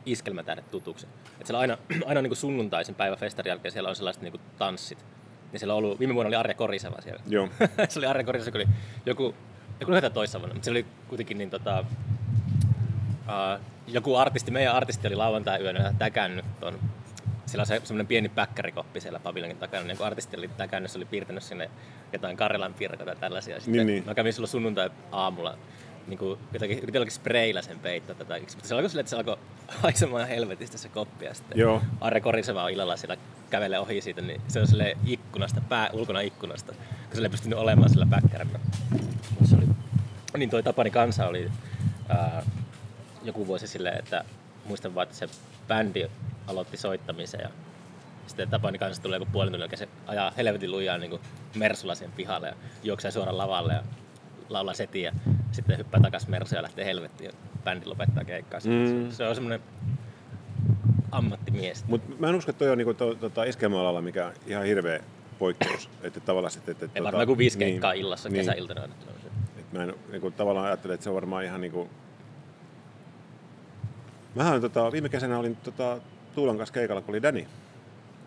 iskelmätähdet 0.07 0.71
tutuksi. 0.71 1.07
Että 1.33 1.47
siellä 1.47 1.61
aina, 1.61 1.79
aina 2.07 2.23
niin 2.23 2.31
kuin 2.31 2.37
sunnuntaisin 2.37 2.95
päivä 2.95 3.17
festarin 3.17 3.51
jälkeen 3.51 3.73
siellä 3.73 3.89
on 3.89 3.97
sellaiset 3.97 4.23
niin 4.23 4.33
kuin 4.33 4.41
tanssit. 4.59 5.05
Ja 5.53 5.59
siellä 5.59 5.75
on 5.75 5.79
ollut, 5.79 5.99
viime 5.99 6.15
vuonna 6.15 6.29
oli 6.29 6.37
Arja 6.37 6.55
Koriseva 6.55 7.01
siellä. 7.01 7.23
Joo. 7.29 7.49
se 7.89 7.99
oli 7.99 8.07
Arja 8.07 8.25
Koriseva, 8.25 8.57
oli 8.57 8.67
joku 9.07 9.35
joku 9.81 9.93
yhtä 9.93 10.11
toissa 10.11 10.38
vuonna, 10.38 10.55
mutta 10.55 10.64
se 10.64 10.71
oli 10.71 10.87
kuitenkin 11.09 11.38
niin 11.38 11.51
tota, 11.51 11.81
uh, 11.81 13.61
joku 13.87 14.16
artisti, 14.16 14.51
meidän 14.51 14.75
artisti 14.75 15.07
oli 15.07 15.16
lauantai-yönä 15.16 15.95
täkännyt 15.99 16.45
ton, 16.61 16.79
siellä 17.47 17.62
on 17.62 17.66
se, 17.66 17.81
semmoinen 17.85 18.07
pieni 18.07 18.29
päkkärikoppi 18.29 19.01
siellä 19.01 19.19
paviljonin 19.19 19.57
takana, 19.57 19.85
niin 19.85 19.97
kun 19.97 20.07
artisti 20.07 20.37
oli 20.37 20.49
täkännyt, 20.49 20.90
se 20.90 20.99
oli 20.99 21.05
piirtänyt 21.05 21.43
sinne 21.43 21.71
jotain 22.12 22.37
Karjalan 22.37 22.75
pirkoita 22.75 23.11
ja 23.11 23.16
tällaisia. 23.16 23.61
Sitten 23.61 23.73
niin, 23.73 23.87
niin. 23.87 24.05
mä 24.07 24.14
kävin 24.14 24.33
silloin 24.33 24.51
sunnuntai-aamulla 24.51 25.59
niin 26.07 26.19
kuin, 26.19 26.39
jotakin, 26.53 26.79
yritin 26.79 26.95
jollakin 26.95 27.15
spreillä 27.15 27.63
sen 27.63 27.79
peittoa 27.79 28.15
tätä. 28.15 28.39
Mutta 28.41 28.69
se 28.69 28.75
alkoi 28.75 28.91
silleen, 28.91 29.03
että 29.03 29.11
se 29.11 29.17
alkoi 29.17 29.37
haisemaan 29.83 30.29
helvetistä 30.29 30.79
se 30.79 30.89
koppi. 30.89 31.25
Ja 31.25 31.35
sitten 31.35 31.59
Joo. 31.59 31.83
Arre 32.01 32.21
Koriseva 32.21 32.65
on 32.65 32.71
illalla 32.71 32.97
siellä 32.97 33.17
kävelee 33.51 33.79
ohi 33.79 34.01
siitä, 34.01 34.21
niin 34.21 34.41
se 34.49 34.61
on 34.61 34.67
sille 34.67 34.97
ikkunasta, 35.07 35.61
pää 35.69 35.91
ulkona 35.93 36.21
ikkunasta, 36.21 36.73
kun 36.73 37.17
se 37.17 37.23
ei 37.23 37.29
pystynyt 37.29 37.59
olemaan 37.59 37.91
sillä 37.91 38.07
päkkärillä. 38.11 38.59
Se 39.45 39.57
oli, 39.57 39.67
niin 40.39 40.51
toi 40.51 40.63
Tapani 40.63 40.91
Kansa 40.91 41.27
oli 41.27 41.51
ää, 42.09 42.43
joku 43.23 43.47
vuosi 43.47 43.67
silleen, 43.67 43.99
että 43.99 44.25
muistan 44.65 44.95
vaan, 44.95 45.03
että 45.03 45.17
se 45.17 45.29
bändi 45.69 46.11
aloitti 46.47 46.77
soittamisen 46.77 47.41
ja 47.41 47.51
sitten 48.27 48.51
Tapani 48.51 48.79
kanssa 48.79 49.03
tulee 49.03 49.19
joku 49.19 49.33
puolen 49.33 49.53
tunnin 49.53 49.79
se 49.79 49.89
ajaa 50.07 50.33
helvetin 50.37 50.71
lujaa 50.71 50.99
niin 50.99 51.21
Mersulla 51.55 51.95
sen 51.95 52.13
pihalle 52.13 52.49
ja 52.49 52.55
juoksee 52.83 53.11
suoraan 53.11 53.39
lavalle 53.39 53.73
ja 53.73 53.83
laulaa 54.51 54.75
setin 54.75 55.03
ja 55.03 55.13
sitten 55.53 55.79
hyppää 55.79 56.01
takas 56.01 56.29
Mersuun 56.29 56.57
ja 56.57 56.63
lähtee 56.63 56.85
helvettiin 56.85 57.31
ja 57.31 57.37
bändi 57.65 57.87
lopettaa 57.87 58.25
keikkaa. 58.25 58.61
Mm. 58.65 59.11
Se 59.11 59.27
on 59.27 59.35
semmoinen 59.35 59.61
ammattimies. 61.13 61.85
Mutta 61.89 62.13
mä 62.19 62.29
en 62.29 62.35
usko, 62.35 62.51
että 62.51 62.59
toi 62.59 62.71
on 62.71 62.79
niinku 62.79 62.95
to, 62.95 63.15
tota, 63.15 63.45
iskelmäalalla 63.45 64.03
mikä 64.03 64.33
ihan 64.47 64.65
hirveä 64.65 65.01
poikkeus. 65.39 65.91
Että 66.03 66.21
tavallaan 66.21 66.51
sitten, 66.51 66.73
että, 66.73 66.85
Ei 66.85 66.89
tota, 66.89 67.05
varmaan 67.05 67.27
kuin 67.27 67.39
viisi 67.39 67.59
keikkaa 67.59 67.93
niin, 67.93 68.01
illassa 68.01 68.29
niin. 68.29 68.37
kesäiltana. 68.37 68.85
Et 69.59 69.73
mä 69.73 69.83
en 69.83 69.95
niinku, 70.11 70.31
tavallaan 70.31 70.67
ajattele, 70.67 70.95
että 70.95 71.05
se 71.05 71.11
on 71.11 71.15
varmaan 71.15 71.45
ihan 71.45 71.61
niinku... 71.61 71.89
Mähän 74.35 74.61
tota, 74.61 74.93
viime 74.93 75.09
kesänä 75.09 75.39
olin 75.39 75.57
tota, 75.57 76.01
Tuulan 76.35 76.57
kanssa 76.57 76.73
keikalla, 76.73 77.03
kun 77.03 77.13
oli 77.15 77.23
Danny. 77.23 77.47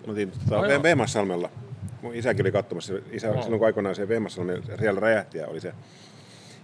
Oltiin 0.07 0.31
tota, 0.31 0.67
joo. 0.67 0.83
Veemassalmella. 0.83 1.49
Mun 2.01 2.15
isäkin 2.15 2.43
oli 2.43 2.51
katsomassa. 2.51 2.93
Isä, 3.11 3.27
Joo. 3.27 3.41
silloin 3.41 3.59
kun 3.59 3.65
aikoinaan 3.65 3.95
se 3.95 4.07
Veemassalmi 4.07 4.53
siellä 4.79 4.99
räjähti 4.99 5.37
ja 5.37 5.47
oli 5.47 5.61
se... 5.61 5.73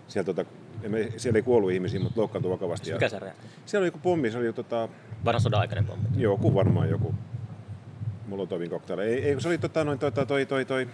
Siellä, 0.09 0.25
tota, 0.25 0.45
emme- 0.83 1.11
siellä 1.17 1.37
ei 1.37 1.43
kuollut 1.43 1.71
ihmisiä, 1.71 1.99
mutta 1.99 2.19
loukkaantui 2.21 2.51
vakavasti. 2.51 2.93
Mikä 2.93 3.09
se 3.09 3.19
räjähti? 3.19 3.47
siellä 3.65 3.83
oli 3.83 3.87
joku 3.87 3.99
pommi, 4.03 4.31
se 4.31 4.37
oli 4.37 4.53
tota, 4.53 4.89
Vanha 5.25 5.39
sodan 5.39 5.59
aikainen 5.59 5.85
pommi. 5.85 6.03
joku 6.17 6.53
varmaan 6.53 6.89
joku 6.89 7.15
Molotovin 8.27 8.69
cocktail. 8.69 8.99
Ei, 8.99 9.23
ei, 9.23 9.41
se 9.41 9.47
oli 9.47 9.57
tota, 9.57 9.83
noin, 9.83 9.99
toi, 9.99 10.11
toi, 10.11 10.45
toi, 10.45 10.65
toi, 10.65 10.87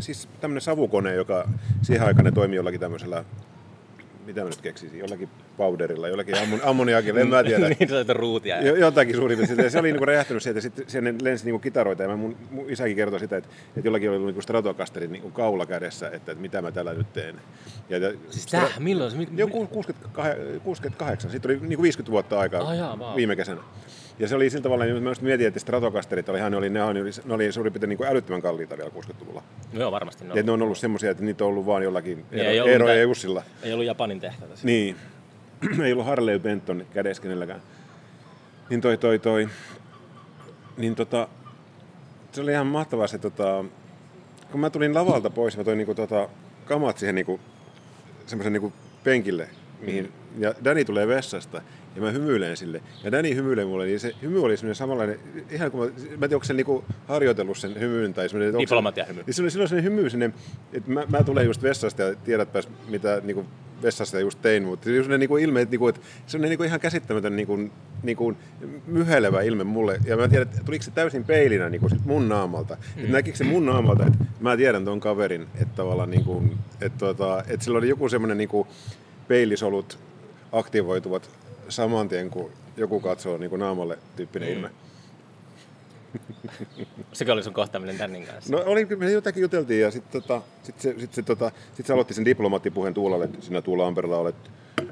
siis 0.00 0.28
tämmöinen 0.40 0.60
savukone, 0.60 1.14
joka 1.14 1.48
siihen 1.82 2.06
aikaan 2.06 2.34
toimi 2.34 2.56
jollakin 2.56 2.80
tämmöisellä, 2.80 3.24
mitä 4.26 4.40
mä 4.40 4.46
nyt 4.48 4.60
keksisin, 4.60 4.98
jollakin 4.98 5.28
powderilla, 5.56 6.08
jollakin 6.08 6.38
ammon, 6.42 6.60
ammoniakilla, 6.64 7.20
en 7.20 7.28
mä 7.28 7.44
tiedä. 7.44 7.68
niin 7.68 7.88
se 7.88 8.12
ruutia. 8.12 8.62
Jo, 8.62 8.74
jotakin 8.76 9.16
suurin 9.16 9.38
piirtein. 9.38 9.70
Se 9.70 9.78
oli 9.78 9.88
niinku 9.92 10.04
räjähtänyt 10.06 10.42
sieltä 10.42 10.60
sitten 10.60 10.84
sinne 10.88 11.14
lensi 11.22 11.44
niinku 11.44 11.58
kitaroita. 11.58 12.02
Ja 12.02 12.08
mä 12.08 12.16
mun, 12.16 12.36
mun 12.50 12.70
isäkin 12.70 12.96
kertoi 12.96 13.20
sitä, 13.20 13.36
että, 13.36 13.50
että 13.76 13.88
jollakin 13.88 14.08
oli 14.08 14.16
ollut 14.16 14.26
niinku 14.28 14.42
Stratocasterin 14.42 15.12
niinku 15.12 15.30
kaula 15.30 15.66
kädessä, 15.66 16.06
että, 16.06 16.32
että 16.32 16.42
mitä 16.42 16.62
mä 16.62 16.72
tällä 16.72 16.94
nyt 16.94 17.12
teen. 17.12 17.36
Ja, 17.88 17.98
ja 17.98 18.12
Siis 18.30 18.46
tää, 18.46 18.68
milloin 18.78 19.10
se? 19.10 19.16
Mi- 19.16 19.26
ku- 19.50 19.66
68, 19.66 20.60
68. 20.62 21.30
Sitten 21.30 21.50
oli 21.50 21.60
niinku 21.60 21.82
50 21.82 22.12
vuotta 22.12 22.40
aikaa 22.40 22.68
Ah, 22.68 22.76
jaa, 22.76 23.16
viime 23.16 23.36
kesänä. 23.36 23.60
Ja 24.20 24.28
se 24.28 24.36
oli 24.36 24.50
sillä 24.50 24.62
tavalla, 24.62 24.84
niin 24.84 25.02
mä 25.02 25.10
just 25.10 25.22
mietin, 25.22 25.46
että 25.46 25.60
Stratocasterit 25.60 26.28
olihan, 26.28 26.52
ne 26.52 26.58
oli, 26.58 26.70
ne 26.70 26.82
oli, 26.82 27.00
ne 27.24 27.34
oli 27.34 27.52
suurin 27.52 27.72
piirtein 27.72 27.88
niin 27.88 28.08
älyttömän 28.08 28.42
kalliita 28.42 28.76
vielä 28.76 28.90
60-luvulla. 28.90 29.42
No 29.72 29.80
joo, 29.80 29.92
varmasti. 29.92 30.24
No. 30.24 30.34
Ja 30.34 30.42
ne 30.42 30.52
on 30.52 30.62
ollut 30.62 30.78
semmoisia, 30.78 31.10
että 31.10 31.24
niitä 31.24 31.44
on 31.44 31.48
ollut 31.50 31.66
vaan 31.66 31.82
jollakin 31.82 32.24
Niin, 32.30 32.46
Eero, 32.46 32.66
ei 32.66 32.72
Eero 32.72 32.88
ja 32.88 33.02
Jussilla. 33.02 33.42
Ei 33.62 33.72
ollut 33.72 33.86
Japanin 33.86 34.20
tehtävä. 34.20 34.54
Niin. 34.62 34.96
Niin. 35.60 35.80
ei 35.86 35.92
ollut 35.92 36.06
Harley 36.06 36.38
Benton 36.38 36.86
kädessä 36.94 37.22
kenelläkään. 37.22 37.62
Niin 38.70 38.80
toi, 38.80 38.98
toi, 38.98 39.18
toi. 39.18 39.48
Niin 40.76 40.94
tota, 40.94 41.28
se 42.32 42.40
oli 42.40 42.52
ihan 42.52 42.66
mahtavaa 42.66 43.06
se 43.06 43.18
tota, 43.18 43.64
kun 44.50 44.60
mä 44.60 44.70
tulin 44.70 44.94
lavalta 44.94 45.30
pois, 45.30 45.56
mä 45.56 45.64
toin 45.64 45.78
niinku 45.78 45.94
tota, 45.94 46.28
kamat 46.64 46.98
siihen 46.98 47.14
niinku, 47.14 47.40
semmoisen 48.26 48.52
niinku 48.52 48.72
penkille, 49.04 49.48
mihin, 49.80 50.12
ja 50.38 50.54
Danny 50.64 50.84
tulee 50.84 51.08
vessasta, 51.08 51.62
ja 52.00 52.06
mä 52.06 52.12
hymyilen 52.12 52.56
sille. 52.56 52.82
Ja 53.04 53.12
Danny 53.12 53.34
hymyilee 53.34 53.64
mulle, 53.64 53.86
niin 53.86 54.00
se 54.00 54.14
hymy 54.22 54.42
oli 54.44 54.56
semmoinen 54.56 54.74
samanlainen, 54.74 55.18
ihan 55.50 55.70
kuin 55.70 55.92
mä, 55.92 55.96
mä 55.96 56.02
en 56.14 56.18
tiedä, 56.20 56.34
onko 56.36 56.44
se 56.44 56.52
niinku 56.54 56.84
harjoitellut 57.08 57.58
sen 57.58 57.80
hymyyn 57.80 58.14
tai 58.14 58.28
semmoinen, 58.28 58.52
se- 58.52 58.58
Diplomatiahymy. 58.58 59.22
Niin 59.26 59.34
se 59.34 59.42
oli 59.42 59.50
silloin 59.50 59.84
hymy 59.84 60.10
sinne, 60.10 60.30
että 60.72 60.90
mä, 60.90 61.04
mä 61.08 61.22
tulen 61.24 61.46
just 61.46 61.62
vessasta 61.62 62.02
ja 62.02 62.14
tiedätpäs 62.14 62.68
mitä 62.88 63.20
niinku 63.24 63.46
vessasta 63.82 64.20
just 64.20 64.38
tein, 64.42 64.62
mutta 64.62 64.90
just 64.90 65.10
ne 65.10 65.18
niinku 65.18 65.36
ilme, 65.36 65.60
että, 65.60 65.70
niinku, 65.70 65.88
että 65.88 66.00
se 66.26 66.36
on 66.36 66.40
niinku 66.40 66.64
ihan 66.64 66.80
käsittämätön 66.80 67.36
niinku, 67.36 67.58
niinku 68.02 68.36
myhelevä 68.86 69.42
ilme 69.42 69.64
mulle. 69.64 69.98
Ja 70.04 70.16
mä 70.16 70.28
tiedän, 70.28 70.48
että 70.48 70.60
tuliko 70.64 70.82
se 70.82 70.90
täysin 70.90 71.24
peilinä 71.24 71.68
niinku 71.68 71.88
sit 71.88 72.04
mun 72.04 72.28
naamalta. 72.28 72.74
Mm. 72.74 73.00
Että 73.00 73.12
näkikö 73.12 73.36
se 73.36 73.44
mun 73.44 73.66
naamalta, 73.66 74.06
että 74.06 74.24
mä 74.40 74.56
tiedän 74.56 74.84
ton 74.84 75.00
kaverin, 75.00 75.42
että 75.42 75.74
tavallaan 75.76 76.10
niinku, 76.10 76.42
että, 76.80 76.98
tota, 76.98 77.44
että 77.48 77.64
sillä 77.64 77.78
oli 77.78 77.88
joku 77.88 78.08
semmoinen 78.08 78.38
niinku 78.38 78.66
peilisolut 79.28 79.98
aktivoituvat 80.52 81.30
saman 81.70 82.08
tien, 82.08 82.30
kun 82.30 82.50
joku 82.76 83.00
katsoo 83.00 83.38
niinku 83.38 83.56
naamalle 83.56 83.98
tyyppinen 84.16 84.48
mm. 84.48 84.54
ilme. 84.54 84.70
Sekö 87.12 87.32
oli 87.32 87.42
sun 87.42 87.52
kohtaaminen 87.52 87.98
Dannin 87.98 88.26
kanssa? 88.26 88.52
No 88.56 88.62
oli, 88.66 88.84
me 88.84 89.10
jotakin 89.10 89.40
juteltiin 89.40 89.80
ja 89.80 89.90
sitten 89.90 90.22
tota, 90.22 90.42
sit 90.62 90.80
se, 90.80 90.94
sit 90.98 91.14
se, 91.14 91.22
tota, 91.22 91.52
sit 91.74 91.86
se 91.86 91.92
aloitti 91.92 92.14
sen 92.14 92.24
diplomaattipuheen 92.24 92.94
Tuulalle, 92.94 93.24
että 93.24 93.40
sinä 93.40 93.62
Tuula 93.62 93.86
Amperla 93.86 94.18
olet 94.18 94.50
äh, 94.80 94.86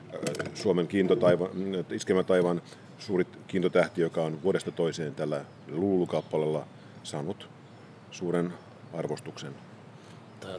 Suomen 0.54 0.86
kiintotaivan, 0.86 1.48
iskemätaivan 1.90 2.62
suuri 2.98 3.26
kiintotähti, 3.46 4.00
joka 4.00 4.22
on 4.22 4.42
vuodesta 4.42 4.72
toiseen 4.72 5.14
tällä 5.14 5.44
luulukappaleella 5.70 6.66
saanut 7.02 7.48
suuren 8.10 8.52
arvostuksen. 8.92 9.67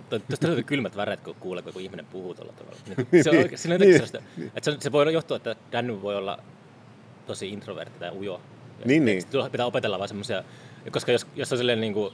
Tuosta 0.10 0.48
löytyy 0.48 0.64
kylmät 0.64 0.96
väreet, 0.96 1.20
kun 1.22 1.36
kuulee, 1.40 1.64
kun 1.64 1.82
ihminen 1.82 2.06
puhuu 2.06 2.34
tuolla 2.34 2.54
tavalla. 2.54 2.78
Niin, 3.12 3.24
se 3.24 3.30
on 3.30 3.38
oikein, 3.38 3.58
siinä 3.58 3.76
on 3.76 3.82
Niin. 3.82 3.94
sellaista, 3.94 4.18
että 4.56 4.72
se, 4.72 4.78
se 4.80 4.92
voi 4.92 5.14
johtua, 5.14 5.38
että 5.38 5.56
Danny 5.72 6.02
voi 6.02 6.16
olla 6.16 6.40
tosi 7.28 7.50
introvertti 7.50 8.00
tai 8.00 8.12
ujo. 8.12 8.42
Ja 8.80 8.86
Niin, 8.86 9.06
niin. 9.06 9.24
Pitää 9.52 9.66
opetella 9.66 9.98
vaan 10.00 10.08
semmoisia, 10.08 10.44
koska 10.92 11.12
jos, 11.12 11.28
jos 11.36 11.52
on 11.52 11.58
silleen 11.58 11.82
niin 11.82 11.94
kuin 11.94 12.14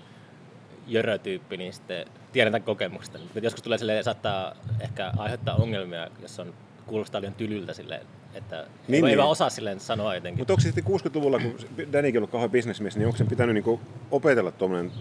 jörötyyppi, 0.88 1.58
niin 1.58 1.74
sitten 1.74 2.06
tiedän 2.32 2.52
tämän 2.52 2.64
kokemuksesta. 2.66 3.20
Joskus 3.42 3.64
tulee 3.64 3.78
silleen, 3.78 4.04
saattaa 4.04 4.56
ehkä 4.80 5.12
aiheuttaa 5.18 5.56
ongelmia, 5.56 6.08
jos 6.22 6.40
on 6.40 6.54
kuulostaa 6.86 7.22
liian 7.22 7.34
tylyltä 7.34 7.74
silleen, 7.74 8.02
että 8.34 8.56
niin, 8.56 8.68
Niin, 8.88 9.04
ei 9.06 9.10
niin. 9.10 9.18
vaan 9.18 9.30
osaa 9.30 9.50
silleen 9.50 9.80
sanoa 9.80 10.16
jotenkin. 10.16 10.42
Mutta 10.42 10.54
onko 10.54 10.62
sitten 10.62 10.84
60-luvulla, 10.84 11.40
kun 11.40 11.56
Dannykin 11.94 12.18
on 12.18 12.20
ollut 12.20 12.32
kauhean 12.32 12.52
bisnesmies, 12.52 12.98
niin 12.98 13.06
onko 13.06 13.18
sen 13.18 13.28
pitänyt 13.28 13.54
niinku 13.54 13.80
opetella 14.12 14.52
tuommoinen 14.52 14.92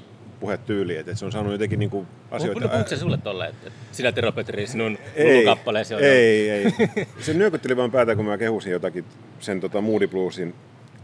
puhetyyli, 0.40 0.96
että 0.96 1.14
se 1.14 1.24
on 1.24 1.32
saanut 1.32 1.52
jotenkin 1.52 1.78
niinku 1.78 2.06
asioita... 2.30 2.54
Puhuuko 2.54 2.68
puhuuko 2.68 2.88
se 2.88 2.96
sulle 2.96 3.16
tolle, 3.16 3.46
että 3.46 3.70
sinä 3.92 4.12
Tero 4.12 4.32
Petri, 4.32 4.66
sinun 4.66 4.98
Ei, 5.14 5.36
luukappaleesi 5.36 5.94
on 5.94 6.00
ei, 6.02 6.50
ei. 6.50 6.72
Se 7.20 7.34
nyökytteli 7.34 7.76
vaan 7.76 7.90
päätä, 7.90 8.16
kun 8.16 8.24
mä 8.24 8.38
kehusin 8.38 8.72
jotakin 8.72 9.04
sen 9.40 9.60
tota 9.60 9.80
Moody 9.80 10.06
Bluesin 10.06 10.54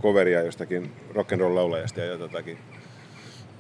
coveria 0.03 0.43
jostakin 0.43 0.93
rock'n'roll 1.15 1.55
laulajasta 1.55 2.01
ja 2.01 2.07
jotakin. 2.07 2.59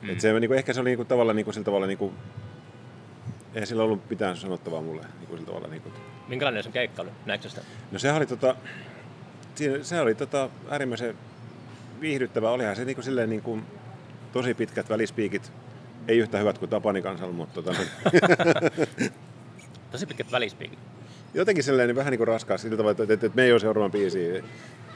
Mm. 0.02 0.11
Et 0.11 0.20
se, 0.20 0.40
niinku, 0.40 0.54
ehkä 0.54 0.72
se 0.72 0.80
oli 0.80 0.90
niinku, 0.90 1.04
tavallaan 1.04 1.37
niinku, 1.37 1.52
sillä 1.52 1.64
tavalla, 1.64 1.87
niinku, 1.87 2.12
eihän 3.54 3.66
sillä 3.66 3.83
ollut 3.83 4.11
mitään 4.11 4.37
sanottavaa 4.37 4.80
mulle. 4.83 5.02
Niinku, 5.18 5.37
sillä 5.37 5.46
tavalla, 5.46 5.68
niinku. 5.68 5.92
Minkälainen 6.28 6.62
sun 6.62 6.72
keikka 6.72 7.02
oli? 7.02 7.11
Näetkö 7.26 7.48
sitä? 7.48 7.62
No 7.92 7.98
sehän 7.98 8.16
oli, 8.16 8.26
tota, 8.26 8.56
se 9.83 10.00
oli 10.00 10.14
tota, 10.14 10.48
äärimmäisen 10.70 11.14
viihdyttävä. 12.00 12.50
Olihan 12.50 12.76
se 12.76 12.85
niinku, 12.85 13.02
silleen, 13.02 13.30
niinku, 13.30 13.59
tosi 14.32 14.54
pitkät 14.54 14.90
välispiikit. 14.90 15.52
Ei 16.08 16.18
yhtä 16.18 16.38
hyvät 16.38 16.58
kuin 16.58 16.70
Tapani 16.70 17.02
kansalla, 17.02 17.32
mutta 17.32 17.62
tota, 17.62 17.78
Tosi 19.92 20.06
pitkät 20.06 20.32
välispiikit. 20.32 20.78
jotenkin 21.34 21.64
silleen 21.64 21.88
niin 21.88 21.96
vähän 21.96 22.10
niin 22.10 22.18
kuin 22.18 22.28
raskas 22.28 22.62
sillä 22.62 22.76
tavalla, 22.76 22.90
että, 22.90 23.02
että, 23.02 23.26
että 23.26 23.36
me 23.36 23.42
ei 23.42 23.52
ole 23.52 23.60
seuraavan 23.60 23.90
biisiä. 23.90 24.42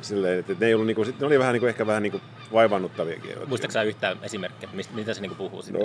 Silleen, 0.05 0.39
että, 0.39 0.55
ne, 0.61 0.67
ei 0.67 0.75
ollut, 0.75 0.87
niin 0.87 0.95
kuin, 0.97 1.15
ne 1.21 1.27
oli 1.27 1.39
vähän 1.39 1.53
niin 1.53 1.61
kuin, 1.61 1.69
ehkä 1.69 1.87
vähän 1.87 2.03
niin 2.03 2.11
kuin 2.11 2.23
vaivannuttaviakin. 2.53 3.31
Muistatko 3.47 3.73
sä 3.73 3.83
yhtään 3.83 4.17
esimerkkiä, 4.23 4.69
mistä, 4.73 4.95
mitä 4.95 5.15
se 5.15 5.21
niinku 5.21 5.35
puhuu 5.37 5.63
siitä? 5.63 5.79
No, 5.79 5.85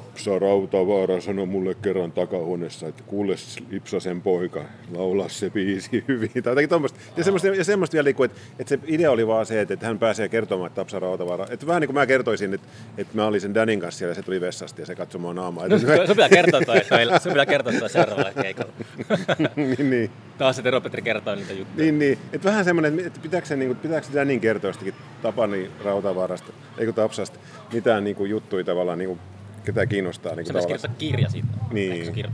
Tapsa 0.00 0.38
Rautavaara 0.38 1.20
sanoi 1.20 1.46
mulle 1.46 1.74
kerran 1.74 2.12
takahuoneessa, 2.12 2.86
että 2.88 3.02
kuule 3.06 3.34
Lipsasen 3.70 4.22
poika, 4.22 4.64
laulaa 4.96 5.28
se 5.28 5.50
biisi 5.50 6.04
hyvin. 6.08 6.30
Tai 6.42 6.50
jotakin 6.50 6.68
tommoista. 6.68 6.98
Ja 7.16 7.24
semmoista, 7.24 7.48
ja 7.48 7.64
semmoista 7.64 7.94
vielä, 7.94 8.04
niin 8.06 8.14
kuin, 8.14 8.30
että, 8.30 8.40
että 8.58 8.68
se 8.68 8.78
idea 8.86 9.10
oli 9.10 9.26
vaan 9.26 9.46
se, 9.46 9.60
että, 9.60 9.74
että 9.74 9.86
hän 9.86 9.98
pääsee 9.98 10.28
kertomaan, 10.28 10.66
että 10.66 10.80
Tapsa 10.80 10.98
Rautavaara. 10.98 11.46
Että 11.50 11.66
vähän 11.66 11.80
niin 11.80 11.88
kuin 11.88 11.94
mä 11.94 12.06
kertoisin, 12.06 12.54
että, 12.54 12.66
että 12.98 13.16
mä 13.16 13.26
olin 13.26 13.40
sen 13.40 13.54
Danin 13.54 13.80
kanssa 13.80 13.98
siellä 13.98 14.10
ja 14.10 14.14
se 14.14 14.22
tuli 14.22 14.40
vessasta 14.40 14.80
ja 14.82 14.86
se 14.86 14.94
katsoi 14.94 15.20
mua 15.20 15.34
naamaa. 15.34 15.68
No, 15.68 15.78
se 15.78 15.86
pitää 16.08 16.28
kertoa 16.28 16.60
toi, 16.60 16.80
meillä- 16.90 17.18
se 17.18 17.28
pitää 17.30 17.46
kertoa 17.46 17.72
toi 17.72 17.90
seuraavalla 17.90 18.42
keikalla. 18.42 18.72
niin, 19.56 19.90
niin. 19.90 20.10
Taas 20.38 20.56
se 20.56 20.62
Tero 20.62 20.80
Petri 20.80 21.02
kertoo 21.02 21.34
niitä 21.34 21.52
juttuja. 21.52 21.84
Niin, 21.84 21.98
niin. 21.98 22.18
Että 22.32 22.48
vähän 22.48 22.64
semmoinen, 22.64 23.00
että 23.06 23.20
pitääkö 23.22 23.46
se, 23.46 23.53
niin 23.58 23.68
kuin, 23.68 23.78
pitääkö 23.78 24.06
se 24.06 24.14
Danin 24.14 24.40
kertoa 24.40 24.68
jostakin 24.68 24.94
Tapani 25.22 25.70
Rautavaarasta, 25.84 26.52
eikö 26.78 26.92
Tapsasta, 26.92 27.38
mitään 27.72 28.04
niin 28.04 28.16
kuin, 28.16 28.30
juttuja 28.30 28.64
tavallaan, 28.64 28.98
niin 28.98 29.08
kuin, 29.08 29.20
ketä 29.64 29.86
kiinnostaa. 29.86 30.34
Niin 30.34 30.46
Se 30.46 30.52
kuin, 30.52 30.62
tavallaan. 30.62 30.80
kirjoittaa 30.80 30.98
kirja 30.98 31.30
siitä. 31.30 31.48
Niin. 31.70 32.14
Se. 32.14 32.30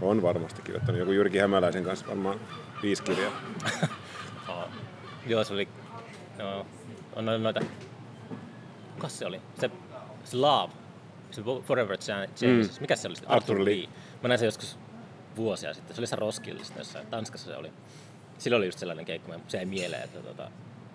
On 0.00 0.22
varmasti 0.22 0.62
kirjoittanut. 0.62 0.98
Joku 0.98 1.12
Jyrki 1.12 1.38
Hämäläisen 1.38 1.84
kanssa 1.84 2.06
varmaan 2.06 2.40
viisi 2.82 3.02
kirjaa. 3.02 3.32
Joo. 5.26 5.44
Se 5.44 5.52
oli... 5.52 5.68
Joo. 6.38 6.66
On 7.16 7.24
no- 7.24 7.38
noita... 7.38 7.60
Kukas 8.94 9.18
se 9.18 9.26
oli? 9.26 9.40
Se, 9.60 9.70
se 10.24 10.36
Love. 10.36 10.72
Se 11.30 11.42
Forever 11.64 11.96
Changes. 11.98 12.42
Mm. 12.42 12.80
Mikä 12.80 12.96
se 12.96 13.08
oli? 13.08 13.16
sitten? 13.16 13.34
Arthur 13.34 13.64
Lee. 13.64 13.84
Mä 14.22 14.28
näin 14.28 14.38
sen 14.38 14.46
joskus 14.46 14.78
vuosia 15.36 15.74
sitten. 15.74 15.96
Se 15.96 16.00
oli 16.00 16.06
se 16.06 16.16
Roskildesta 16.16 16.78
jossain. 16.78 17.06
Tanskassa 17.06 17.50
se 17.50 17.56
oli. 17.56 17.72
Silloin 18.38 18.58
oli 18.60 18.66
just 18.66 18.78
sellainen 18.78 19.04
keikka, 19.04 19.32
mutta 19.32 19.50
se 19.50 19.58
ei 19.58 19.66
mieleen, 19.66 20.04
että, 20.04 20.20
tota, 20.20 20.50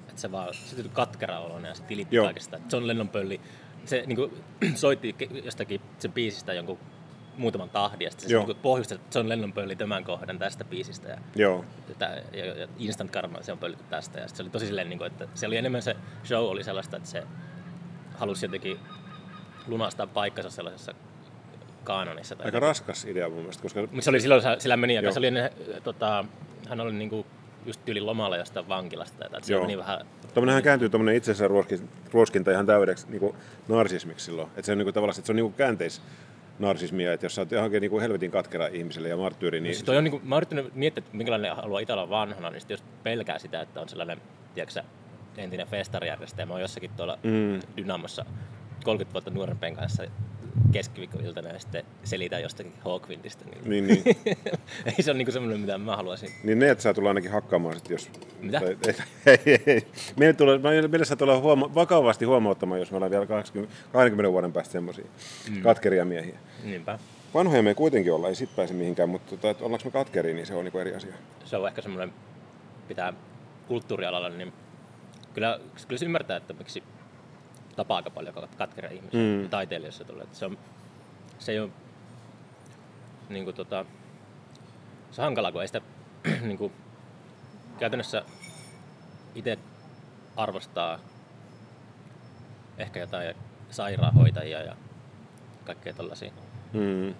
että 0.10 0.22
se 0.22 0.32
vaan 0.32 0.54
se 0.54 0.76
tuli 0.76 0.90
katkera 0.94 1.40
oloinen 1.40 1.70
ja 1.70 1.76
se 1.76 1.84
tilitti 1.84 2.16
Joo. 2.16 2.26
kaikesta. 2.26 2.60
John 2.72 2.88
Lennon 2.88 3.10
pölli. 3.10 3.42
Se 3.86 4.04
niin 4.06 4.16
kuin, 4.16 4.44
soitti 4.76 5.16
jostakin 5.44 5.82
sen 6.00 6.12
biisistä 6.12 6.54
jonkun 6.54 6.80
muutaman 7.38 7.70
tahdin 7.70 8.06
ja 8.06 8.12
sitten 8.12 8.30
se 8.30 8.38
niin 8.38 8.56
pohjusti, 8.56 8.96
että 8.96 9.20
John 9.20 9.30
Lennon 9.30 9.54
pölli 9.54 9.76
tämän 9.76 10.04
kohdan 10.04 10.40
tästä 10.40 10.64
biisistä. 10.64 11.10
Ja 11.10 11.18
Joo. 11.36 11.66
Tää, 12.00 12.22
ja, 12.34 12.46
ja 12.46 12.68
Instant 12.78 13.12
Karma, 13.12 13.42
se 13.42 13.52
on 13.52 13.58
pöllitty 13.58 13.86
tästä. 13.90 14.20
Ja 14.20 14.28
se 14.28 14.44
oli 14.44 14.50
tosi 14.50 14.66
silleen, 14.66 14.90
niin 14.90 14.98
kuin, 15.00 15.12
että 15.12 15.28
se 15.34 15.48
oli 15.48 15.58
enemmän 15.58 15.82
se 15.82 15.96
show 16.24 16.46
oli 16.46 16.64
sellaista, 16.64 16.98
että 16.98 17.10
se 17.10 17.24
halusi 18.18 18.46
jotenkin 18.46 18.80
lunastaa 19.68 20.08
paikkansa 20.08 20.50
sellaisessa 20.50 20.94
kaanonissa. 21.84 22.36
Tai 22.36 22.46
Aika 22.46 22.60
raskas 22.60 23.06
idea 23.06 23.30
mun 23.30 23.38
mielestä, 23.38 23.64
koska 23.64 23.82
Mutta 23.82 24.02
se 24.02 24.10
oli 24.10 24.20
silloin, 24.20 24.42
sillä 24.58 24.78
meni, 24.78 24.94
ja 24.94 25.02
Joo. 25.02 25.12
se 25.12 25.20
oli 25.20 25.32
tota, 25.84 26.26
hän 26.70 26.80
oli 26.80 26.94
niinku 26.94 27.26
just 27.66 27.90
yli 27.90 28.02
lomalla 28.02 28.38
jostain 28.38 28.68
vankilasta. 28.68 29.26
Että 29.26 29.40
se 29.42 29.54
Joo. 29.54 29.62
meni 29.62 29.78
vähän... 29.78 30.00
Tuommoinenhan 30.34 30.64
kääntyy 30.64 30.90
tuommoinen 30.90 31.16
itsensä 31.16 31.48
ruoskin, 31.48 31.90
ruoskinta 32.12 32.52
ihan 32.52 32.66
täydeksi 32.66 33.08
niin 33.10 33.36
narsismiksi 33.68 34.26
silloin. 34.26 34.48
Että 34.48 34.62
se 34.62 34.72
on 34.72 34.78
niin 34.78 34.86
kuin, 34.86 34.94
tavallaan 34.94 35.24
se 35.24 35.32
on 35.32 35.36
niin 35.36 35.46
kuin 35.46 35.54
käänteis 35.54 36.02
narsismia, 36.60 37.14
että 37.14 37.26
jos 37.26 37.36
sä 37.36 37.42
oot 37.42 37.52
johonkin 37.52 37.82
niin 37.82 37.92
kuin 37.92 38.02
helvetin 38.02 38.32
katkera 38.32 38.68
ihmiselle 38.68 39.10
ja 39.10 39.18
marttyyri, 39.18 39.62
niin... 39.62 39.76
Siis 39.76 39.84
toi 39.84 39.98
on, 39.98 40.04
niin 40.04 40.12
kuin, 40.12 40.28
mä 40.28 40.36
oon 40.36 40.40
yrittänyt 40.40 40.76
miettiä, 40.76 41.04
että 41.06 41.18
minkälainen 41.18 41.56
haluaa 41.56 41.80
itse 41.80 41.94
olla 41.94 42.10
vanhana, 42.10 42.50
niin 42.50 42.62
sit 42.62 42.70
jos 42.70 42.84
pelkää 43.04 43.40
sitä, 43.40 43.62
että 43.62 43.82
on 43.82 43.90
sellainen, 43.90 44.22
tiedätkö 44.54 44.84
entinen 45.38 45.68
festarijärjestäjä, 45.68 46.46
mä 46.46 46.54
oon 46.54 46.62
jossakin 46.62 46.92
tuolla 46.98 47.18
Mm. 47.24 47.60
Dynamossa 47.78 48.26
30 48.84 49.14
vuotta 49.14 49.32
nuorempien 49.32 49.76
kanssa 49.76 50.04
keskiviikkoiltana 50.72 51.50
ja 51.50 51.60
sitten 51.60 51.84
selitään 52.04 52.42
jostakin 52.42 52.74
Hawkwindista. 52.86 53.46
Niin, 53.46 53.88
Niin, 53.88 53.88
niin. 53.88 54.18
ei 54.98 55.04
se 55.04 55.12
ole 55.12 55.18
niin 55.18 55.32
semmoinen, 55.32 55.60
mitä 55.60 55.78
mä 55.78 55.96
haluaisin. 55.96 56.30
Niin 56.44 56.60
ne, 56.60 56.70
että 56.70 56.82
saa 56.82 56.94
tulla 56.94 57.10
ainakin 57.10 57.32
hakkaamaan 57.32 57.76
sit, 57.76 57.90
jos... 57.90 58.10
Mitä? 58.42 58.60
Tai, 58.60 58.78
ei, 59.26 59.40
ei, 59.46 59.64
ei. 59.66 59.88
Meille 60.16 60.34
tulee, 60.34 60.58
meille 60.88 61.06
saa 61.06 61.18
tulla 61.18 61.40
huoma- 61.40 61.76
vakavasti 61.76 62.26
huomauttamaan, 62.26 62.80
jos 62.80 62.92
me 62.92 62.98
ollaan 62.98 63.12
vielä 63.12 63.26
20, 63.26 63.76
20 63.92 64.32
vuoden 64.32 64.54
päästä 64.54 64.72
semmoisia 64.72 65.06
mm. 65.50 65.62
katkeria 65.62 66.06
miehiä. 66.06 66.40
Niinpä. 66.64 67.00
Vanhoja 67.34 67.64
me 67.64 67.70
ei 67.70 67.76
kuitenkin 67.76 68.14
olla, 68.14 68.28
ei 68.28 68.36
sit 68.36 68.56
pääse 68.56 68.74
mihinkään, 68.74 69.10
mutta 69.10 69.38
tota, 69.38 69.66
ollaanko 69.66 69.86
me 69.86 69.92
katkeria, 69.92 70.36
niin 70.36 70.46
se 70.46 70.56
on 70.56 70.64
niinku 70.66 70.80
eri 70.80 70.96
asia. 70.96 71.14
Se 71.46 71.58
on 71.58 71.68
ehkä 71.68 71.82
semmoinen, 71.82 72.14
pitää 72.88 73.14
kulttuurialalla, 73.68 74.30
niin 74.30 74.54
kyllä, 75.34 75.60
kyllä 75.88 76.00
se 76.00 76.06
ymmärtää, 76.06 76.38
että 76.38 76.54
miksi 76.54 76.84
tapaa 77.76 77.98
aika 77.98 78.10
paljon 78.10 78.36
katkeria 78.58 78.92
ihmisiä 78.92 79.20
Mm. 79.44 79.50
taiteilijoissa 79.50 80.04
tulee. 80.06 80.26
Se, 80.32 80.46
on, 80.46 80.58
se 81.40 81.52
ei 81.52 81.60
ole 81.60 81.70
niin 83.30 83.44
kuin, 83.44 83.56
tota, 83.56 83.86
se 85.12 85.22
on 85.22 85.26
hankalaa, 85.26 85.52
kun 85.52 85.62
ei 85.62 85.68
sitä 85.68 85.82
niin 86.48 86.58
kuin, 86.58 86.74
käytännössä 87.80 88.24
itse 89.36 89.58
arvostaa 90.36 91.00
ehkä 92.78 93.00
jotain 93.00 93.36
sairaanhoitajia 93.72 94.62
ja 94.64 94.76
kaikkea 95.66 95.94
tällaisia 95.94 96.32
Mm. 96.74 97.14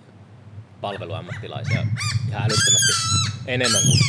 palveluammattilaisia 0.82 1.82
ihan 2.30 2.42
älyttömästi 2.44 2.94
enemmän 3.48 3.82
kuin 3.82 4.00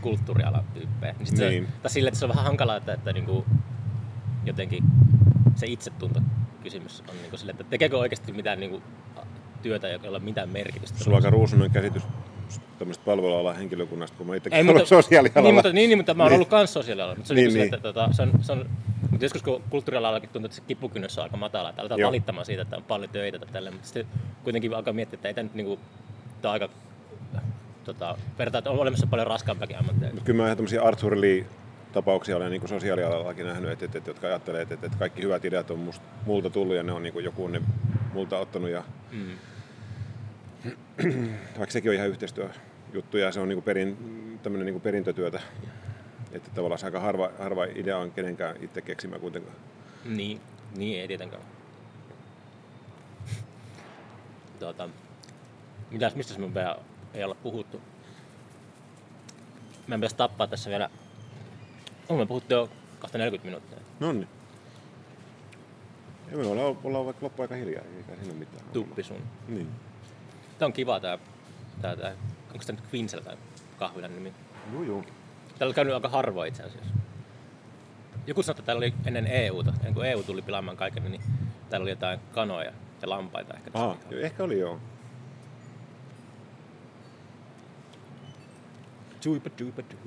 kulttuurialan 0.00 0.64
tyyppejä. 0.74 1.12
Niin 1.18 1.26
sit 1.26 1.38
Niin. 1.38 1.66
Se, 1.66 1.72
tai 1.82 1.90
sille, 1.90 2.08
että 2.08 2.18
se 2.18 2.24
on 2.24 2.28
vähän 2.28 2.44
hankalaa, 2.44 2.76
että, 2.76 2.92
että 2.92 3.12
niinku, 3.12 3.46
jotenkin 4.44 4.84
se 5.58 5.66
itsetunto 5.66 6.20
kysymys 6.62 7.02
on 7.08 7.16
niinku 7.22 7.36
sille, 7.36 7.50
että 7.50 7.64
tekeekö 7.64 7.98
oikeasti 7.98 8.32
mitään 8.32 8.60
niinku, 8.60 8.82
työtä, 9.62 9.88
jolla 9.88 10.04
ei 10.04 10.08
ole 10.10 10.18
mitään 10.18 10.48
merkitystä. 10.48 10.98
Sulla 11.04 11.16
on 11.16 11.24
aika 11.24 11.30
ruusunen 11.30 11.70
käsitys 11.70 12.02
tämmöistä 12.78 13.04
palvelualan 13.04 13.56
henkilökunnasta, 13.56 14.16
kun 14.18 14.26
mä 14.26 14.34
itsekin 14.34 14.56
Ei, 14.56 14.62
olen 14.62 14.74
mutta, 14.74 14.88
sosiaalialalla. 14.88 15.42
niin, 15.48 15.54
mutta, 15.54 15.72
niin, 15.72 15.88
niin, 15.88 15.98
mutta 15.98 16.14
mä 16.14 16.22
oon 16.22 16.30
Niin. 16.30 16.34
ollut 16.36 16.48
kans 16.48 16.72
sosiaalialalla. 16.72 17.16
Mutta 17.16 17.28
se 17.28 17.32
on, 17.34 17.36
Niin, 17.36 17.44
niin, 17.46 17.54
niin. 17.54 17.60
niin. 17.70 17.74
Että, 17.74 17.92
tota, 17.92 18.08
se 18.12 18.22
on, 18.22 18.30
se 18.40 18.52
on, 18.52 18.68
mutta 19.10 19.24
joskus 19.24 19.42
kun 19.42 19.62
kulttuurialallakin 19.70 20.30
tuntuu, 20.30 20.46
että 20.46 20.56
se 20.56 20.62
kipukynnys 20.68 21.18
on 21.18 21.24
aika 21.24 21.36
matala, 21.36 21.70
että 21.70 21.82
aletaan 21.82 22.00
Joo. 22.00 22.08
valittamaan 22.08 22.46
siitä, 22.46 22.62
että 22.62 22.76
on 22.76 22.82
paljon 22.84 23.10
töitä 23.10 23.38
tai 23.38 23.48
tälleen, 23.52 23.74
mutta 23.74 23.88
sitten 23.88 24.06
kuitenkin 24.44 24.74
alkaa 24.74 24.92
miettiä, 24.92 25.16
että 25.16 25.28
ei 25.28 25.34
tämä 25.34 25.42
nyt 25.42 25.54
niinku, 25.54 25.78
tää 26.42 26.50
on 26.50 26.52
aika 26.52 26.68
tota, 27.84 28.18
vertaa, 28.38 28.58
että 28.58 28.70
on 28.70 28.78
olemassa 28.78 29.06
paljon 29.06 29.26
raskaampakin 29.26 29.78
ammatteja. 29.78 30.10
Mutta 30.12 30.24
kyllä 30.24 30.36
mä 30.36 30.44
ihan 30.46 30.56
tämmöisiä 30.56 30.82
Arthur 30.82 31.20
Lee 31.20 31.46
tapauksia 31.92 32.36
olen 32.36 32.50
niin 32.50 32.68
sosiaalialallakin 32.68 33.46
nähnyt, 33.46 33.70
että, 33.70 33.84
että, 33.84 33.98
että, 33.98 34.10
jotka 34.10 34.26
ajattelee, 34.26 34.62
että, 34.62 34.74
että 34.74 34.98
kaikki 34.98 35.22
hyvät 35.22 35.44
ideat 35.44 35.70
on 35.70 35.78
must, 35.78 36.02
multa 36.26 36.50
tullut 36.50 36.76
ja 36.76 36.82
ne 36.82 36.92
on 36.92 37.02
niin 37.02 37.12
kuin 37.12 37.24
joku 37.24 37.44
on 37.44 37.52
ne 37.52 37.62
multa 38.12 38.38
ottanut. 38.38 38.70
Ja, 38.70 38.84
Mm. 39.10 39.30
vaikka 41.58 41.72
sekin 41.72 41.90
on 41.90 41.94
ihan 41.94 42.08
yhteistyöjuttu 42.08 43.16
ja 43.18 43.32
se 43.32 43.40
on 43.40 43.48
niin 43.48 43.56
kuin 43.56 43.64
perin, 43.64 43.96
tämmöinen 44.42 44.66
niin 44.66 44.74
kuin 44.74 44.82
perintötyötä. 44.82 45.40
Että 46.32 46.50
tavallaan 46.54 46.78
se 46.78 46.86
aika 46.86 47.00
harva, 47.00 47.30
harva 47.38 47.64
idea 47.64 47.98
on 47.98 48.10
kenenkään 48.10 48.56
itse 48.60 48.82
keksimä 48.82 49.18
kuitenkaan. 49.18 49.56
Niin, 50.04 50.40
niin 50.76 51.00
ei 51.00 51.08
tietenkään. 51.08 51.42
Tuota, 54.58 54.88
mitäs, 55.90 56.14
mistä 56.14 56.38
me 56.40 56.54
vielä 56.54 56.76
ei 57.14 57.24
olla 57.24 57.36
puhuttu? 57.42 57.80
Meidän 59.86 60.00
pitäisi 60.00 60.16
tappaa 60.16 60.46
tässä 60.46 60.70
vielä... 60.70 60.90
Olemme 62.08 62.26
puhuttu 62.26 62.54
jo 62.54 62.70
kohta 63.00 63.18
40 63.18 63.46
minuuttia. 63.46 63.78
No 64.00 64.12
niin. 64.12 64.28
Ja 66.30 66.36
me 66.36 66.46
ollaan, 66.46 66.78
ollaan 66.84 67.06
vaikka 67.06 67.24
loppu 67.26 67.42
aika 67.42 67.54
hiljaa, 67.54 67.84
eikä 67.96 68.14
siinä 68.14 68.30
ole 68.32 68.38
mitään. 68.38 68.64
Tuppi 68.72 69.02
sun. 69.02 69.22
Niin. 69.48 69.68
Tää 70.58 70.66
on 70.66 70.72
kiva 70.72 71.00
tää, 71.00 71.18
tää, 71.82 71.96
tää 71.96 72.14
onko 72.52 72.64
tää 72.66 72.76
nyt 72.76 72.92
Quinsel 72.94 73.20
tai 73.20 73.36
kahvilan 73.76 74.14
nimi? 74.14 74.32
Juu, 74.72 74.82
juu. 74.82 75.04
Täällä 75.58 75.70
on 75.70 75.74
käynyt 75.74 75.94
aika 75.94 76.08
harvoin 76.08 76.48
itse 76.48 76.62
asiassa. 76.62 76.90
Joku 78.26 78.42
sanoi, 78.42 78.52
että 78.52 78.66
täällä 78.66 78.78
oli 78.78 78.94
ennen 79.06 79.26
EUta, 79.26 79.72
ennen 79.78 79.94
kuin 79.94 80.08
EU 80.08 80.22
tuli 80.22 80.42
pilaamaan 80.42 80.76
kaiken, 80.76 81.04
niin 81.04 81.22
täällä 81.70 81.84
oli 81.84 81.90
jotain 81.90 82.20
kanoja 82.32 82.72
ja 83.02 83.08
lampaita 83.08 83.54
ehkä. 83.54 83.70
Aha, 83.74 83.96
joo, 84.10 84.20
ehkä 84.20 84.44
oli 84.44 84.58
joo. 84.58 84.78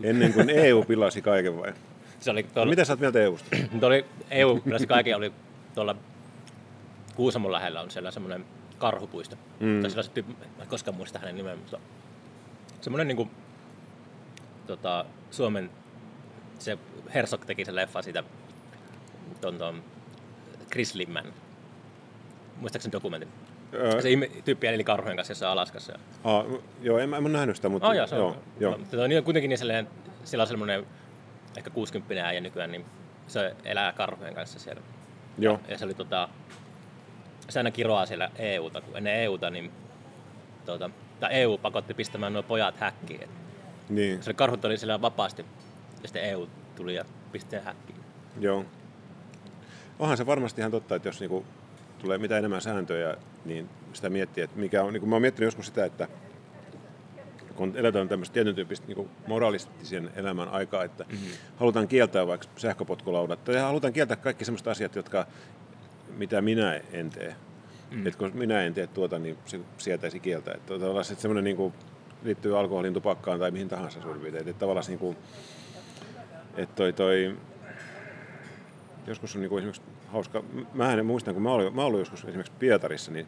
Ennen 0.03 0.33
kuin 0.33 0.49
EU 0.49 0.83
pilasi 0.83 1.21
kaiken 1.21 1.57
vai? 1.57 1.73
Se 2.21 2.31
oli 2.31 2.41
No, 2.43 2.49
tuolla, 2.53 2.69
mitä 2.69 2.85
sä 2.85 2.93
oot 2.93 2.99
mieltä 2.99 3.19
EUsta? 3.19 3.55
Oli 3.87 4.05
EU, 4.31 4.59
kyllä 4.61 4.79
se 4.79 4.87
kaiken 4.87 5.15
oli 5.17 5.33
tuolla 5.75 5.95
Kuusamon 7.15 7.51
lähellä 7.51 7.81
on 7.81 7.91
siellä 7.91 8.11
semmoinen 8.11 8.45
karhupuisto. 8.77 9.35
Mm. 9.59 9.81
Tai 9.81 9.89
sillä 9.89 10.03
se 10.03 10.11
tyyppi, 10.11 10.33
mä 10.57 10.63
en 10.63 10.67
koskaan 10.69 10.95
muista 10.97 11.19
hänen 11.19 11.35
nimeä, 11.35 11.55
mutta 11.55 11.79
semmoinen 12.81 13.07
niinku, 13.07 13.27
tota, 14.67 15.05
Suomen, 15.31 15.69
se 16.59 16.77
Herzog 17.13 17.45
teki 17.45 17.65
se 17.65 17.75
leffa 17.75 18.01
siitä 18.01 18.23
ton, 19.41 19.57
ton 19.57 19.83
Chris 20.71 20.95
Limman. 20.95 21.25
Muistaakseni 22.57 22.91
dokumentin? 22.91 23.29
Öö, 23.73 24.01
Se 24.01 24.09
tyyppi 24.45 24.67
eli 24.67 24.83
karhujen 24.83 25.15
kanssa 25.17 25.31
jossain 25.31 25.51
Alaskassa. 25.51 25.93
aa, 26.23 26.45
joo, 26.81 26.97
en, 26.97 27.09
mä- 27.09 27.17
en 27.17 27.31
nähnyt 27.31 27.55
sitä, 27.55 27.69
mutta 27.69 27.87
Oh, 27.87 27.93
joo, 27.93 28.07
se 28.07 28.15
on. 28.15 28.19
joo, 28.21 28.35
joo. 28.59 28.77
Mutta 28.77 28.97
se 28.97 29.03
on 29.03 29.09
niin- 29.09 29.23
kuitenkin 29.23 29.49
niin 29.49 29.57
sellainen, 29.57 29.87
sillä 30.23 30.41
on 30.41 30.47
semmoinen 30.47 30.85
ehkä 31.57 31.69
60 31.69 32.27
äijä 32.27 32.41
nykyään, 32.41 32.71
niin 32.71 32.85
se 33.27 33.55
elää 33.63 33.93
karhujen 33.93 34.35
kanssa 34.35 34.59
siellä. 34.59 34.81
joo. 35.37 35.59
Ja 35.67 35.77
se 35.77 35.85
oli 35.85 35.93
tota, 35.93 36.29
se 37.49 37.59
aina 37.59 37.71
kiroaa 37.71 38.05
siellä 38.05 38.31
EUta, 38.35 38.81
kun 38.81 38.97
ennen 38.97 39.15
EUta, 39.15 39.49
niin 39.49 39.71
tuota, 40.65 40.89
tai 41.19 41.29
EU 41.33 41.57
pakotti 41.57 41.93
pistämään 41.93 42.33
nuo 42.33 42.43
pojat 42.43 42.77
häkkiin. 42.77 43.29
Niin, 43.89 44.23
Se 44.23 44.29
oli, 44.29 44.35
karhut 44.35 44.65
oli 44.65 44.77
siellä 44.77 45.01
vapaasti, 45.01 45.45
ja 46.01 46.07
sitten 46.07 46.23
EU 46.23 46.47
tuli 46.75 46.95
ja 46.95 47.05
pisti 47.31 47.55
häkkiin. 47.55 47.99
joo. 48.39 48.65
Onhan 49.99 50.17
se 50.17 50.25
varmasti 50.25 50.61
ihan 50.61 50.71
totta, 50.71 50.95
että 50.95 51.09
jos 51.09 51.19
niinku 51.19 51.45
tulee 51.99 52.17
mitä 52.17 52.37
enemmän 52.37 52.61
sääntöjä, 52.61 53.17
niin 53.45 53.69
sitä 53.93 54.09
miettii, 54.09 54.43
että 54.43 54.59
mikä 54.59 54.83
on, 54.83 54.93
niin 54.93 55.09
mä 55.09 55.15
oon 55.15 55.21
miettinyt 55.21 55.47
joskus 55.47 55.65
sitä, 55.65 55.85
että 55.85 56.07
kun 57.61 57.77
eletään 57.77 58.07
tämmöistä 58.07 58.33
tietyn 58.33 58.55
tyyppistä 58.55 58.87
niin 58.87 59.09
moralistisen 59.27 60.09
elämän 60.15 60.49
aikaa, 60.49 60.83
että 60.83 61.05
mm-hmm. 61.09 61.27
halutaan 61.55 61.87
kieltää 61.87 62.27
vaikka 62.27 62.47
sähköpotkulaudat, 62.57 63.43
tai 63.43 63.55
halutaan 63.55 63.93
kieltää 63.93 64.17
kaikki 64.17 64.45
sellaiset 64.45 64.67
asiat, 64.67 64.95
jotka, 64.95 65.27
mitä 66.17 66.41
minä 66.41 66.81
en 66.91 67.09
tee. 67.09 67.35
Mm. 67.91 68.07
Että 68.07 68.19
kun 68.19 68.31
minä 68.33 68.61
en 68.61 68.73
tee 68.73 68.87
tuota, 68.87 69.19
niin 69.19 69.37
se 69.45 69.59
sietäisi 69.77 70.19
kieltää. 70.19 70.53
Että 70.53 70.79
tavallaan 70.79 71.05
se 71.05 71.15
semmoinen 71.15 71.43
niin 71.43 71.57
kuin, 71.57 71.73
liittyy 72.23 72.59
alkoholin, 72.59 72.93
tupakkaan 72.93 73.39
tai 73.39 73.51
mihin 73.51 73.69
tahansa 73.69 74.01
suurin 74.01 74.21
piirtein. 74.21 74.47
Että 74.47 74.59
tavallaan 74.59 74.85
niin 74.87 74.99
kuin, 74.99 75.17
että 76.55 76.75
toi, 76.75 76.93
toi, 76.93 77.37
joskus 79.07 79.35
on 79.35 79.41
niin 79.41 79.49
kuin 79.49 79.59
esimerkiksi 79.59 79.81
hauska, 80.07 80.43
mä 80.73 81.03
muistan, 81.03 81.33
kun 81.33 81.43
mä 81.43 81.51
olin, 81.51 81.75
mä 81.75 81.83
olin 81.83 81.99
joskus 81.99 82.23
esimerkiksi 82.23 82.53
Pietarissa, 82.59 83.11
niin 83.11 83.27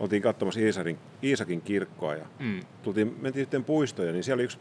oltiin 0.00 0.22
katsomassa 0.22 0.60
Iisakin, 0.60 0.98
Iisakin 1.22 1.60
kirkkoa 1.60 2.14
ja 2.14 2.26
Mm. 2.38 2.60
tultiin, 2.82 3.16
mentiin 3.20 3.40
yhteen 3.40 3.64
puistoon, 3.64 4.12
niin 4.12 4.24
siellä 4.24 4.36
oli 4.36 4.44
yksi 4.44 4.58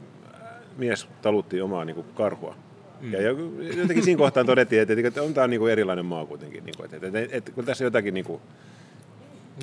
mies 0.77 1.07
talutti 1.21 1.61
omaa 1.61 1.85
niin 1.85 1.95
kuin 1.95 2.07
karhua. 2.15 2.55
Mm. 3.01 3.13
Ja 3.13 3.21
jotenkin 3.21 4.03
siinä 4.03 4.17
kohtaa 4.17 4.43
todettiin, 4.43 4.81
että, 4.81 4.93
että 5.07 5.23
on 5.23 5.33
tämä 5.33 5.47
niin 5.47 5.59
kuin 5.59 5.71
erilainen 5.71 6.05
maa 6.05 6.25
kuitenkin. 6.25 6.65
Niin 6.65 6.75
kuin, 6.77 6.85
että, 6.85 7.07
että, 7.07 7.19
että, 7.19 7.37
että, 7.37 7.51
kun 7.51 7.65
tässä 7.65 7.83
jotakin... 7.83 8.13
Niin 8.13 8.25
kuin, 8.25 8.41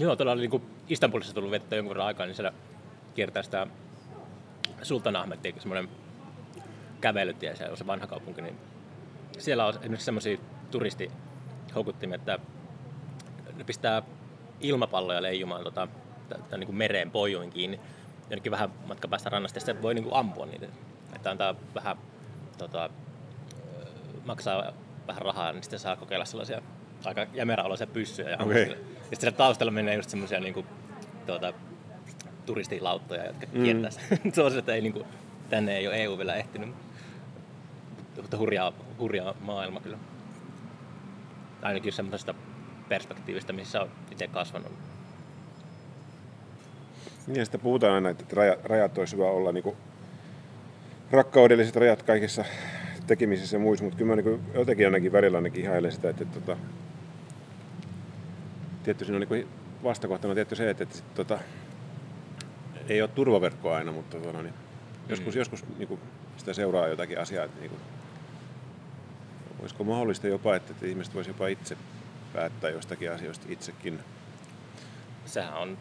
Joo, 0.00 0.16
tuolla 0.16 0.32
oli 0.32 0.48
niin 0.48 0.62
Istanbulissa 0.88 1.34
tullut 1.34 1.50
vettä 1.50 1.76
jonkun 1.76 1.90
verran 1.90 2.06
aikaa, 2.06 2.26
niin 2.26 2.34
siellä 2.34 2.52
kiertää 3.14 3.42
sitä 3.42 3.66
Sultan 4.82 5.16
Ahmedia, 5.16 5.52
semmoinen 5.58 5.88
kävelytie, 7.00 7.56
siellä 7.56 7.70
on 7.70 7.76
se 7.76 7.86
vanha 7.86 8.06
kaupunki, 8.06 8.42
niin 8.42 8.56
siellä 9.38 9.66
on 9.66 9.74
esimerkiksi 9.80 10.04
semmoisia 10.04 10.38
turistihoukuttimia, 10.70 12.14
että 12.16 12.38
ne 13.56 13.64
pistää 13.64 14.02
ilmapalloja 14.60 15.22
leijumaan 15.22 15.64
tota, 15.64 15.88
tämän 16.28 16.60
niin 16.60 16.66
kuin 16.66 16.76
mereen 16.76 17.10
pojuin 17.10 17.50
kiinni 17.50 17.80
jonnekin 18.30 18.52
vähän 18.52 18.70
matka 18.86 19.08
päästä 19.08 19.30
rannasta, 19.30 19.56
ja 19.56 19.60
sitten 19.60 19.82
voi 19.82 19.94
niin 19.94 20.04
kuin 20.04 20.14
ampua 20.16 20.46
niitä. 20.46 20.66
Että 21.16 21.30
antaa 21.30 21.54
vähän, 21.74 21.96
tota, 22.58 22.90
maksaa 24.24 24.72
vähän 25.06 25.22
rahaa, 25.22 25.52
niin 25.52 25.62
sitten 25.62 25.78
saa 25.78 25.96
kokeilla 25.96 26.24
sellaisia 26.24 26.62
aika 27.04 27.26
jämeräoloisia 27.34 27.86
pyssyjä. 27.86 28.30
Ja, 28.30 28.36
okay. 28.40 28.62
ja 28.62 28.66
sitten 29.00 29.20
siellä 29.20 29.36
taustalla 29.36 29.72
menee 29.72 29.94
just 29.94 30.10
semmoisia 30.10 30.40
niin 30.40 30.54
kuin, 30.54 30.66
tuota, 31.26 31.52
turistilauttoja, 32.46 33.26
jotka 33.26 33.46
Mm. 33.52 33.62
kiertää. 33.64 33.90
se 34.32 34.42
on 34.42 34.50
se, 34.50 34.58
että 34.58 34.74
ei, 34.74 34.80
niin 34.80 34.92
kuin, 34.92 35.04
tänne 35.50 35.76
ei 35.76 35.86
ole 35.88 36.02
EU 36.02 36.18
vielä 36.18 36.34
ehtinyt. 36.34 36.74
Mutta 38.22 38.36
hurjaa, 38.36 38.72
hurjaa 38.98 39.34
maailma 39.40 39.80
kyllä. 39.80 39.98
Ainakin 41.62 41.92
semmoisesta 41.92 42.34
perspektiivistä, 42.88 43.52
missä 43.52 43.80
on 43.80 43.90
itse 44.12 44.28
kasvanut. 44.28 44.72
Niin 47.26 47.46
sitten 47.46 47.60
puhutaan 47.60 47.94
aina, 47.94 48.10
että 48.10 48.24
rajat, 48.32 48.64
rajat 48.64 48.98
olisi 48.98 49.16
hyvä 49.16 49.26
olla 49.26 49.52
niin 49.52 49.62
kuin 49.62 49.76
rakkaudelliset 51.10 51.76
rajat 51.76 52.02
kaikissa 52.02 52.44
tekemisissä 53.06 53.56
ja 53.56 53.60
muissa, 53.60 53.84
mutta 53.84 53.98
kyllä 53.98 54.16
mä 54.16 54.22
niin 54.22 54.40
jotenkin 54.54 54.86
ainakin 54.86 55.12
välillä 55.12 55.38
ainakin 55.38 55.64
ihailen 55.64 55.92
sitä, 55.92 56.10
että, 56.10 56.22
että, 56.22 56.38
että 56.38 56.56
tietty 58.82 59.04
siinä 59.04 59.16
on 59.16 59.26
niin 59.30 59.48
vastakohtana 59.82 60.34
tietty 60.34 60.56
se, 60.56 60.70
että, 60.70 60.82
että 60.82 60.96
sit, 60.96 61.14
tota, 61.14 61.38
ei 62.88 63.02
ole 63.02 63.10
turvaverkkoa 63.14 63.76
aina, 63.76 63.92
mutta 63.92 64.16
tota, 64.16 64.42
niin, 64.42 64.54
joskus, 65.08 65.34
mm. 65.34 65.38
joskus 65.38 65.64
niin 65.78 65.88
kuin, 65.88 66.00
sitä 66.36 66.52
seuraa 66.52 66.88
jotakin 66.88 67.20
asiaa, 67.20 67.44
että 67.44 67.60
niin 67.60 67.70
kuin, 67.70 67.80
olisiko 69.60 69.84
mahdollista 69.84 70.26
jopa, 70.26 70.56
että, 70.56 70.72
että 70.72 70.86
ihmiset 70.86 71.14
voisi 71.14 71.30
jopa 71.30 71.48
itse 71.48 71.76
päättää 72.32 72.70
jostakin 72.70 73.12
asioista 73.12 73.46
itsekin. 73.48 74.00
Sehän 75.24 75.54
on 75.54 75.78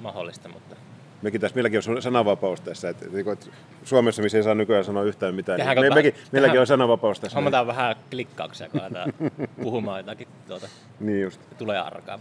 mahdollista, 0.00 0.48
mutta... 0.48 0.76
Mekin 1.22 1.40
tässä, 1.40 1.54
meilläkin 1.54 1.80
on 1.88 2.02
sananvapaus 2.02 2.60
tässä, 2.60 2.88
että, 2.88 3.06
että 3.32 3.46
Suomessa, 3.84 4.22
missä 4.22 4.38
ei 4.38 4.44
saa 4.44 4.54
nykyään 4.54 4.84
sanoa 4.84 5.02
yhtään 5.02 5.34
mitään, 5.34 5.60
niin 5.60 5.80
me, 5.80 5.94
mekin, 5.94 6.14
meilläkin 6.32 6.60
on 6.60 6.66
sananvapaus 6.66 7.20
tässä. 7.20 7.36
Hommataan 7.36 7.66
niin. 7.66 7.76
vähän 7.76 7.96
klikkauksia, 8.10 8.68
kun 8.68 8.80
aletaan 8.80 9.12
puhumaan 9.62 10.00
jotakin 10.00 10.28
tuota, 10.48 10.68
niin 11.00 11.22
just. 11.22 11.40
tulee 11.58 11.78
arkaa. 11.78 12.18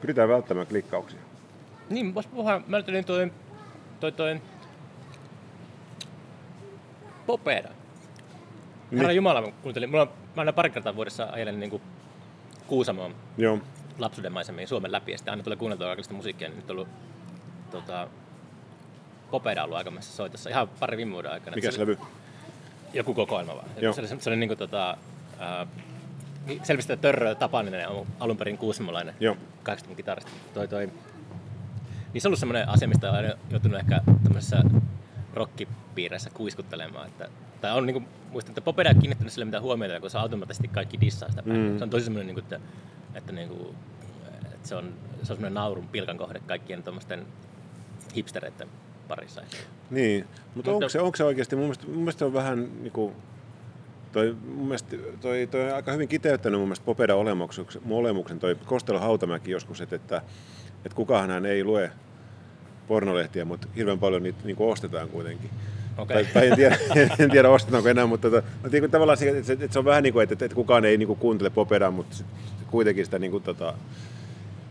Pyritään 0.00 0.28
välttämään 0.28 0.66
klikkauksia. 0.66 1.20
Niin, 1.90 2.14
vois 2.14 2.26
puhua, 2.26 2.62
mä 2.66 2.76
ajattelin 2.76 3.04
toi, 3.04 3.32
toi, 4.00 4.12
toi 4.12 4.40
Popeda. 7.28 7.68
Niin. 7.68 8.98
Herra 8.98 9.12
Jumala, 9.12 9.40
mä 9.40 9.48
kuuntelin, 9.62 9.90
mulla 9.90 10.02
on, 10.02 10.10
mä 10.38 10.42
aina 10.42 10.52
pari 10.52 10.70
kertaa 10.70 10.96
vuodessa 10.96 11.28
ajelen 11.32 11.60
niin 11.60 11.70
kuin 11.70 11.82
Kuusamoon 12.66 13.14
Joo. 13.36 13.58
lapsuuden 13.98 14.32
maisemiin 14.32 14.68
Suomen 14.68 14.92
läpi, 14.92 15.12
ja 15.12 15.18
sitten 15.18 15.32
aina 15.32 15.42
tulee 15.42 15.56
kuunneltua 15.56 15.86
kaikista 15.86 16.14
musiikkia, 16.14 16.48
niin 16.48 16.56
nyt 16.56 16.70
on 16.70 16.76
ollut 16.76 16.88
tota, 17.70 18.08
Popeda 19.30 19.64
ollut 19.64 19.76
aikaisemmassa 19.76 20.16
soitossa 20.16 20.50
ihan 20.50 20.68
pari 20.68 20.96
viime 20.96 21.12
vuoden 21.12 21.32
aikana. 21.32 21.54
Mikä 21.54 21.70
se 21.70 21.80
levy? 21.80 21.98
Joku 22.92 23.14
kokoelma 23.14 23.54
vaan. 23.54 23.68
Joo. 23.80 23.92
Se 23.92 24.00
oli, 24.00 24.08
se 24.08 24.30
oli 24.30 24.36
niin 24.36 24.48
kuin, 24.48 24.58
tota, 24.58 24.96
äh, 25.40 25.68
selvästi 26.62 26.96
Törrö 26.96 27.34
Tapaninen 27.34 27.88
on 27.88 28.06
alun 28.20 28.36
perin 28.36 28.58
kuusamolainen 28.58 29.14
Joo. 29.20 29.36
80 29.62 29.96
kitaristi. 29.96 30.30
Toi, 30.54 30.68
toi. 30.68 30.86
Niin 32.12 32.22
se 32.22 32.28
on 32.28 32.30
ollut 32.30 32.38
semmoinen 32.38 32.68
asia, 32.68 32.88
mistä 32.88 33.12
aina 33.12 33.34
joutunut 33.50 33.80
ehkä 33.80 34.00
tämmöisessä 34.24 34.62
rockipiireissä 35.34 36.30
kuiskuttelemaan. 36.30 37.06
Että, 37.06 37.28
tai 37.60 37.72
on 37.72 37.86
niinku, 37.86 38.02
muistan, 38.30 38.50
että 38.50 38.60
Popeda 38.60 38.94
kiinnittänyt 38.94 39.32
sille 39.32 39.44
mitään 39.44 39.62
huomiota, 39.62 40.00
kun 40.00 40.10
se 40.10 40.18
automaattisesti 40.18 40.68
kaikki 40.68 41.00
dissaa 41.00 41.30
sitä 41.30 41.42
päin. 41.42 41.60
Mm. 41.60 41.78
Se 41.78 41.84
on 41.84 41.90
tosi 41.90 42.04
semmoinen, 42.04 42.26
niinku, 42.26 42.40
että, 42.40 42.60
että, 43.14 43.32
niinku, 43.32 43.74
että 44.44 44.68
se 44.68 44.74
on, 44.74 44.84
se 45.12 45.20
on 45.20 45.26
semmoinen 45.26 45.54
naurun 45.54 45.88
pilkan 45.88 46.18
kohde 46.18 46.40
kaikkien 46.46 46.82
tuommoisten 46.82 47.26
hipstereiden 48.16 48.68
parissa. 49.08 49.42
Niin, 49.90 50.26
mutta 50.54 50.70
onko 50.70 50.88
se, 50.88 51.00
onko 51.00 51.16
se 51.16 51.24
oikeasti, 51.24 51.56
mun 51.56 51.64
mielestä, 51.64 51.86
mun 51.86 51.96
mielestä 51.96 52.18
se 52.18 52.24
on 52.24 52.32
vähän 52.32 52.68
niin 52.82 52.92
kuin, 52.92 53.14
toi, 54.12 54.36
mun 54.48 54.66
mielestä, 54.66 54.96
toi, 55.20 55.48
toi 55.50 55.70
on 55.70 55.76
aika 55.76 55.92
hyvin 55.92 56.08
kiteyttänyt 56.08 56.60
mun 56.60 56.68
mielestä 56.68 56.84
Popeda 56.84 57.14
olemuksen, 57.90 58.38
toi 58.38 58.56
Kostelo 58.66 58.98
Hautamäki 58.98 59.50
joskus, 59.50 59.80
että, 59.80 59.96
että, 59.96 60.22
että 60.84 60.96
kukaan 60.96 61.30
hän 61.30 61.46
ei 61.46 61.64
lue 61.64 61.90
pornolehtiä, 62.88 63.44
mutta 63.44 63.68
hirveän 63.76 63.98
paljon 63.98 64.22
niitä 64.22 64.38
niin 64.44 64.56
ostetaan 64.58 65.08
kuitenkin. 65.08 65.50
Okei. 65.98 66.24
Tai, 66.24 66.32
tai 66.34 66.46
en, 66.46 66.56
tiedä, 66.56 66.78
en 67.18 67.30
tiedä 67.30 67.48
ostetaanko 67.48 67.88
enää, 67.88 68.06
mutta, 68.06 68.30
tota, 68.30 68.46
mutta 68.52 68.68
niin 68.68 68.82
kuin 68.82 68.90
tavallaan 68.90 69.18
se, 69.18 69.28
että, 69.28 69.42
se, 69.42 69.52
että 69.52 69.68
se 69.70 69.78
on 69.78 69.84
vähän 69.84 70.02
niin 70.02 70.12
kuin, 70.12 70.22
että, 70.22 70.44
että 70.44 70.54
kukaan 70.54 70.84
ei 70.84 70.96
niin 70.96 71.06
kuin 71.06 71.18
kuuntele 71.18 71.50
Popedaa, 71.50 71.90
mutta 71.90 72.16
kuitenkin 72.70 73.04
sitä 73.04 73.18
niin 73.18 73.30
kuin, 73.30 73.42
tota, 73.42 73.74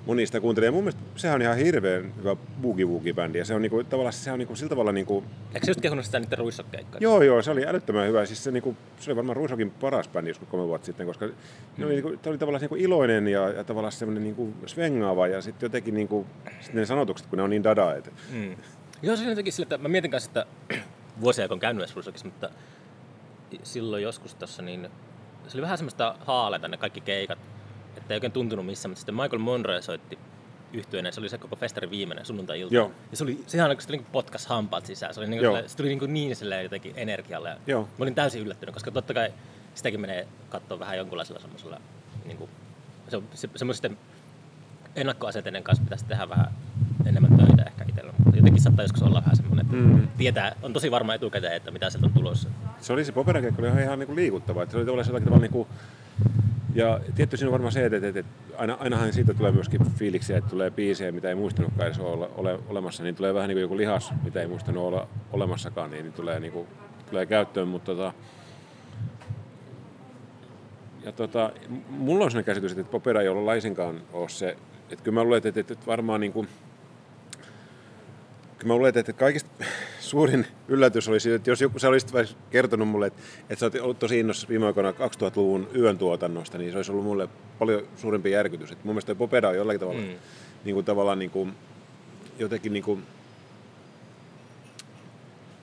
moni 0.06 0.26
sitä 0.26 0.40
kuuntelee. 0.40 0.68
Ja 0.68 0.72
mun 0.72 0.84
mielestä 0.84 1.02
sehän 1.16 1.36
on 1.36 1.42
ihan 1.42 1.58
hirveän 1.58 2.14
hyvä 2.18 2.36
boogie 2.62 2.86
woogie 2.86 3.14
bändi 3.14 3.38
ja 3.38 3.46
se 3.46 3.54
on 3.54 3.62
niinku, 3.62 3.84
tavallaan 3.84 4.14
se 4.14 4.32
on 4.32 4.40
niinku, 4.40 4.56
sillä 4.56 4.70
tavalla 4.70 4.92
niinku, 4.92 5.24
Eikö 5.54 5.66
se 5.66 5.70
just 5.70 5.82
kehunut 5.82 6.06
sitä 6.06 6.20
niiden 6.20 6.38
ruissokkeikkoja? 6.38 7.00
Joo, 7.02 7.22
joo, 7.22 7.42
se 7.42 7.52
oli 7.52 7.68
älyttömän 7.68 8.08
hyvä. 8.08 8.26
Siis 8.26 8.44
se, 8.44 8.52
niinku, 8.52 8.76
se 9.00 9.12
oli 9.12 9.16
varmaan 9.16 9.36
Ruisokin 9.36 9.72
paras 9.72 10.10
bändi 10.10 10.30
joskus 10.30 10.48
kolme 10.48 10.68
vuotta 10.68 10.86
sitten, 10.86 11.08
koska 11.08 11.26
mm. 11.26 11.34
ne 11.78 11.86
oli, 11.86 11.94
niinku, 11.94 12.30
oli 12.30 12.38
tavallaan 12.38 12.62
niinku 12.62 12.76
iloinen 12.76 13.28
ja, 13.28 13.50
ja 13.50 13.64
tavallaan 13.64 13.92
semmoinen 13.92 14.24
niinku 14.24 14.54
svengaava 14.66 15.28
ja 15.28 15.42
sitten 15.42 15.66
jotenkin 15.66 15.94
niinku, 15.94 16.26
sit 16.62 16.74
ne 16.74 16.86
sanotukset, 16.86 17.28
kun 17.28 17.38
ne 17.38 17.44
on 17.44 17.50
niin 17.50 17.64
dada. 17.64 17.96
Et, 17.96 18.14
Mm. 18.34 18.56
Joo, 19.02 19.16
se 19.16 19.24
on 19.24 19.30
jotenkin 19.30 19.54
sillä, 19.54 19.64
että 19.64 19.78
mä 19.78 19.88
mietin 19.88 20.12
kanssa, 20.12 20.30
että 20.30 20.46
vuosia 21.22 21.48
kun 21.48 21.56
on 21.56 21.60
käynyt 21.60 21.96
Ruissokissa, 21.96 22.28
mutta 22.28 22.50
silloin 23.64 24.04
joskus 24.04 24.36
tuossa, 24.36 24.62
niin 24.62 24.90
se 25.48 25.58
oli 25.58 25.62
vähän 25.62 25.78
semmoista 25.78 26.16
haaleita 26.26 26.68
ne 26.68 26.78
kaikki 26.78 27.02
keikat, 27.02 27.40
että 27.98 28.14
ei 28.14 28.16
oikein 28.16 28.32
tuntunut 28.32 28.66
missään, 28.66 28.92
mutta 28.92 29.00
sitten 29.00 29.16
Michael 29.16 29.40
Monroe 29.40 29.82
soitti 29.82 30.20
yhtyeenä, 30.74 31.12
se 31.12 31.20
oli 31.20 31.30
se 31.30 31.38
koko 31.38 31.56
festarin 31.56 31.90
viimeinen 31.90 32.26
sunnuntai-ilta. 32.26 32.76
Joo. 32.76 32.92
Ja 33.12 33.18
se 33.18 33.24
oli, 33.24 33.44
sehän 33.48 33.70
oikeasti 33.70 33.98
niin 33.98 34.06
potkas 34.12 34.48
hampaat 34.48 34.86
sisään, 34.86 35.14
se, 35.14 35.20
oli 35.20 35.30
niin 35.30 35.44
kuin, 35.44 35.70
se 35.70 35.78
tuli 35.78 35.88
niin, 35.88 36.00
kuin 36.00 36.14
niin 36.14 36.36
silleen 36.36 36.64
jotenkin 36.64 36.94
energialle. 36.96 37.58
Joo. 37.68 37.82
Mä 37.82 38.04
olin 38.04 38.16
täysin 38.16 38.42
yllättynyt, 38.42 38.74
koska 38.74 38.92
totta 38.92 39.14
kai 39.14 39.34
sitäkin 39.76 40.02
menee 40.02 40.28
katsoa 40.50 40.80
vähän 40.80 40.98
jonkunlaisella 40.98 41.40
semmoisella, 41.40 41.82
niin 42.26 42.38
kuin, 42.38 42.50
se, 43.10 43.22
se, 43.34 43.50
semmoisten 43.56 43.98
ennakkoasenteiden 44.96 45.64
kanssa 45.64 45.84
pitäisi 45.84 46.06
tehdä 46.06 46.30
vähän 46.30 46.54
enemmän 47.06 47.38
töitä 47.38 47.64
ehkä 47.64 47.86
itsellä, 47.90 48.14
mutta 48.18 48.27
jotenkin 48.38 48.64
saattaa 48.64 48.86
joskus 48.86 49.04
olla 49.04 49.22
vähän 49.22 49.36
semmoinen, 49.36 49.66
että 49.66 49.78
Mm. 49.78 50.08
tietää, 50.18 50.56
on 50.64 50.74
tosi 50.74 50.92
varma 50.92 51.14
etukäteen, 51.14 51.54
että 51.54 51.72
mitä 51.72 51.90
sieltä 51.90 52.06
on 52.08 52.14
tulossa. 52.14 52.50
se 52.82 52.94
oli 52.94 53.06
se 53.06 53.12
Popedan 53.12 53.42
keikka 53.42 53.62
oli 53.62 53.68
ihan, 53.70 53.82
ihan 53.84 54.00
niinku 54.00 54.16
liikuttava. 54.16 54.64
Et 54.64 54.72
se 54.72 54.78
oli 54.78 54.86
tavallaan 54.86 55.08
jollakin 55.08 55.26
tavalla 55.28 55.42
niinku, 55.42 55.68
ja 56.76 57.00
tietty 57.16 57.38
siinä 57.38 57.48
on 57.48 57.52
varmaan 57.52 57.72
se, 57.72 57.86
että, 57.86 57.98
että, 57.98 58.20
että 58.20 58.32
aina, 58.58 58.78
ainahan 58.80 59.14
siitä 59.14 59.34
tulee 59.34 59.52
myöskin 59.52 59.92
fiiliksiä, 59.92 60.38
että 60.38 60.50
tulee 60.50 60.72
biisejä, 60.72 61.12
mitä 61.12 61.30
ei 61.30 61.36
muistanutkaan 61.36 61.88
edes 61.88 62.00
olla, 62.00 62.30
ole 62.36 62.60
olemassa, 62.70 63.04
niin 63.04 63.16
tulee 63.16 63.34
vähän 63.34 63.48
niin 63.48 63.56
kuin 63.56 63.62
joku 63.62 63.78
lihas, 63.78 64.14
mitä 64.24 64.42
ei 64.42 64.48
muistanut 64.48 64.84
olla 64.84 65.08
olemassakaan, 65.34 65.92
niin, 65.92 66.04
niin 66.04 66.14
tulee, 66.14 66.40
niin 66.40 66.54
kuin, 66.54 66.68
tulee 67.10 67.26
käyttöön, 67.26 67.68
mutta 67.68 67.92
tota, 67.96 68.14
ja 71.06 71.12
tota, 71.12 71.52
mulla 71.90 72.26
on 72.26 72.32
sellainen 72.32 72.46
käsitys, 72.46 72.72
että 72.72 72.92
Popeda 72.92 73.22
ei 73.22 73.28
ollut 73.28 73.46
laisinkaan 73.46 74.02
ole 74.14 74.30
se, 74.30 74.58
että 74.90 75.04
kyllä 75.04 75.16
mä 75.16 75.24
luulen, 75.24 75.38
että, 75.38 75.60
että, 75.60 75.74
että 75.74 75.86
varmaan 75.88 76.20
niin 76.22 76.34
kuin, 76.34 76.48
Kyllä 78.58 78.74
mä 78.74 78.76
luulen, 78.76 78.98
että 78.98 79.14
kaikista 79.14 79.50
suurin 80.00 80.48
yllätys 80.68 81.08
oli 81.08 81.20
siitä, 81.20 81.36
että 81.36 81.50
jos 81.50 81.62
joku 81.62 81.80
sä 81.80 81.88
olisit 81.88 82.38
kertonut 82.50 82.88
mulle, 82.88 83.08
että, 83.08 83.22
että 83.50 83.60
sä 83.60 83.66
oot 83.66 83.76
ollut 83.76 84.00
tosi 84.00 84.20
innossa 84.20 84.48
viime 84.48 84.66
aikoina 84.66 84.92
2000-luvun 84.92 85.68
yön 85.76 85.98
tuotannosta, 85.98 86.58
niin 86.58 86.72
se 86.72 86.78
olisi 86.78 86.92
ollut 86.92 87.06
mulle 87.06 87.30
paljon 87.60 87.88
suurempi 87.96 88.32
järkytys. 88.32 88.72
Että 88.72 88.86
mun 88.86 88.94
mielestä 88.94 89.08
toi 89.08 89.16
Popeda 89.16 89.50
on 89.50 89.56
jollakin 89.56 89.80
tavalla, 89.80 90.02
mm. 90.02 90.08
niin 90.64 90.74
kuin, 90.74 90.86
tavallaan 90.86 91.20
niin 91.20 91.32
kuin, 91.32 91.54
jotenkin 92.40 92.74
niin 92.74 92.84
kuin, 92.84 93.04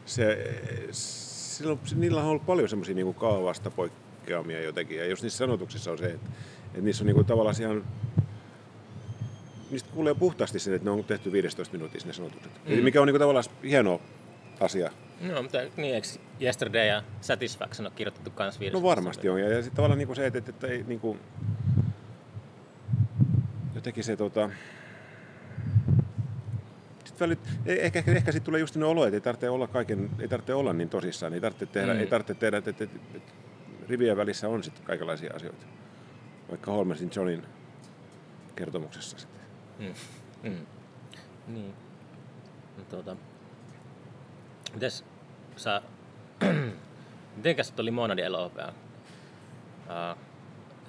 se, 0.07 0.55
silloin, 0.91 1.81
niillä 1.95 2.21
on 2.21 2.29
ollut 2.29 2.47
paljon 2.47 2.69
semmoisia 2.69 2.95
niin 2.95 3.15
kaavasta 3.15 3.71
poikkeamia 3.71 4.63
jotenkin. 4.63 4.99
Ja 4.99 5.07
jos 5.07 5.23
niissä 5.23 5.39
sanotuksissa 5.39 5.93
on 5.93 5.99
se, 5.99 6.07
että, 6.07 6.31
että 6.67 6.81
niissä 6.81 7.03
on 7.03 7.07
niin 7.07 7.15
kuin, 7.15 7.27
tavallaan 7.27 7.57
ihan 7.61 7.85
niistä 9.75 9.91
kuulee 9.95 10.15
puhtaasti 10.15 10.59
sen, 10.59 10.75
että 10.75 10.85
ne 10.85 10.91
on 10.91 11.05
tehty 11.05 11.33
15 11.33 11.73
minuutissa 11.73 12.07
ne 12.09 12.13
sanotukset. 12.15 12.53
Mm. 12.69 12.75
Mikä 12.85 13.01
on 13.01 13.07
niin 13.07 13.13
kuin, 13.13 13.21
tavallaan 13.21 13.45
hieno 13.65 14.01
asia. 14.61 14.91
No, 15.21 15.43
mutta 15.43 15.59
niin, 15.77 15.95
eikö 15.95 16.09
Yesterday 16.41 16.87
ja 16.87 17.03
Satisfaction 17.21 17.87
on 17.87 17.93
kirjoitettu 17.93 18.31
kans 18.31 18.61
viides? 18.61 18.73
No 18.73 18.83
varmasti 18.83 19.29
on. 19.29 19.41
Ja, 19.41 19.49
ja 19.49 19.63
sitten 19.63 19.77
tavallaan 19.77 19.99
niin 19.99 20.07
kuin 20.09 20.17
se, 20.17 20.27
että, 20.27 20.39
että, 20.39 20.51
että 20.51 20.67
ei 20.67 20.85
niin 20.87 21.01
kuin, 21.01 21.19
jotenkin 23.75 24.05
se 24.05 24.17
tota, 24.17 24.51
sit 27.05 27.21
välit, 27.21 27.39
eh- 27.47 27.51
ehkä, 27.67 27.99
ehkä, 27.99 28.13
ehkä 28.13 28.33
sitten 28.33 28.45
tulee 28.47 28.61
just 28.61 28.77
ne 28.77 28.85
olo, 28.85 29.05
että 29.05 29.17
ei 29.17 29.21
tarvitse 29.21 29.51
olla 29.51 29.67
kaiken, 29.67 30.11
ei 30.19 30.29
tarvitse 30.29 30.55
olla 30.55 30.73
niin 30.73 30.89
tosissaan, 30.89 31.35
ei 31.35 31.41
tarvitse 31.41 31.67
tehdä, 31.67 31.93
Mm. 31.93 31.97
mm. 31.97 32.01
ei 32.01 32.07
tarvitse 32.07 32.35
tehdä 32.35 32.57
että, 32.57 32.71
että, 32.71 32.85
että, 32.85 32.99
että 33.15 33.33
rivien 33.89 34.17
välissä 34.17 34.49
on 34.49 34.63
sitten 34.65 34.85
kaikenlaisia 34.85 35.33
asioita. 35.37 35.67
Vaikka 36.51 36.73
Holmesin 36.73 37.11
Johnin 37.17 37.43
kertomuksessa 38.57 39.19
sitten. 39.19 39.34
Mm. 39.79 39.95
Mm. 40.43 40.67
Niin. 41.47 41.75
No, 42.79 42.85
tuota, 42.91 43.17
mites 44.75 45.05
sä, 45.57 45.83
mitenkäs 47.37 47.73
tuo 47.73 47.85
Limonadi 47.85 48.29
LOP? 48.29 48.53
Uh, 48.57 50.19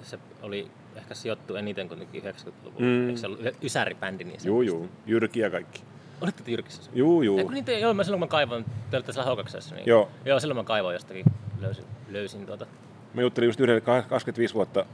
se 0.02 0.18
oli 0.42 0.70
ehkä 0.96 1.14
sijoittu 1.14 1.56
eniten 1.56 1.88
kuitenkin 1.88 2.22
90-luvulla. 2.22 2.80
Mm. 2.80 3.08
Eikö 3.08 3.20
se 3.20 3.26
ollut 3.26 3.40
Ysäri-bändi? 3.62 4.24
Niin 4.24 4.40
se 4.40 4.48
Juu, 4.48 4.62
juu. 4.62 4.88
Jyrki 5.06 5.40
ja 5.40 5.50
kaikki. 5.50 5.82
Olitte 6.20 6.42
te 6.42 6.50
Jyrkissä? 6.50 6.90
Juu, 6.94 7.22
juu. 7.22 7.38
Eikö 7.38 7.52
niitä, 7.52 7.72
joo, 7.72 7.94
mä 7.94 8.04
silloin 8.04 8.20
kun 8.20 8.26
mä 8.26 8.30
kaivoin, 8.30 8.64
te 8.90 8.96
olitte 8.96 9.12
siellä 9.12 9.26
Haukaksessa, 9.26 9.74
niin 9.74 9.86
Joo. 9.86 10.10
joo, 10.24 10.40
silloin 10.40 10.56
mä 10.56 10.64
kaivoin 10.64 10.94
jostakin, 10.94 11.24
löysin, 11.60 11.84
löysin 12.08 12.46
tuota. 12.46 12.66
Mä 13.14 13.22
juttelin 13.22 13.46
just 13.46 13.60
yhdelle 13.60 13.80
25 13.80 14.54
vuotta, 14.54 14.86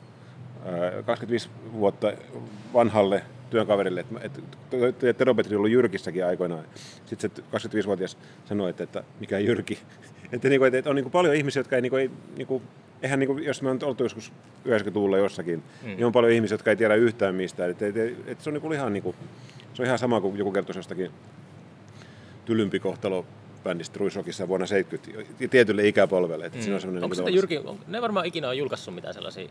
ää, 0.64 1.02
25 1.02 1.48
vuotta 1.72 2.12
vanhalle 2.74 3.22
työkaverille, 3.52 4.00
että, 4.00 4.14
että, 4.22 4.40
että 4.88 5.12
Tero 5.12 5.34
Petri 5.34 5.56
ollut 5.56 5.70
Jyrkissäkin 5.70 6.26
aikoinaan. 6.26 6.64
Sitten 7.04 7.30
se 7.36 7.42
25-vuotias 7.68 8.18
sanoi, 8.44 8.70
että, 8.70 8.84
että 8.84 9.04
mikä 9.20 9.38
Jyrki. 9.38 9.78
Että, 10.32 10.48
niin 10.48 10.60
kuin, 10.60 10.74
että 10.74 10.90
on 10.90 10.96
niin 10.96 11.04
kuin 11.04 11.12
paljon 11.12 11.34
ihmisiä, 11.34 11.60
jotka 11.60 11.76
ei, 11.76 11.82
niin 11.82 11.90
kuin, 11.90 12.00
ei 12.00 12.10
niin 12.36 12.46
kuin, 12.46 12.62
eihän 13.02 13.18
niin 13.18 13.26
kuin, 13.26 13.44
jos 13.44 13.62
me 13.62 13.70
on 13.70 13.78
oltu 13.82 14.02
joskus 14.02 14.32
90-luvulla 14.68 15.18
jossakin, 15.18 15.62
mm. 15.82 15.88
niin 15.88 16.06
on 16.06 16.12
paljon 16.12 16.32
ihmisiä, 16.32 16.54
jotka 16.54 16.70
ei 16.70 16.76
tiedä 16.76 16.94
yhtään 16.94 17.34
mistään. 17.34 17.70
Että, 17.70 17.86
että, 17.86 18.00
että 18.26 18.44
se 18.44 18.50
on 18.50 18.54
niin 18.54 18.62
kuin 18.62 18.72
ihan, 18.72 18.92
niin 18.92 19.02
kuin, 19.02 19.16
se 19.74 19.82
on 19.82 19.86
ihan 19.86 19.98
sama 19.98 20.20
kuin 20.20 20.38
joku 20.38 20.52
kertoisi 20.52 20.78
jostakin 20.78 21.10
tylympi 22.44 22.80
kohtalo 22.80 23.26
bändistä 23.64 23.98
Ruisrockissa 23.98 24.48
vuonna 24.48 24.66
70 24.66 25.48
tietylle 25.50 25.88
ikäpolvelle. 25.88 26.46
Että 26.46 26.58
mm. 26.58 26.62
siinä 26.62 26.76
on 26.76 27.04
Onko 27.04 27.16
niin 27.24 27.34
Jyrki, 27.34 27.60
ne 27.86 28.02
varmaan 28.02 28.26
ikinä 28.26 28.48
on 28.48 28.58
julkaissut 28.58 28.94
mitään 28.94 29.14
sellaisia, 29.14 29.48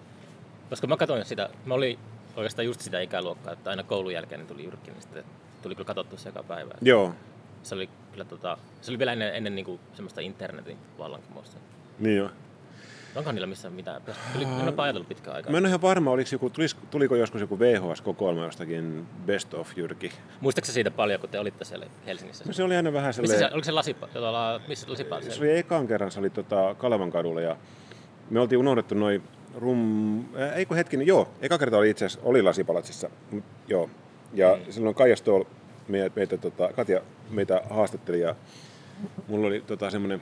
koska 0.70 0.88
mä 0.88 0.98
katsoin 0.98 1.26
sitä, 1.26 1.50
mä 1.66 1.74
olin 1.74 2.00
oikeastaan 2.36 2.66
just 2.66 2.82
sitä 2.82 3.00
ikäluokkaa, 3.00 3.54
että 3.54 3.70
aina 3.70 3.84
koulun 3.84 4.14
jälkeen 4.14 4.40
niin 4.40 4.48
tuli 4.48 4.64
Jyrki, 4.64 4.92
niin 4.92 5.02
sitten 5.02 5.24
tuli 5.62 5.76
kyllä 5.76 5.88
katsottu 5.88 6.18
se 6.18 6.30
joka 6.30 6.44
päivä. 6.44 6.74
Joo. 6.82 7.14
Se 7.64 7.76
oli, 7.76 7.90
kyllä, 8.12 8.26
tota, 8.26 8.58
se 8.82 8.92
oli 8.92 9.00
vielä 9.00 9.14
ennen, 9.14 9.36
ennen 9.36 9.56
niin 9.56 9.66
kuin 9.66 9.80
semmoista 9.94 10.22
internetin 10.22 10.78
vallankumousta. 10.98 11.58
Niin 12.00 12.18
joo. 12.18 12.30
Onko 13.16 13.32
niillä 13.32 13.48
missään 13.48 13.74
mitään? 13.74 14.02
Tuli, 14.34 14.44
en 14.44 14.62
ole 14.62 14.74
ajatellut 14.78 15.08
pitkään 15.08 15.36
aikaa. 15.36 15.52
Mä 15.52 15.58
en 15.58 15.64
ole 15.64 15.68
ihan 15.68 15.82
varma, 15.82 16.12
oliko 16.12 16.30
joku, 16.32 16.52
tuliko 16.92 17.16
joskus 17.16 17.42
joku 17.42 17.60
VHS-kokoelma 17.60 18.44
jostakin 18.44 19.06
Best 19.26 19.54
of 19.54 19.78
Jyrki. 19.78 20.12
Muistaaksä 20.42 20.74
siitä 20.74 20.92
paljon, 20.92 21.20
kun 21.20 21.30
te 21.30 21.40
olitte 21.40 21.66
siellä 21.66 21.86
Helsingissä? 22.06 22.44
No 22.48 22.54
se 22.54 22.64
oli 22.64 22.76
aina 22.76 22.94
vähän 22.94 23.14
sellainen... 23.14 23.38
Missä 23.38 23.50
se, 23.50 23.54
oliko 23.54 23.66
se 23.66 23.72
lasipa, 23.72 24.08
jolla, 24.16 24.62
missä 24.68 24.92
lasipa 24.92 25.22
se 25.22 25.40
oli 25.40 25.58
ekan 25.58 25.88
kerran, 25.88 26.12
se 26.12 26.20
oli 26.20 26.30
tota 26.30 26.76
Kalevan 26.78 27.12
kadulla 27.12 27.42
ja 27.42 27.58
me 28.30 28.40
oltiin 28.40 28.60
unohdettu 28.60 28.96
noin 28.96 29.24
rum... 29.56 30.20
Äh, 30.20 30.58
ei 30.58 30.66
kun 30.66 30.78
hetkinen, 30.78 31.08
joo, 31.08 31.28
eka 31.42 31.58
kerta 31.58 31.78
oli 31.78 31.90
itse 31.90 32.06
asiassa, 32.06 32.28
oli 32.28 32.42
lasipalatsissa, 32.42 33.10
joo. 33.68 33.90
Ja 34.34 34.56
mm. 34.56 34.72
silloin 34.72 34.96
Kaija 34.96 35.16
Stoll 35.16 35.44
meitä, 35.88 36.16
meitä 36.16 36.38
tota, 36.38 36.70
Katja 36.76 37.02
meitä 37.30 37.62
haastatteli 37.70 38.20
ja 38.20 38.36
mulla 39.28 39.48
oli 39.48 39.64
tota, 39.68 39.90
semmoinen 39.90 40.22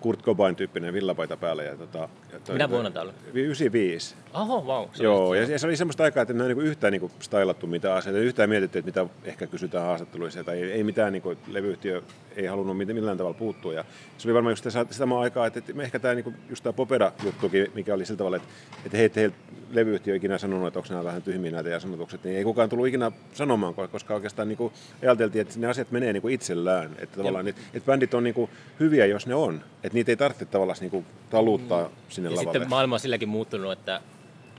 Kurt 0.00 0.22
Cobain-tyyppinen 0.22 0.94
villapaita 0.94 1.36
päällä. 1.36 1.62
Ja, 1.62 1.76
tota, 1.76 2.08
ja 2.32 2.40
toi, 2.40 2.54
Minä 2.54 2.70
vuonna 2.70 2.90
tää 2.90 3.02
oli? 3.02 3.12
95. 3.34 4.14
Oho, 4.34 4.60
wow. 4.60 4.88
Se 4.92 5.04
Joo, 5.04 5.34
ja, 5.34 5.42
ja, 5.42 5.58
se 5.58 5.66
oli 5.66 5.76
semmoista 5.76 6.04
aikaa, 6.04 6.22
että 6.22 6.32
en 6.32 6.38
niinku 6.38 6.60
yhtään 6.60 6.92
niinku 6.92 7.10
stylattu 7.20 7.66
mitään 7.66 7.96
asioita, 7.96 8.20
yhtään 8.20 8.48
mietitty, 8.48 8.78
että 8.78 8.86
mitä 8.88 9.06
ehkä 9.24 9.46
kysytään 9.46 9.86
haastatteluissa, 9.86 10.44
tai 10.44 10.62
ei, 10.62 10.72
ei 10.72 10.84
mitään 10.84 11.12
niinku, 11.12 11.34
levyyhtiö 11.48 12.02
ei 12.36 12.46
halunnut 12.46 12.76
millään 12.76 13.18
tavalla 13.18 13.38
puuttua. 13.38 13.72
Ja 13.72 13.84
se 14.18 14.28
oli 14.28 14.34
varmaan 14.34 14.52
just 14.52 14.64
sitä 14.64 14.86
samaa 14.90 15.20
aikaa, 15.20 15.46
että, 15.46 15.58
että 15.58 15.82
ehkä 15.82 15.98
tämä 15.98 16.14
niinku, 16.14 16.34
just 16.50 16.62
tämä 16.62 16.72
Popera-juttukin, 16.72 17.70
mikä 17.74 17.94
oli 17.94 18.06
sillä 18.06 18.18
tavalla, 18.18 18.36
että, 18.36 18.48
että 18.84 18.96
heitä 18.98 19.20
heiltä 19.20 19.36
levyyhtiö 19.70 20.16
ikinä 20.16 20.38
sanonut, 20.38 20.66
että 20.66 20.78
onko 20.78 20.88
nämä 20.90 21.04
vähän 21.04 21.22
tyhmiä 21.22 21.50
näitä 21.50 21.68
ja 21.68 21.80
sanotukset, 21.80 22.24
niin 22.24 22.36
ei 22.36 22.44
kukaan 22.44 22.68
tullut 22.68 22.86
ikinä 22.86 23.12
sanomaan, 23.32 23.74
koska 23.74 24.14
oikeastaan 24.14 24.48
niin 24.48 24.56
kuin 24.56 24.72
ajateltiin, 25.02 25.42
että 25.42 25.54
ne 25.58 25.66
asiat 25.66 25.90
menee 25.90 26.12
niin 26.12 26.22
kuin 26.22 26.34
itsellään. 26.34 26.90
Että, 26.98 27.16
tavallaan, 27.16 27.48
että, 27.48 27.62
että 27.74 27.86
bändit 27.86 28.14
on 28.14 28.24
niin 28.24 28.34
kuin 28.34 28.50
hyviä, 28.80 29.06
jos 29.06 29.26
ne 29.26 29.34
on. 29.34 29.60
Että 29.86 29.94
niitä 29.94 30.12
ei 30.12 30.16
tarvitse 30.16 30.44
tavallaan 30.44 30.78
niin 30.80 30.90
kuin 30.90 31.06
taluttaa 31.30 31.88
mm. 31.88 31.94
sinne 32.08 32.30
ja 32.30 32.36
lavalle. 32.36 32.52
sitten 32.52 32.70
maailma 32.70 32.94
on 32.96 33.00
silläkin 33.00 33.28
muuttunut, 33.28 33.72
että, 33.72 34.00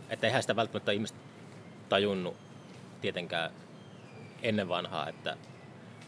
että 0.10 0.28
eihän 0.28 0.44
sitä 0.44 0.56
välttämättä 0.56 0.92
ihmiset 0.92 1.18
tajunnut 1.90 2.36
tietenkään 3.02 3.52
ennen 4.42 4.70
vanhaa, 4.70 5.10
että 5.10 5.38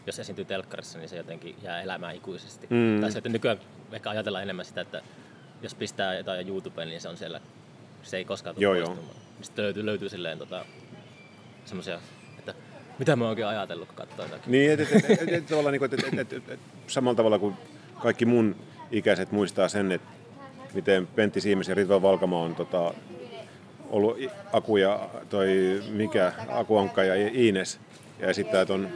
jos 0.06 0.18
esiintyy 0.18 0.44
telkkarissa, 0.44 0.98
niin 0.98 1.08
se 1.08 1.16
jotenkin 1.16 1.56
jää 1.62 1.82
elämään 1.82 2.16
ikuisesti. 2.16 2.66
Mm. 2.70 3.00
Tai 3.00 3.12
se, 3.12 3.18
että 3.18 3.28
nykyään 3.28 3.60
ehkä 3.92 4.10
ajatellaan 4.10 4.42
enemmän 4.42 4.64
sitä, 4.64 4.80
että 4.80 5.02
jos 5.62 5.74
pistää 5.74 6.14
jotain 6.14 6.48
YouTubeen, 6.48 6.88
niin 6.88 7.00
se 7.00 7.08
on 7.08 7.16
siellä 7.16 7.40
se 8.02 8.16
ei 8.16 8.24
koskaan 8.24 8.54
tule 8.54 8.64
joo, 8.64 8.74
poistumaan. 8.74 9.06
Joo. 9.06 9.42
Sitten 9.42 9.64
löytyy, 9.64 9.86
löytyy 9.86 10.08
silleen 10.08 10.38
tota, 10.38 10.64
semmoisia, 11.64 12.00
että 12.38 12.54
mitä 12.98 13.16
mä 13.16 13.28
oikein 13.28 13.48
ajatellut, 13.48 13.88
kun 13.88 13.96
katsoo 13.96 14.24
jotakin. 14.24 14.52
Niin, 14.52 14.70
että 14.70 14.96
et, 14.96 15.04
et, 15.04 15.22
et, 15.22 15.28
et, 15.28 15.46
tavallaan, 15.46 15.72
niin 15.72 15.84
et, 15.84 16.18
et, 16.18 16.32
et, 16.32 16.48
et, 16.48 16.60
samalla 16.86 17.16
tavalla 17.16 17.38
kuin 17.38 17.54
kaikki 18.02 18.26
mun 18.26 18.56
ikäiset 18.90 19.32
muistaa 19.32 19.68
sen, 19.68 19.92
että 19.92 20.08
miten 20.74 21.06
Pentti 21.06 21.40
Siimes 21.40 21.68
ja 21.68 21.74
Ritva 21.74 22.02
Valkama 22.02 22.42
on 22.42 22.54
tota, 22.54 22.94
ollut 23.90 24.18
Aku 24.52 24.76
ja 24.76 25.08
toi 25.28 25.48
mikä, 25.90 26.32
Aku 26.48 26.76
Ankka 26.76 27.04
ja 27.04 27.30
Ines 27.32 27.80
ja 28.18 28.28
esittää 28.28 28.66
ton 28.66 28.88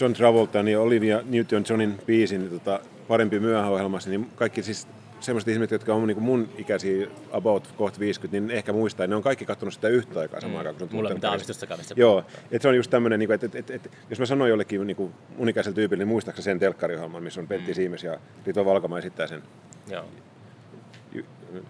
John 0.00 0.12
Travolta 0.12 0.58
ja 0.58 0.80
Olivia 0.80 1.18
Newton-Johnin 1.18 2.04
biisin 2.06 2.40
niin 2.40 2.50
tota, 2.50 2.80
parempi 3.08 3.40
myöhäohjelmassa, 3.40 4.10
niin 4.10 4.30
kaikki 4.36 4.62
siis 4.62 4.88
semmoiset 5.20 5.48
ihmiset, 5.48 5.70
jotka 5.70 5.94
on 5.94 6.06
niin 6.06 6.22
mun 6.22 6.48
ikäisiä 6.58 7.06
about 7.32 7.74
kohta 7.76 8.00
50, 8.00 8.40
niin 8.40 8.50
ehkä 8.50 8.72
muistaa, 8.72 9.06
ne 9.06 9.16
on 9.16 9.22
kaikki 9.22 9.44
katsonut 9.44 9.74
sitä 9.74 9.88
yhtä 9.88 10.20
aikaa 10.20 10.40
samaan 10.40 10.64
mm. 10.64 10.68
aikaan. 10.68 10.90
Mulla 10.92 11.08
on 11.08 11.14
mitään 11.14 11.30
aavistustakaan. 11.30 11.80
Joo, 11.96 12.24
että 12.50 12.62
se 12.62 12.68
on 12.68 12.76
just 12.76 12.90
tämmöinen, 12.90 13.18
niin 13.18 13.32
että, 13.32 13.46
että, 13.54 13.74
että, 13.74 13.88
jos 14.10 14.18
mä 14.18 14.26
sanoin 14.26 14.48
jollekin 14.50 14.86
niin 14.86 14.96
kuin 14.96 15.14
mun 15.36 15.48
ikäisellä 15.48 15.74
tyypillä, 15.74 16.00
niin 16.00 16.08
muistaakseni 16.08 16.44
sen 16.44 16.58
telkkariohjelman, 16.58 17.22
missä 17.22 17.40
on 17.40 17.48
Pentti 17.48 17.70
mm. 17.70 17.74
Siimes 17.74 18.04
ja 18.04 18.18
Rito 18.46 18.64
Valkama 18.64 18.98
esittää 18.98 19.26
sen. 19.26 19.42
Joo. 19.90 20.04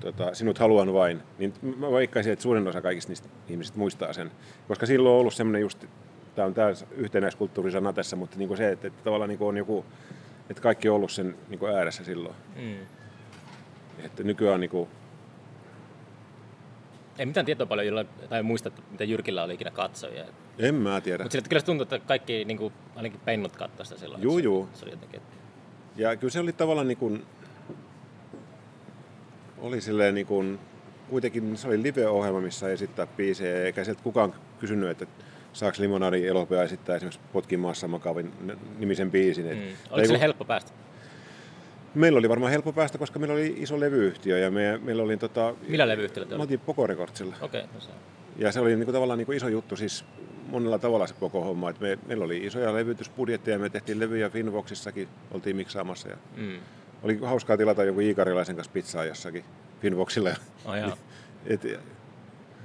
Tota, 0.00 0.34
sinut 0.34 0.58
haluan 0.58 0.92
vain, 0.92 1.22
niin 1.38 1.54
mä 1.76 1.90
vaikkaisin, 1.90 2.32
että 2.32 2.42
suurin 2.42 2.68
osa 2.68 2.80
kaikista 2.80 3.10
niistä 3.10 3.28
ihmisistä 3.48 3.78
muistaa 3.78 4.12
sen. 4.12 4.30
Koska 4.68 4.86
silloin 4.86 5.12
on 5.12 5.20
ollut 5.20 5.34
semmoinen 5.34 5.60
just, 5.60 5.84
tämä 6.34 6.46
on 6.46 6.54
tämä 6.54 6.72
yhtenäiskulttuurisana 6.96 7.92
tässä, 7.92 8.16
mutta 8.16 8.38
niin 8.38 8.48
kuin 8.48 8.58
se, 8.58 8.72
että, 8.72 8.86
että 8.86 9.04
tavallaan 9.04 9.28
niin 9.28 9.38
kuin 9.38 9.48
on 9.48 9.56
joku, 9.56 9.84
että 10.50 10.62
kaikki 10.62 10.88
on 10.88 10.96
ollut 10.96 11.12
sen 11.12 11.34
niin 11.48 11.58
kuin 11.58 11.74
ääressä 11.74 12.04
silloin. 12.04 12.34
Mm. 12.56 12.76
Että 14.04 14.22
nykyään 14.22 14.60
niin 14.60 14.70
kuin... 14.70 14.88
Ei 17.18 17.26
mitään 17.26 17.46
tietoa 17.46 17.66
paljon, 17.66 17.86
jolla, 17.86 18.04
tai 18.04 18.42
muista, 18.42 18.70
mitä 18.90 19.04
Jyrkillä 19.04 19.42
oli 19.42 19.54
ikinä 19.54 19.70
katsoja. 19.70 20.24
En 20.58 20.74
mä 20.74 21.00
tiedä. 21.00 21.24
Mutta 21.24 21.48
kyllä 21.48 21.60
se 21.60 21.66
tuntuu, 21.66 21.82
että 21.82 21.98
kaikki, 21.98 22.44
niin 22.44 22.58
kuin, 22.58 22.72
ainakin 22.96 23.20
pennut 23.24 23.56
katsoi 23.56 23.86
sitä 23.86 24.00
silloin. 24.00 24.22
Juu, 24.22 24.38
juu. 24.38 24.68
Se, 24.72 24.78
se 24.78 24.84
oli 24.84 24.92
jotenkin... 24.92 25.20
Ja 25.96 26.16
kyllä 26.16 26.32
se 26.32 26.40
oli 26.40 26.52
tavallaan 26.52 26.88
niin 26.88 26.98
kuin, 26.98 27.26
oli 29.58 29.80
silleen 29.80 30.14
niin 30.14 30.26
kuin, 30.26 30.58
kuitenkin 31.10 31.56
se 31.56 31.68
oli 31.68 31.82
live-ohjelma, 31.82 32.40
missä 32.40 32.68
esittää 32.70 33.06
biisejä, 33.06 33.62
eikä 33.62 33.84
sieltä 33.84 34.02
kukaan 34.02 34.34
kysynyt, 34.60 34.90
että 34.90 35.06
saako 35.52 35.76
Limonadi 35.80 36.26
elopea 36.26 36.62
esittää 36.62 36.96
esimerkiksi 36.96 37.20
Potkin 37.32 37.60
maassa 37.60 37.88
makavin 37.88 38.32
nimisen 38.78 39.10
biisin. 39.10 39.46
Mm. 39.46 39.62
Oliko 39.90 40.06
sille 40.06 40.20
helppo 40.20 40.44
päästä? 40.44 40.72
Meillä 41.94 42.18
oli 42.18 42.28
varmaan 42.28 42.52
helppo 42.52 42.72
päästä, 42.72 42.98
koska 42.98 43.18
meillä 43.18 43.32
oli 43.32 43.54
iso 43.56 43.80
levyyhtiö 43.80 44.38
ja 44.38 44.50
me, 44.50 44.80
meillä 44.82 45.02
oli 45.02 45.16
tota... 45.16 45.54
Millä 45.68 45.88
levyyhtiöllä 45.88 46.36
Me 46.36 46.42
oltiin 46.42 46.60
Poco 46.60 46.86
Recordsilla. 46.86 47.36
Okei, 47.40 47.60
okay, 47.60 47.74
no 47.74 47.80
se. 47.80 47.90
Ja 48.36 48.52
se 48.52 48.60
oli 48.60 48.76
niin 48.76 48.84
kuin, 48.84 48.92
tavallaan 48.92 49.18
niin 49.18 49.26
kuin 49.26 49.36
iso 49.36 49.48
juttu 49.48 49.76
siis 49.76 50.04
monella 50.46 50.78
tavalla 50.78 51.06
se 51.06 51.14
koko 51.14 51.44
homma. 51.44 51.70
Et 51.70 51.80
me, 51.80 51.98
meillä 52.06 52.24
oli 52.24 52.46
isoja 52.46 52.74
levytysbudjetteja, 52.74 53.58
me 53.58 53.70
tehtiin 53.70 54.00
levyjä 54.00 54.30
Finvoxissakin, 54.30 55.08
oltiin 55.30 55.56
miksaamassa. 55.56 56.08
Ja 56.08 56.16
mm. 56.36 56.58
Oli 57.02 57.18
hauskaa 57.22 57.56
tilata 57.56 57.84
joku 57.84 58.00
Iikarilaisen 58.00 58.56
kanssa 58.56 58.72
pizzaa 58.72 59.04
jossakin 59.04 59.44
Finvoxilla. 59.80 60.30
Oh, 60.64 60.74
et, 61.46 61.64
et, 61.64 61.80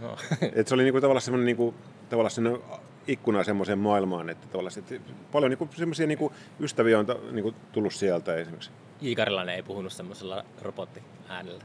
no. 0.02 0.18
et 0.54 0.68
se 0.68 0.76
oli 0.76 0.84
niinku 0.84 1.02
tavallaan 1.02 1.22
semmoinen 1.22 1.46
niinku, 1.46 1.74
tavallaan 2.10 2.32
semmoinen 2.32 2.62
ikkuna 3.08 3.44
semmoiseen 3.44 3.80
maailmaan, 3.80 4.30
että 4.30 4.48
tavallaan 4.48 4.80
että 4.80 5.14
paljon 5.32 5.50
niinku 5.50 5.70
semmoisia 5.76 6.08
niinku 6.08 6.34
ystäviä 6.60 7.00
on 7.00 7.06
niinku 7.32 7.54
tullut 7.72 7.94
sieltä 7.94 8.36
esimerkiksi. 8.36 8.72
J. 9.02 9.14
ei 9.56 9.64
puhunut 9.64 9.94
semmoisella 9.94 10.46
robottiäänellä, 10.62 11.64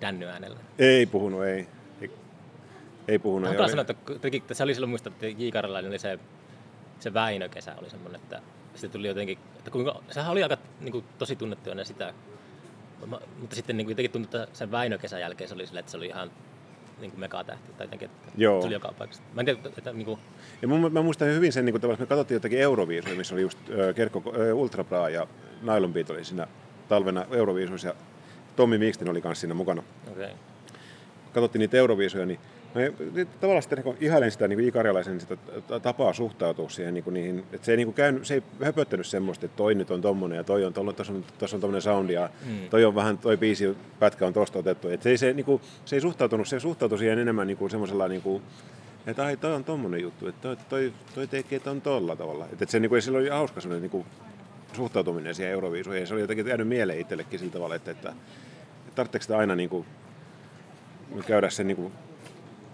dännyäänellä. 0.00 0.58
Ei 0.78 1.06
puhunut, 1.06 1.44
ei. 1.44 1.68
Ei, 2.00 2.10
ei 3.08 3.18
puhunut. 3.18 3.56
Mä 3.56 3.68
sanoa, 3.68 3.84
että 3.88 4.54
se 4.54 4.62
oli 4.62 4.74
silloin 4.74 4.90
muista, 4.90 5.08
että 5.08 5.26
J. 5.26 5.50
oli 5.88 5.98
se, 5.98 6.18
se 7.00 7.14
Väinö-kesä 7.14 7.74
oli 7.80 7.90
semmoinen, 7.90 8.20
että 8.20 8.42
sitten 8.74 8.90
tuli 8.90 9.08
jotenkin, 9.08 9.38
että 9.58 9.70
kuinka, 9.70 10.02
sehän 10.10 10.32
oli 10.32 10.42
aika 10.42 10.58
niin 10.80 10.92
kuin, 10.92 11.04
tosi 11.18 11.36
tunnettu 11.36 11.70
ennen 11.70 11.86
sitä, 11.86 12.14
mutta 13.40 13.56
sitten 13.56 13.76
niin 13.76 13.86
kuin, 13.86 13.92
jotenkin 13.92 14.12
tuntui, 14.12 14.40
että 14.40 14.56
sen 14.56 14.70
Väinö-kesän 14.70 15.20
jälkeen 15.20 15.48
se 15.48 15.54
oli 15.54 15.66
sille, 15.66 15.80
että 15.80 15.92
se 15.92 15.96
oli 15.96 16.06
ihan 16.06 16.30
niin 17.00 17.10
kuin 17.10 17.20
megatähti 17.20 17.72
tai 17.72 17.86
jotenkin, 17.86 18.06
että 18.06 18.32
Joo. 18.36 18.60
tuli 18.60 18.72
joka 18.72 18.92
paikasta. 18.98 19.24
Mä 19.34 19.40
en 19.40 19.44
tiedä, 19.44 19.60
että 19.78 19.92
niin 19.92 20.04
kuin... 20.04 20.20
Ja 20.62 20.68
mun, 20.68 20.92
mä 20.92 21.02
muistan 21.02 21.28
hyvin 21.28 21.52
sen, 21.52 21.64
niin 21.64 21.80
kun 21.80 21.90
me 21.90 22.06
katsottiin 22.06 22.36
jotakin 22.36 22.60
Euroviisuja, 22.60 23.14
missä 23.14 23.34
oli 23.34 23.42
just 23.42 23.58
äh, 23.58 23.94
Kerkko 23.94 24.22
äh, 24.26 24.56
Ultra 24.56 24.84
Bra 24.84 25.08
ja 25.08 25.26
Nylon 25.62 25.92
Beat 25.92 26.10
oli 26.10 26.24
siinä 26.24 26.46
talvena 26.88 27.26
Euroviisuissa 27.30 27.88
ja 27.88 27.94
Tommi 28.56 28.78
Mikstin 28.78 29.08
oli 29.08 29.20
kanssa 29.20 29.40
siinä 29.40 29.54
mukana. 29.54 29.82
Okay. 30.12 30.30
Katsottiin 31.32 31.60
niitä 31.60 31.76
Euroviisuja, 31.76 32.26
niin 32.26 32.40
Mä 32.74 32.80
tavallaan 33.40 33.62
sitten 33.62 33.82
niin 33.84 33.96
ihailen 34.00 34.30
sitä 34.30 34.48
niin 34.48 34.60
ikarjalaisen 34.60 35.20
sitä 35.20 35.36
tapaa 35.82 36.12
suhtautua 36.12 36.68
siihen, 36.68 36.94
niin 36.94 37.04
niihin, 37.10 37.38
että 37.52 37.64
se 37.64 37.72
ei, 37.72 37.76
niin 37.76 37.94
käynyt, 37.94 38.26
se 38.26 38.34
ei 38.34 38.42
höpöttänyt 38.64 39.06
semmoista, 39.06 39.46
että 39.46 39.56
toi 39.56 39.74
nyt 39.74 39.90
on 39.90 40.00
tommonen 40.00 40.36
ja 40.36 40.44
toi 40.44 40.64
on, 40.64 40.72
tuossa 40.72 41.12
on, 41.56 41.60
tommonen 41.60 41.82
soundi 41.82 42.12
ja 42.12 42.30
mm. 42.46 42.68
toi 42.70 42.84
on 42.84 42.94
vähän, 42.94 43.18
toi 43.18 43.36
biisi, 43.36 43.76
pätkä 43.98 44.26
on 44.26 44.32
tosta 44.32 44.58
otettu. 44.58 44.88
Että 44.88 45.04
se, 45.04 45.10
ei, 45.10 45.18
se, 45.18 45.32
niin 45.32 45.46
kuin, 45.46 45.62
se 45.84 45.96
ei 45.96 46.00
suhtautunut, 46.00 46.48
se 46.48 46.60
suhtautui 46.60 46.98
siihen 46.98 47.18
enemmän 47.18 47.46
niin 47.46 47.56
kuin 47.56 47.70
semmoisella 47.70 48.08
niin 48.08 48.22
kuin, 48.22 48.42
että 49.06 49.24
ai 49.24 49.36
toi 49.36 49.54
on 49.54 49.64
tommonen 49.64 50.00
juttu, 50.00 50.28
että 50.28 50.42
toi, 50.42 50.56
toi, 50.68 50.92
toi 51.14 51.26
tekee 51.26 51.60
ton 51.60 51.80
tolla 51.80 52.16
tavalla. 52.16 52.44
Että, 52.44 52.64
että 52.64 52.72
se, 52.72 52.80
niin 52.80 52.88
kuin, 52.88 53.02
sillä 53.02 53.18
oli 53.18 53.28
hauska 53.28 53.60
semmoinen 53.60 53.82
niin 53.82 53.90
kuin, 53.90 54.06
suhtautuminen 54.72 55.34
siihen 55.34 55.52
Euroviisuihin. 55.52 56.06
Se 56.06 56.14
oli 56.14 56.20
jotenkin 56.20 56.46
jäänyt 56.46 56.68
mieleen 56.68 57.00
itsellekin 57.00 57.38
sillä 57.38 57.52
tavalla, 57.52 57.74
että, 57.74 57.90
että, 57.90 58.08
että 58.08 58.94
tarvitseeko 58.94 59.22
sitä 59.22 59.38
aina 59.38 59.56
niin 59.56 59.68
kuin, 59.68 59.86
käydä 61.26 61.50
sen 61.50 61.66
niin 61.66 61.76
kuin, 61.76 61.92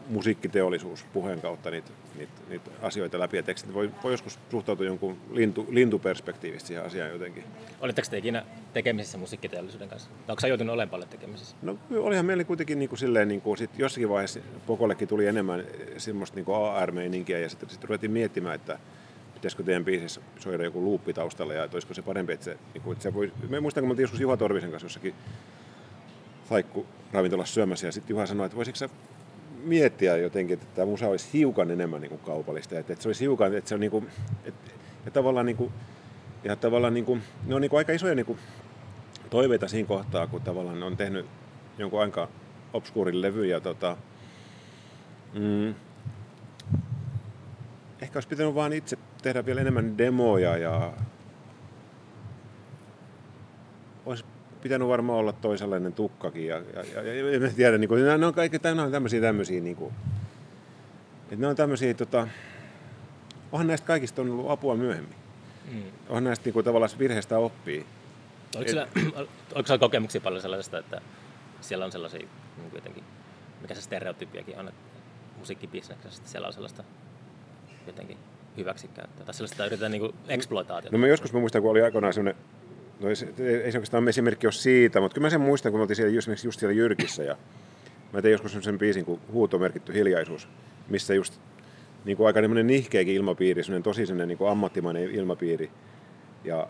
musiikkiteollisuus 0.09 1.05
puheen 1.12 1.40
kautta 1.40 1.70
niitä, 1.70 1.90
niitä, 2.18 2.32
niitä 2.48 2.70
asioita 2.82 3.18
läpi. 3.18 3.38
Et 3.38 3.74
voi, 3.74 3.90
voi 4.02 4.12
joskus 4.12 4.38
suhtautua 4.50 4.86
jonkun 4.86 5.16
lintu, 5.32 5.66
lintuperspektiivistä 5.70 6.66
siihen 6.66 6.84
asiaan 6.84 7.11
jotenkin. 7.11 7.44
Olitteko 7.80 8.09
te 8.11 8.18
ikinä 8.18 8.44
tekemisissä 8.72 9.18
musiikkiteollisuuden 9.18 9.88
kanssa? 9.88 10.11
Onko 10.28 10.40
sä 10.40 10.48
joutunut 10.48 10.72
olemaan 10.72 10.90
paljon 10.90 11.09
tekemisissä? 11.09 11.57
No 11.62 11.78
olihan 11.96 12.26
meillä 12.26 12.44
kuitenkin 12.44 12.78
niin 12.78 12.88
kuin 12.88 12.98
silleen, 12.98 13.28
niin 13.28 13.40
kuin 13.40 13.59
sit 13.59 13.70
jossakin 13.78 14.09
vaiheessa 14.09 14.40
Pokollekin 14.66 15.09
tuli 15.09 15.26
enemmän 15.26 15.64
semmoista 15.98 16.36
niin 16.36 16.46
AR-meininkiä 16.74 17.38
ja 17.38 17.48
sitten 17.48 17.70
sit 17.70 17.84
ruvettiin 17.84 18.12
miettimään, 18.12 18.55
että 18.55 18.78
pitäisikö 19.34 19.62
teidän 19.62 19.84
biisissä 19.84 20.20
soida 20.38 20.64
joku 20.64 20.80
luuppi 20.80 21.12
taustalla 21.12 21.55
ja 21.55 21.64
että 21.64 21.74
olisiko 21.74 21.94
se 21.94 22.02
parempi, 22.02 22.32
että 22.32 22.44
se, 22.44 22.59
niin 22.74 22.82
kuin, 22.82 22.92
että 22.92 23.02
se 23.02 23.14
voi, 23.14 23.32
me 23.48 23.61
muistan, 23.61 23.84
kun 23.84 23.96
me 23.96 24.02
joskus 24.02 24.20
Juha 24.20 24.36
Torvisen 24.36 24.70
kanssa 24.70 24.86
jossakin 24.86 25.14
Faikku 26.48 26.86
ravintolassa 27.12 27.55
syömässä 27.55 27.86
ja 27.86 27.92
sitten 27.92 28.14
Juha 28.14 28.26
sanoi, 28.26 28.46
että 28.46 28.57
voisiko 28.57 28.76
sä 28.76 28.88
miettiä 29.64 30.16
jotenkin, 30.16 30.54
että 30.54 30.66
tämä 30.74 30.86
musa 30.86 31.08
olisi 31.08 31.28
hiukan 31.32 31.70
enemmän 31.70 32.00
niin 32.00 32.08
kuin 32.10 32.20
kaupallista, 32.20 32.78
että, 32.78 32.92
että 32.92 33.02
se 33.02 33.08
olisi 33.08 33.24
hiukan, 33.24 33.54
että 33.54 33.68
se 33.68 33.74
on 33.74 33.80
niin 33.80 33.90
kuin, 33.90 34.06
että, 34.44 34.70
ja 35.04 35.10
tavallaan 35.10 35.46
niin 35.46 35.56
kuin, 35.56 35.72
ja 36.44 36.56
tavallaan 36.56 36.94
niin 36.94 37.04
kuin, 37.04 37.22
ne 37.46 37.54
on 37.54 37.60
niin 37.60 37.70
kuin 37.70 37.78
aika 37.78 37.92
isoja 37.92 38.14
niin 38.14 38.26
kuin 38.26 38.38
toiveita 39.30 39.68
siinä 39.68 39.88
kohtaa, 39.88 40.26
kun 40.26 40.42
tavallaan 40.42 40.82
on 40.82 40.96
tehnyt 40.96 41.26
jonkun 41.78 42.00
aika 42.00 42.28
obskuurin 42.72 43.22
levy 43.22 43.46
ja 43.46 43.60
tota, 43.60 43.96
mm, 45.34 45.74
ehkä 48.02 48.16
olisi 48.16 48.28
pitänyt 48.28 48.54
vaan 48.54 48.72
itse 48.72 48.98
tehdä 49.22 49.46
vielä 49.46 49.60
enemmän 49.60 49.98
demoja 49.98 50.56
ja 50.56 50.92
olisi 54.06 54.24
pitänyt 54.64 54.88
varmaan 54.88 55.18
olla 55.18 55.32
toisenlainen 55.32 55.92
tukkakin. 55.92 56.46
Ja, 56.46 56.56
ja, 56.56 57.02
ja, 57.02 57.30
ja 57.30 57.50
tiedä, 57.56 57.78
niin 57.78 57.88
kuin, 57.88 58.04
ne 58.04 58.26
on 58.26 58.34
kaikki 58.34 58.58
nämä 58.62 58.82
on 58.82 58.92
tämmöisiä, 58.92 59.20
tämmöisiä 59.20 59.60
niin 59.60 59.76
kuin, 59.76 59.94
että 61.22 61.36
ne 61.36 61.46
on 61.46 61.56
tämmöisiä, 61.56 61.94
tota, 61.94 62.28
onhan 63.52 63.66
näistä 63.66 63.86
kaikista 63.86 64.22
on 64.22 64.30
ollut 64.30 64.50
apua 64.50 64.76
myöhemmin. 64.76 65.16
Mm. 65.72 65.82
Onhan 66.08 66.24
näistä 66.24 66.44
niin 66.44 66.52
kuin, 66.52 66.64
tavallaan 66.64 66.90
virheestä 66.98 67.38
oppii. 67.38 67.86
Oliko, 68.56 68.68
sillä, 68.68 68.88
oliko 69.54 69.66
siellä 69.66 69.80
kokemuksia 69.80 70.20
paljon 70.20 70.42
sellaisesta, 70.42 70.78
että 70.78 71.00
siellä 71.60 71.84
on 71.84 71.92
sellaisia 71.92 72.20
niin 72.56 72.70
jotenkin, 72.74 73.04
mikä 73.62 73.74
se 73.74 73.80
stereotypiakin 73.80 74.58
on, 74.58 74.68
että 74.68 74.80
musiikkibisneksessä 75.38 76.22
siellä 76.26 76.46
on 76.46 76.52
sellaista 76.52 76.84
jotenkin 77.86 78.18
hyväksikäyttöä, 78.56 79.24
tai 79.24 79.34
sellaista 79.34 79.66
yritetään 79.66 79.92
niin 79.92 80.14
eksploitaatiota. 80.28 80.96
No 80.96 81.00
mä 81.00 81.06
joskus 81.06 81.32
mä 81.32 81.40
muistan, 81.40 81.62
kun 81.62 81.70
oli 81.70 81.82
aikoinaan 81.82 82.12
sellainen 82.12 82.44
No 83.01 83.09
ei, 83.09 83.14
ei 83.47 83.72
se 83.72 83.78
oikeastaan 83.78 84.09
esimerkki 84.09 84.47
ole 84.47 84.53
siitä, 84.53 85.01
mutta 85.01 85.14
kyllä 85.14 85.24
mä 85.24 85.30
sen 85.30 85.40
muistan, 85.40 85.72
kun 85.72 85.78
me 85.78 85.82
oltiin 85.82 85.97
siellä, 85.97 86.12
just, 86.12 86.45
just 86.45 86.61
siellä 86.61 86.74
Jyrkissä 86.74 87.22
ja 87.22 87.36
mä 88.12 88.22
tein 88.22 88.32
joskus 88.32 88.59
sen 88.61 88.78
biisin 88.78 89.05
kuin 89.05 89.20
Huuto 89.32 89.59
merkitty 89.59 89.95
hiljaisuus, 89.95 90.49
missä 90.88 91.14
just 91.14 91.40
niin 92.05 92.16
kuin 92.16 92.26
aika 92.26 92.40
nihkeäkin 92.40 93.14
ilmapiiri, 93.14 93.62
semmoinen 93.62 93.82
tosi 93.82 94.07
semmoinen 94.07 94.28
niin 94.28 94.38
kuin 94.38 94.51
ammattimainen 94.51 95.11
ilmapiiri. 95.11 95.70
Ja 96.45 96.68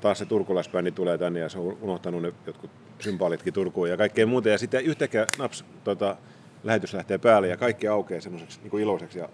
taas 0.00 0.18
se 0.18 0.26
turkulaisbändi 0.26 0.90
tulee 0.90 1.18
tänne 1.18 1.40
ja 1.40 1.48
se 1.48 1.58
on 1.58 1.78
unohtanut 1.80 2.22
ne 2.22 2.32
jotkut 2.46 2.70
symbolitkin 2.98 3.54
Turkuun 3.54 3.90
ja 3.90 3.96
kaikkea 3.96 4.26
muuta. 4.26 4.48
Ja 4.48 4.58
sitten 4.58 4.84
yhtäkkiä 4.84 5.26
naps, 5.38 5.64
tota, 5.84 6.16
lähetys 6.64 6.94
lähtee 6.94 7.18
päälle 7.18 7.48
ja 7.48 7.56
kaikki 7.56 7.88
aukeaa 7.88 8.20
semmoiseksi 8.20 8.60
niin 8.62 8.82
iloiseksi 8.82 9.18
ja 9.18 9.28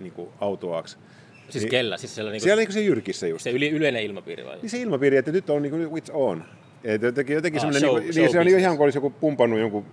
niin 0.00 0.12
kuin 0.12 0.28
autoaksi. 0.40 0.98
Siis 1.52 1.64
niin, 1.64 1.70
kellä? 1.70 1.96
Siis 1.96 2.14
siellä, 2.14 2.30
niin 2.30 2.40
siellä 2.40 2.62
niin 2.62 2.72
se 2.72 2.80
Jyrkissä 2.80 3.26
just. 3.26 3.42
Se 3.42 3.50
yli, 3.50 3.70
yleinen 3.70 4.02
ilmapiiri 4.02 4.44
vai? 4.44 4.58
Niin 4.62 4.70
se 4.70 4.78
ilmapiiri, 4.78 5.16
että 5.16 5.32
nyt 5.32 5.50
on 5.50 5.62
niin 5.62 5.88
kuin 5.88 6.02
it's 6.02 6.10
on. 6.12 6.44
Et 6.84 7.02
jotenkin, 7.02 7.34
jotenkin 7.34 7.66
ah, 7.66 7.72
show, 7.72 8.00
niin, 8.00 8.12
show 8.14 8.24
niin, 8.24 8.32
se 8.32 8.40
on 8.40 8.48
ihan 8.48 8.76
kuin 8.76 8.84
olisi 8.84 8.98
joku 8.98 9.10
pumpannut 9.10 9.60
jonkun 9.60 9.86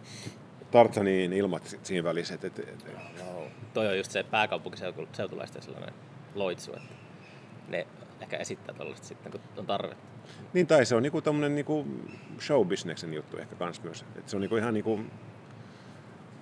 Tartsaniin 0.72 1.34
ilmat 1.34 1.78
siinä 1.84 2.03
välissä. 2.03 2.34
Et, 2.34 2.43
et, 2.43 2.60
et, 2.60 2.86
Joo. 3.18 3.47
Toi 3.74 3.88
on 3.88 3.97
just 3.97 4.12
se 4.12 4.24
pääkaupunkiseutulaisten 4.24 5.62
sellainen 5.62 5.93
loitsu, 6.36 6.74
että 6.74 6.95
ne 7.68 7.88
ehkä 8.22 8.38
esittää 8.38 8.76
tällaista 8.76 9.08
sitten, 9.08 9.32
kun 9.32 9.41
on 9.58 9.66
tarve. 9.66 9.95
Niin, 10.53 10.68
tai 10.68 10.86
se 10.86 10.95
on 10.95 11.03
niinku 11.03 11.22
tämmöinen 11.22 11.55
niinku 11.55 11.88
show-bisneksen 12.39 13.14
juttu 13.14 13.38
ehkä 13.38 13.55
kans 13.55 13.84
myös. 13.84 14.05
Et 14.16 14.30
se 14.30 14.38
on 14.38 14.41
niinku 14.41 14.55
ihan 14.55 14.74
niinku, 14.74 14.99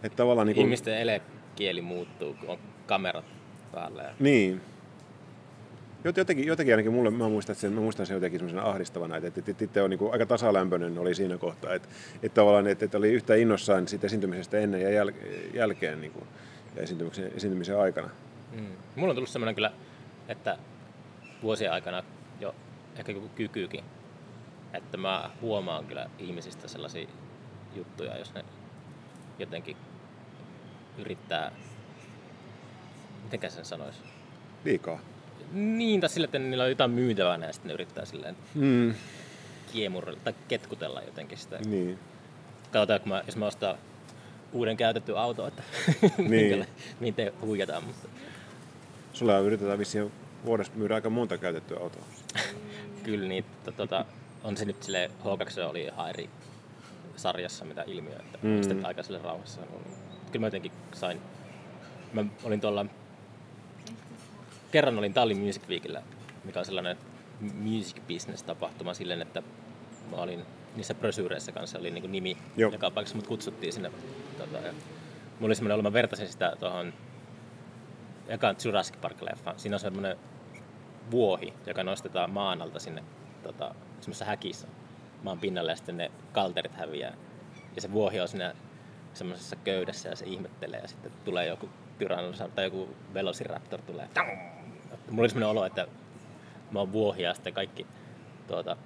että 0.04 0.16
tavallaan 0.16 0.48
niinku... 0.48 0.62
Ihmisten 0.62 0.98
elekieli 0.98 1.82
muuttuu, 1.82 2.34
kun 2.40 2.50
on 2.50 2.60
kamerat 2.86 3.26
päällä. 3.72 4.04
Ja... 4.04 4.14
Niin, 4.20 4.62
Jotenkin, 6.06 6.48
jotenkin 6.48 6.74
ainakin 6.74 6.94
mulle, 6.94 7.12
mä 7.12 7.30
muistan, 7.30 7.54
että 7.54 7.62
sen, 7.62 7.74
mä 7.74 7.82
muistan 7.82 8.06
sen 8.06 8.14
jotenkin 8.14 8.40
semmoisena 8.40 8.70
ahdistavana, 8.70 9.18
että, 9.18 9.28
että, 9.28 9.64
että, 9.64 9.84
on 9.84 9.90
niin 9.90 9.98
kuin 9.98 10.14
aika 10.14 10.26
tasalämpöinen 10.26 10.98
oli 10.98 11.16
siinä 11.16 11.38
kohtaa, 11.38 11.74
että, 11.74 11.88
että 12.24 12.36
tavallaan 12.36 12.68
että, 12.68 12.86
että 12.86 12.98
oli 12.98 13.14
yhtä 13.14 13.36
innossaan 13.36 13.88
siitä 13.88 14.08
esiintymisestä 14.08 14.58
ennen 14.58 14.82
ja 14.82 14.90
jäl, 14.90 15.12
jälkeen 15.54 16.02
niin 16.02 16.12
kuin, 16.12 16.28
ja 16.76 16.82
esiintymisen, 16.82 17.32
esiintymisen 17.36 17.80
aikana. 17.80 18.10
Mm. 18.52 18.68
Mulla 18.96 19.12
on 19.12 19.16
tullut 19.16 19.30
semmoinen 19.30 19.56
kyllä, 19.56 19.72
että 20.28 20.58
vuosien 21.44 21.72
aikana 21.72 22.04
jo 22.40 22.56
ehkä 23.00 23.12
joku 23.12 23.30
kykykin, 23.30 23.84
että 24.74 24.98
mä 24.98 25.30
huomaan 25.42 25.86
kyllä 25.86 26.10
ihmisistä 26.20 26.68
sellaisia 26.68 27.08
juttuja, 27.76 28.18
jos 28.18 28.34
ne 28.34 28.46
jotenkin 29.40 29.78
yrittää, 30.98 31.52
miten 33.32 33.52
sen 33.52 33.66
sanoisi? 33.66 34.00
Liikaa 34.66 35.15
niin, 35.54 36.02
tai 36.02 36.10
sille, 36.10 36.26
että 36.26 36.40
niillä 36.40 36.64
on 36.64 36.70
jotain 36.70 36.92
myytävää 36.92 37.38
ja 37.46 37.54
sitten 37.54 37.68
ne 37.70 37.74
yrittää 37.74 38.06
silleen 38.06 38.36
mm. 38.56 38.94
kiemurrella 39.74 40.20
tai 40.24 40.34
ketkutella 40.48 41.02
jotenkin 41.02 41.38
sitä. 41.38 41.60
Niin. 41.66 42.00
Katsotaan, 42.72 43.00
kun 43.00 43.10
mä, 43.10 43.24
jos 43.26 43.36
mä 43.36 43.46
ostan 43.46 43.78
uuden 44.54 44.78
käytetty 44.78 45.18
auto, 45.18 45.48
että 45.48 45.64
niin. 46.18 46.66
miten 47.00 47.34
huijataan. 47.42 47.84
Mutta... 47.84 48.08
Sulla 49.14 49.40
yritetään 49.40 49.80
vissiin 49.80 50.12
vuodessa 50.46 50.74
myydä 50.76 50.96
aika 50.96 51.10
monta 51.10 51.38
käytettyä 51.38 51.78
autoa. 51.80 52.04
Kyllä 53.04 53.28
niin, 53.28 53.46
tota, 53.78 54.06
on 54.44 54.58
se 54.58 54.66
nyt 54.66 54.84
sille 54.84 55.12
H2 55.24 55.62
oli 55.70 55.84
ihan 55.84 56.10
eri 56.10 56.30
sarjassa 57.16 57.66
mitä 57.66 57.84
ilmiö, 57.88 58.16
että 58.16 58.38
mm. 58.42 58.62
sitten 58.62 58.86
aika 58.86 59.04
sille 59.04 59.20
rauhassa. 59.24 59.62
Kyllä 60.32 60.40
mä 60.40 60.48
jotenkin 60.48 60.72
sain, 60.94 61.22
mä 62.14 62.26
olin 62.44 62.62
tuolla 62.62 62.86
kerran 64.72 64.98
olin 64.98 65.14
Tallinn 65.14 65.46
Music 65.46 65.68
Weekillä, 65.70 66.02
mikä 66.44 66.60
on 66.60 66.66
sellainen 66.66 66.98
music 67.54 67.98
business 68.08 68.44
tapahtuma 68.44 68.94
silleen, 68.94 69.22
että 69.22 69.44
mä 70.12 70.18
olin 70.18 70.46
niissä 70.76 70.94
brosyyreissä 70.94 71.52
kanssa 71.52 71.80
oli 71.80 71.92
niin 71.92 72.12
nimi 72.12 72.38
Joo. 72.58 72.72
joka 72.72 72.92
paikassa, 72.92 73.16
mut 73.16 73.28
kutsuttiin 73.28 73.74
sinne. 73.74 73.92
Tota, 74.38 74.58
ja 74.58 74.74
mulla 75.40 75.46
oli 75.46 75.56
semmoinen 75.56 75.84
mä 75.84 75.94
vertasin 75.94 76.28
sitä 76.28 76.56
tuohon 76.60 76.94
ekaan 78.28 78.56
Jurassic 78.66 78.96
Park-leffaan. 79.02 79.54
Siinä 79.60 79.76
on 79.76 79.80
semmoinen 79.80 80.18
vuohi, 81.12 81.54
joka 81.66 81.84
nostetaan 81.84 82.30
maan 82.30 82.62
alta 82.62 82.80
sinne 82.80 83.04
tota, 83.44 83.76
semmoisessa 84.00 84.26
häkissä 84.26 84.68
maan 85.24 85.40
pinnalle 85.40 85.72
ja 85.72 85.76
sitten 85.76 85.98
ne 85.98 86.12
kalterit 86.32 86.76
häviää. 86.76 87.14
Ja 87.76 87.82
se 87.82 87.92
vuohi 87.92 88.20
on 88.20 88.28
siinä 88.28 88.56
semmoisessa 89.14 89.56
köydessä 89.56 90.10
ja 90.10 90.16
se 90.16 90.26
ihmettelee 90.26 90.80
ja 90.80 90.88
sitten 90.88 91.12
tulee 91.26 91.48
joku 91.48 91.70
Tyrannosaurus 91.98 92.56
tai 92.56 92.66
joku 92.66 92.96
Velociraptor 93.14 93.82
tulee. 93.82 94.10
Mulla 95.10 95.22
oli 95.22 95.30
semmoinen 95.30 95.50
olo, 95.50 95.66
että 95.66 95.88
mä 96.72 96.80
oon 96.80 96.92
vuohi 96.92 97.24
ja 97.24 97.34
sitten 97.34 97.54
kaikki 97.54 97.88
tuota, 98.48 98.78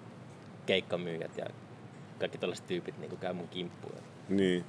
keikkamyyjät 0.66 1.38
ja 1.38 1.45
kaikki 2.20 2.38
tällaiset 2.38 2.68
tyypit 2.68 2.97
niin 2.97 3.18
käy 3.18 3.34
mun 3.34 3.47
kimppuun. 3.47 4.03
Niin. 4.30 4.66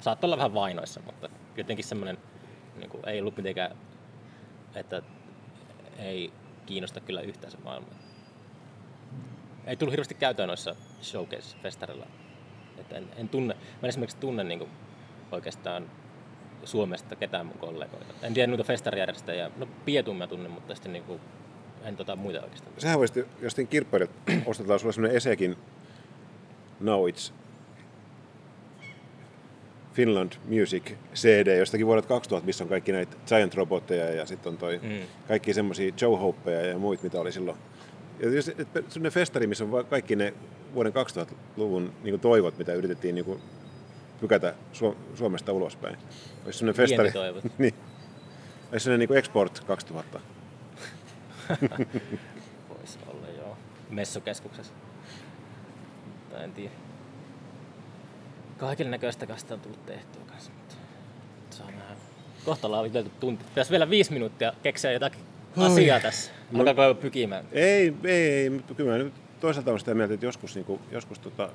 Saattaa 0.00 0.28
olla 0.28 0.36
vähän 0.36 0.54
vainoissa, 0.54 1.00
mutta 1.06 1.28
jotenkin 1.56 1.84
semmoinen 1.84 2.18
niin 2.76 2.90
kuin, 2.90 3.08
ei 3.08 3.20
ollut 3.20 3.36
mitenkään, 3.36 3.76
että 4.74 5.02
ei 5.98 6.32
kiinnosta 6.66 7.00
kyllä 7.00 7.20
yhtään 7.20 7.50
se 7.50 7.58
maailma. 7.64 7.88
Ei 9.66 9.76
tullut 9.76 9.92
hirveästi 9.92 10.14
käytöön 10.14 10.46
noissa 10.46 10.76
showcase-festarilla. 11.02 12.06
Että 12.78 12.96
en, 12.96 13.08
en 13.16 13.28
tunne, 13.28 13.54
mä 13.54 13.60
en 13.82 13.88
esimerkiksi 13.88 14.18
tunne 14.18 14.44
niin 14.44 14.58
kuin, 14.58 14.70
oikeastaan 15.32 15.90
Suomesta 16.64 17.16
ketään 17.16 17.46
mun 17.46 17.58
kollegoita. 17.58 18.14
En 18.22 18.34
tiedä 18.34 18.46
noita 18.46 18.64
festarijärjestäjiä. 18.64 19.50
No 19.56 19.68
Pietun 19.84 20.16
mä 20.16 20.26
tunnen, 20.26 20.50
mutta 20.50 20.74
sitten 20.74 20.92
niinku, 20.92 21.20
en 21.84 21.96
tota 21.96 22.16
muita 22.16 22.42
oikeastaan. 22.42 22.72
Sehän 22.78 22.98
voisi, 22.98 23.26
jos 23.40 23.54
tein 23.54 23.68
kirpparit 23.68 24.10
ostetaan 24.46 24.78
sulle 24.78 24.92
semmoinen 24.92 25.16
Esekin 25.16 25.56
Now 26.80 27.08
It's 27.08 27.32
Finland 29.96 30.32
Music 30.48 30.92
CD 31.14 31.58
jostakin 31.58 31.86
vuodet 31.86 32.06
2000, 32.06 32.46
missä 32.46 32.64
on 32.64 32.68
kaikki 32.68 32.92
näitä 32.92 33.16
Giant 33.26 33.54
Robotteja 33.54 34.10
ja 34.10 34.26
sitten 34.26 34.52
on 34.52 34.58
toi 34.58 34.80
mm. 34.82 34.98
kaikki 35.28 35.54
semmoisia 35.54 35.92
Joe 36.00 36.18
Hopeja 36.18 36.66
ja 36.66 36.78
muita, 36.78 37.02
mitä 37.02 37.20
oli 37.20 37.32
silloin. 37.32 37.58
Ja 38.20 38.30
jos, 38.30 38.44
semmoinen 38.88 39.12
festari, 39.12 39.46
missä 39.46 39.64
on 39.64 39.86
kaikki 39.86 40.16
ne 40.16 40.34
vuoden 40.74 40.92
2000-luvun 40.92 41.92
niin 42.02 42.20
toivot, 42.20 42.58
mitä 42.58 42.72
yritettiin 42.72 43.14
niin 43.14 43.40
pykätä 44.20 44.54
Suomesta 45.14 45.52
ulospäin. 45.52 45.96
Olisi 46.44 46.58
sellainen 46.58 46.76
festari. 46.76 47.12
niin. 47.58 47.74
Olisi 48.72 48.84
sellainen 48.84 49.08
niin 49.08 49.18
Export 49.18 49.60
2000. 49.60 50.20
Voisi 52.68 52.98
olla, 53.06 53.26
joo. 53.36 53.56
Messukeskuksessa. 53.90 54.72
Mutta 56.06 56.42
en 56.42 56.52
tiedä. 56.52 56.74
Kaiken 58.58 58.90
näköistä 58.90 59.26
kasta 59.26 59.54
on 59.54 59.60
tullut 59.60 59.86
tehtyä 59.86 60.22
kanssa, 60.26 60.50
mutta 60.52 60.74
saa 61.50 61.70
nähdä. 61.70 61.96
Kohta 62.44 62.66
ollaan 62.66 62.86
juteltu 62.86 63.10
tunti. 63.20 63.44
Pitäisi 63.44 63.70
vielä 63.70 63.90
viisi 63.90 64.12
minuuttia 64.12 64.52
keksiä 64.62 64.92
jotakin 64.92 65.20
asiaa 65.56 66.00
tässä. 66.00 66.32
Alkaako 66.54 66.82
jo 66.82 66.94
pykimään? 66.94 67.44
Ei, 67.52 67.94
ei, 68.04 68.32
ei, 68.32 68.50
kyllä 68.76 68.92
mä 68.92 68.98
nyt 68.98 69.12
toisaalta 69.40 69.72
on 69.72 69.78
sitä 69.78 69.94
mieltä, 69.94 70.14
että 70.14 70.26
joskus, 70.26 70.54
niin 70.54 70.64
kuin, 70.64 70.80
joskus 70.90 71.18
tota 71.18 71.50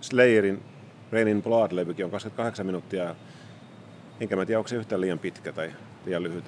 Slayerin 0.00 0.62
Rain 1.12 1.28
in 1.28 1.42
Blood-levykin 1.42 2.04
on 2.04 2.10
28 2.10 2.66
minuuttia. 2.66 3.14
Enkä 4.20 4.36
mä 4.36 4.46
tiedä, 4.46 4.58
onko 4.58 4.68
se 4.68 4.76
yhtään 4.76 5.00
liian 5.00 5.18
pitkä 5.18 5.52
tai 5.52 5.72
liian 6.06 6.22
lyhyt. 6.22 6.44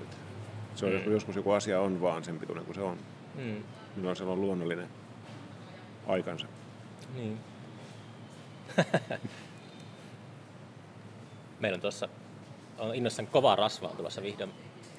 Se 0.74 0.86
on, 0.86 0.92
Mm. 0.92 1.12
joskus 1.12 1.36
joku 1.36 1.50
asia 1.50 1.80
on 1.80 2.00
vaan 2.00 2.24
sen 2.24 2.38
pituinen 2.38 2.64
kuin 2.64 2.74
se 2.74 2.80
on. 2.80 2.98
Mm. 3.34 3.62
Milloin 3.96 4.16
se 4.16 4.24
on 4.24 4.40
luonnollinen 4.40 4.88
aikansa. 6.06 6.46
Niin. 7.14 7.38
Meillä 11.60 11.76
on 11.76 11.80
tuossa 11.80 12.08
on 12.78 12.94
innoissaan 12.94 13.26
kovaa 13.26 13.56
rasvaa 13.56 13.90
tulossa 13.96 14.22
vihdoin 14.22 14.50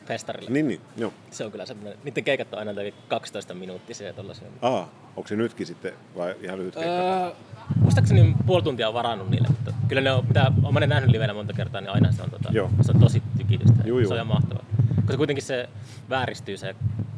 festarille. 0.06 0.50
Niin, 0.50 0.68
niin, 0.68 0.82
joo. 0.98 1.14
Se 1.32 1.46
on 1.46 1.52
kyllä 1.52 1.66
semmoinen, 1.66 1.98
niiden 2.04 2.24
keikat 2.24 2.54
on 2.54 2.60
aina 2.60 2.72
jotenkin 2.72 2.94
12 3.08 3.54
minuuttisia 3.54 4.08
ja 4.08 4.14
tollasia. 4.14 4.48
Aa, 4.62 4.90
onko 5.16 5.28
se 5.28 5.36
nytkin 5.36 5.66
sitten 5.68 5.94
vai 6.18 6.36
ihan 6.42 6.60
lyhyt 6.60 6.74
keikka? 6.76 7.24
Öö, 7.26 7.32
muistaakseni 7.76 8.36
puoli 8.46 8.64
tuntia 8.64 8.88
on 8.88 8.94
varannut 8.94 9.30
niille, 9.30 9.48
mutta 9.48 9.74
kyllä 9.88 10.02
ne 10.02 10.12
on, 10.12 10.28
mitä 10.28 10.52
olen 10.64 10.90
nähnyt 10.90 11.12
livenä 11.12 11.34
monta 11.34 11.54
kertaa, 11.54 11.82
niin 11.82 11.92
aina 11.92 12.12
se 12.12 12.22
on, 12.22 12.30
tota, 12.32 12.50
Joo. 12.52 12.70
se 12.82 12.92
on 12.92 13.00
tosi 13.00 13.24
tykitystä. 13.38 13.84
Juu, 13.86 14.00
juu. 14.00 14.08
Se 14.08 14.14
on 14.14 14.18
ihan 14.18 14.28
mahtavaa. 14.28 14.64
Koska 14.96 15.18
kuitenkin 15.18 15.44
se 15.44 15.70
vääristyy 16.10 16.58
se, 16.58 16.76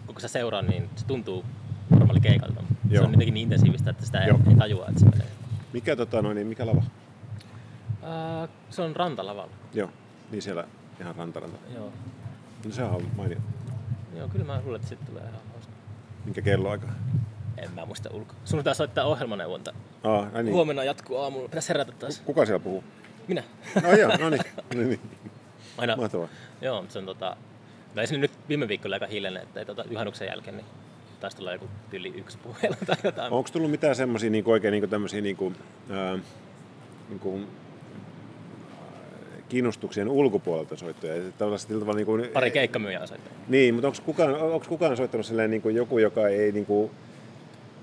kun 0.08 0.22
sä 0.22 0.28
seuraa, 0.28 0.62
niin 0.62 0.90
se 0.96 1.06
tuntuu 1.06 1.46
normaali 1.90 2.20
keikalta. 2.20 2.62
Se 2.62 2.96
Joo. 2.96 3.06
on 3.06 3.12
jotenkin 3.12 3.34
niin 3.34 3.44
intensiivistä, 3.44 3.90
että 3.90 4.06
sitä 4.06 4.20
ei, 4.22 4.28
Joo. 4.28 4.40
ei 4.50 4.56
tajua, 4.56 4.86
että 4.88 5.00
se 5.00 5.06
menee. 5.06 5.28
Mikä, 5.74 5.96
tota, 5.96 6.22
noin, 6.22 6.36
niin 6.36 6.48
mikä 6.48 6.66
lava? 6.66 6.84
Öö, 8.04 8.48
se 8.70 8.82
on 8.82 8.96
rantalavalla. 8.96 9.54
Joo, 9.74 9.90
niin 10.32 10.42
siellä 10.42 10.64
ihan 11.00 11.16
rantaranta. 11.16 11.58
Joo. 11.76 11.92
No 12.66 12.72
sehän 12.72 12.92
on 12.92 13.08
mainio. 13.18 13.38
Joo, 14.18 14.28
kyllä 14.28 14.46
mä 14.46 14.62
luulen, 14.64 14.76
että 14.76 14.90
sitten 14.90 15.08
tulee 15.08 15.24
ihan 15.24 15.42
hauska. 15.54 15.72
Minkä 16.26 16.42
kelloaika? 16.42 16.88
En 17.58 17.72
mä 17.72 17.86
muista 17.86 18.10
ulkoa. 18.14 18.36
Sun 18.46 18.60
pitää 18.60 18.74
soittaa 18.74 19.06
ohjelmaneuvonta. 19.06 19.74
Aa, 20.04 20.28
ai 20.34 20.44
niin. 20.44 20.54
Huomenna 20.54 20.84
jatkuu 20.84 21.18
aamulla. 21.18 21.50
Pitäisi 21.50 21.70
herätä 21.70 21.92
taas. 21.92 22.22
Kuka 22.26 22.46
siellä 22.46 22.64
puhuu? 22.64 22.84
Minä. 23.28 23.44
No 23.84 23.92
joo, 23.92 24.18
no 24.18 24.30
niin. 24.30 24.42
niin, 24.74 24.90
niin. 24.90 25.00
Aina. 25.78 25.96
Mahtavaa. 25.96 26.28
Joo, 26.62 26.82
mutta 26.82 26.94
se 26.94 27.00
on 27.00 27.06
tota... 27.06 27.38
Mä 27.96 28.02
esiin 28.02 28.22
nyt 28.22 28.32
viime 28.50 28.68
viikolla 28.68 28.96
aika 28.96 29.08
hiljainen, 29.08 29.44
että 29.44 29.60
ei 29.60 29.66
tota, 29.66 29.84
juhannuksen 29.92 30.28
jälkeen 30.28 30.58
niin 30.58 30.66
taisi 31.20 31.38
tulla 31.38 31.54
joku 31.54 31.70
yli 31.94 32.14
yksi 32.18 32.38
puhelu 32.38 32.76
tai 32.86 32.96
jotain. 33.04 33.34
Onko 33.34 33.50
tullut 33.54 33.72
mitään 33.72 33.96
semmoisia 33.96 34.30
niin 34.30 34.44
oikein 34.48 34.72
niin 34.72 34.90
tämmöisiä 34.90 35.22
niin 35.22 35.36
kuin, 35.36 35.56
ää, 35.90 36.20
niin 37.10 37.20
kuin, 37.20 37.48
kiinnostuksien 39.50 40.10
ulkopuolelta 40.10 40.76
soittoja? 40.76 41.16
Että 41.16 41.58
sillä 41.58 41.80
tavalla 41.80 41.98
niin 41.98 42.06
kuin, 42.06 42.30
Pari 42.34 42.52
keikkamyyjää 42.52 43.02
on 43.02 43.08
soittanut. 43.08 43.38
Niin, 43.48 43.74
mutta 43.74 43.88
onko 43.88 44.00
kukaan, 44.06 44.36
onko 44.36 44.66
kukaan 44.70 44.98
soittanut 44.98 45.26
silleen 45.26 45.52
niin 45.52 45.62
kuin 45.62 45.76
joku, 45.76 45.98
joka 45.98 46.28
ei, 46.28 46.52
niin 46.52 46.66
kuin, 46.66 46.92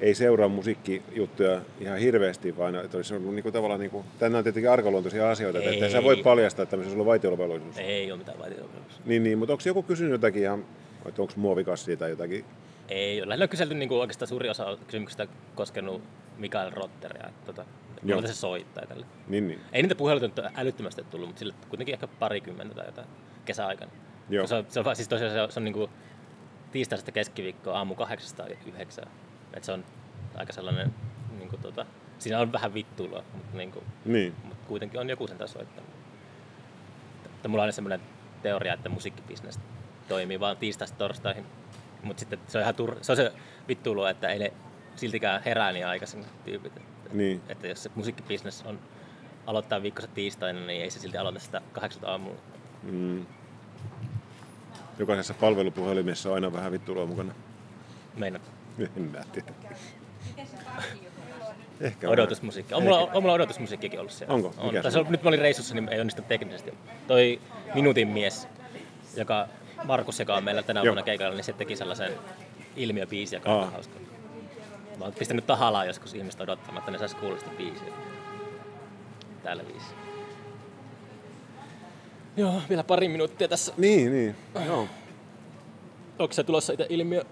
ei 0.00 0.14
seuraa 0.14 0.48
musiikkijuttuja 0.48 1.60
ihan 1.80 1.98
hirveästi, 1.98 2.56
vaan 2.56 2.74
että 2.74 2.96
olisi 2.96 3.14
ollut 3.14 3.34
niin 3.34 3.42
kuin, 3.42 3.52
tavallaan, 3.52 3.80
niin 3.80 3.90
kuin, 3.90 4.04
tänään 4.18 4.38
on 4.38 4.44
tietenkin 4.44 4.70
arkaluontoisia 4.70 5.30
asioita, 5.30 5.58
että 5.58 5.70
Ei. 5.70 5.82
et 5.82 5.90
sä 5.90 6.02
voi 6.02 6.16
paljastaa, 6.16 6.62
että 6.62 6.70
tämmöisessä 6.70 6.94
on 6.94 6.96
ollut 6.96 7.10
vaitiolovelvollisuus. 7.10 7.78
Ei 7.78 8.12
ole 8.12 8.18
mitään 8.18 8.38
vaitiolovelvollisuus. 8.38 9.04
Niin, 9.04 9.22
niin, 9.22 9.38
mutta 9.38 9.52
onko 9.52 9.62
joku 9.66 9.82
kysynyt 9.82 10.12
jotakin 10.12 10.42
ihan, 10.42 10.64
että 11.06 11.22
onko 11.22 11.34
muovikassia 11.36 11.96
tai 11.96 12.10
jotakin? 12.10 12.44
Ei 12.88 13.20
ole. 13.20 13.28
Lähinnä 13.28 13.44
on 13.44 13.48
kyselty 13.48 13.74
niin 13.74 13.88
kuin 13.88 14.00
oikeastaan 14.00 14.28
suuri 14.28 14.50
osa 14.50 14.78
kysymyksistä 14.86 15.26
koskenut 15.54 16.02
Mikael 16.38 16.70
Rotteria. 16.70 17.26
Että, 17.28 17.46
tota, 17.46 17.64
Joo. 18.04 18.18
että 18.18 18.32
se 18.32 18.38
soittaa 18.38 18.86
tälle. 18.86 19.06
Niin, 19.28 19.48
niin. 19.48 19.60
Ei 19.72 19.82
niitä 19.82 19.94
puheluita 19.94 20.26
nyt 20.26 20.56
älyttömästi 20.56 21.04
tullut, 21.04 21.28
mutta 21.28 21.38
sille 21.38 21.54
kuitenkin 21.68 21.92
ehkä 21.92 22.06
parikymmentä 22.06 22.74
tai 22.74 22.86
jotain 22.86 23.06
kesäaikana. 23.44 23.90
Joo. 24.28 24.46
Se 24.46 24.54
on, 24.54 24.66
se 24.68 24.80
on, 24.80 24.96
siis 24.96 25.08
tosiaan 25.08 25.32
se 25.32 25.42
on, 25.42 25.52
se 25.52 25.60
on 25.60 25.64
niin 25.64 25.72
kuin 25.74 25.90
tiistaista 26.72 27.12
keskiviikkoa 27.12 27.78
aamu 27.78 27.94
kahdeksasta 27.94 28.44
yhdeksään. 28.66 29.10
Et 29.54 29.64
se 29.64 29.72
on 29.72 29.84
aika 30.34 30.52
sellainen, 30.52 30.94
niin 31.38 31.48
kuin 31.48 31.62
tota, 31.62 31.86
siinä 32.18 32.38
on 32.40 32.52
vähän 32.52 32.74
vittuilua, 32.74 33.24
mutta, 33.34 33.56
niin 33.56 33.72
kuin, 33.72 33.84
Niin. 34.04 34.34
mutta 34.44 34.64
kuitenkin 34.68 35.00
on 35.00 35.10
joku 35.10 35.26
sen 35.26 35.48
soittanut. 35.48 35.90
Että 37.26 37.48
mulla 37.48 37.62
on 37.62 37.64
aina 37.64 37.72
semmoinen 37.72 38.00
teoria, 38.42 38.74
että 38.74 38.88
musiikkibisnes 38.88 39.60
toimii 40.08 40.40
vaan 40.40 40.56
tiistaista 40.56 40.98
torstaihin. 40.98 41.46
Mutta 42.02 42.20
sitten 42.20 42.38
se 42.48 42.58
on 42.58 42.62
ihan 42.62 42.74
tur- 42.74 42.98
se, 43.00 43.12
on 43.12 43.16
se 43.16 43.32
vittuilu, 43.68 44.04
että 44.04 44.28
ei 44.28 44.38
ne 44.38 44.52
siltikään 44.96 45.42
herää 45.42 45.72
niin 45.72 45.86
aikaisin 45.86 46.24
tyypit. 46.44 46.72
Että, 47.12 47.22
Niin. 47.22 47.40
että 47.48 47.66
jos 47.66 47.82
se 47.82 47.90
musiikkibisnes 47.94 48.62
on 48.66 48.78
aloittaa 49.46 49.82
viikkossa 49.82 50.10
tiistaina, 50.14 50.66
niin 50.66 50.82
ei 50.82 50.90
se 50.90 50.98
silti 50.98 51.18
aloita 51.18 51.38
sitä 51.38 51.60
kahdeksalta 51.72 52.10
aamulla. 52.10 52.36
Mm. 52.82 53.26
Jokaisessa 54.98 55.34
palvelupuhelimessa 55.34 56.28
on 56.28 56.34
aina 56.34 56.52
vähän 56.52 56.72
vittuilua 56.72 57.06
mukana. 57.06 57.34
Meinaat 58.16 58.42
En 58.96 59.02
mä 59.02 59.24
tiedä. 59.32 59.52
Ehkä 61.80 62.06
on. 62.06 62.12
odotusmusiikki. 62.12 62.74
On 62.74 62.82
mulla, 62.82 62.98
on 62.98 63.22
mulla 63.22 63.34
odotusmusiikkikin 63.34 64.00
ollut 64.00 64.12
siellä. 64.12 64.34
Onko? 64.34 64.54
On. 64.58 64.66
Mikä 64.66 64.82
Tai 64.82 64.90
se 64.90 64.94
se 64.94 64.98
on? 65.00 65.06
on, 65.06 65.12
nyt 65.12 65.22
mä 65.22 65.28
olin 65.28 65.40
reissussa, 65.40 65.74
niin 65.74 65.88
ei 65.88 66.00
onnistu 66.00 66.22
teknisesti. 66.22 66.74
Toi 67.08 67.40
Minuutin 67.74 68.08
mies, 68.08 68.48
joka 69.16 69.48
Markus, 69.84 70.18
joka 70.20 70.36
on 70.36 70.44
meillä 70.44 70.62
tänä 70.62 70.80
Joo. 70.80 70.84
vuonna 70.86 71.02
keikalla, 71.02 71.34
niin 71.34 71.44
se 71.44 71.52
teki 71.52 71.76
sellaisen 71.76 72.12
ilmiöbiisin, 72.76 73.36
joka 73.36 73.54
on 73.54 73.72
hauska. 73.72 73.98
Mä 75.02 75.06
oon 75.06 75.14
pistänyt 75.18 75.46
tahallaan 75.46 75.86
joskus 75.86 76.14
ihmistä 76.14 76.42
odottamatta, 76.42 76.90
ne 76.90 76.98
sais 76.98 77.14
kuulla 77.14 77.38
sitä 77.38 77.50
biisiä. 77.58 77.92
Täällä 79.42 79.62
viisi. 79.66 79.86
Joo, 82.36 82.62
vielä 82.68 82.84
pari 82.84 83.08
minuuttia 83.08 83.48
tässä. 83.48 83.74
Niin, 83.76 84.12
niin. 84.12 84.36
Joo. 84.66 84.88
Onko 86.18 86.32
se 86.32 86.44
tulossa 86.44 86.72
itse 86.72 86.86
ilmiö? 86.88 87.24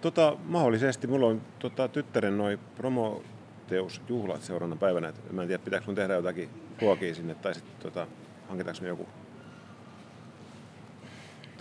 Tota, 0.00 0.36
mahdollisesti. 0.44 1.06
Mulla 1.06 1.26
on 1.26 1.42
tota, 1.58 1.88
tyttären 1.88 2.38
noin 2.38 2.58
promoteusjuhlat 2.58 4.42
seuraavana 4.42 4.76
päivänä. 4.76 5.08
Et 5.08 5.32
mä 5.32 5.42
en 5.42 5.48
tiedä, 5.48 5.64
pitääkö 5.64 5.86
mun 5.86 5.94
tehdä 5.94 6.14
jotakin 6.14 6.48
ruokia 6.82 7.14
sinne 7.14 7.34
tai 7.34 7.54
sitten 7.54 7.74
tota, 7.82 8.06
hankitaanko 8.48 8.82
me 8.82 8.88
joku 8.88 9.08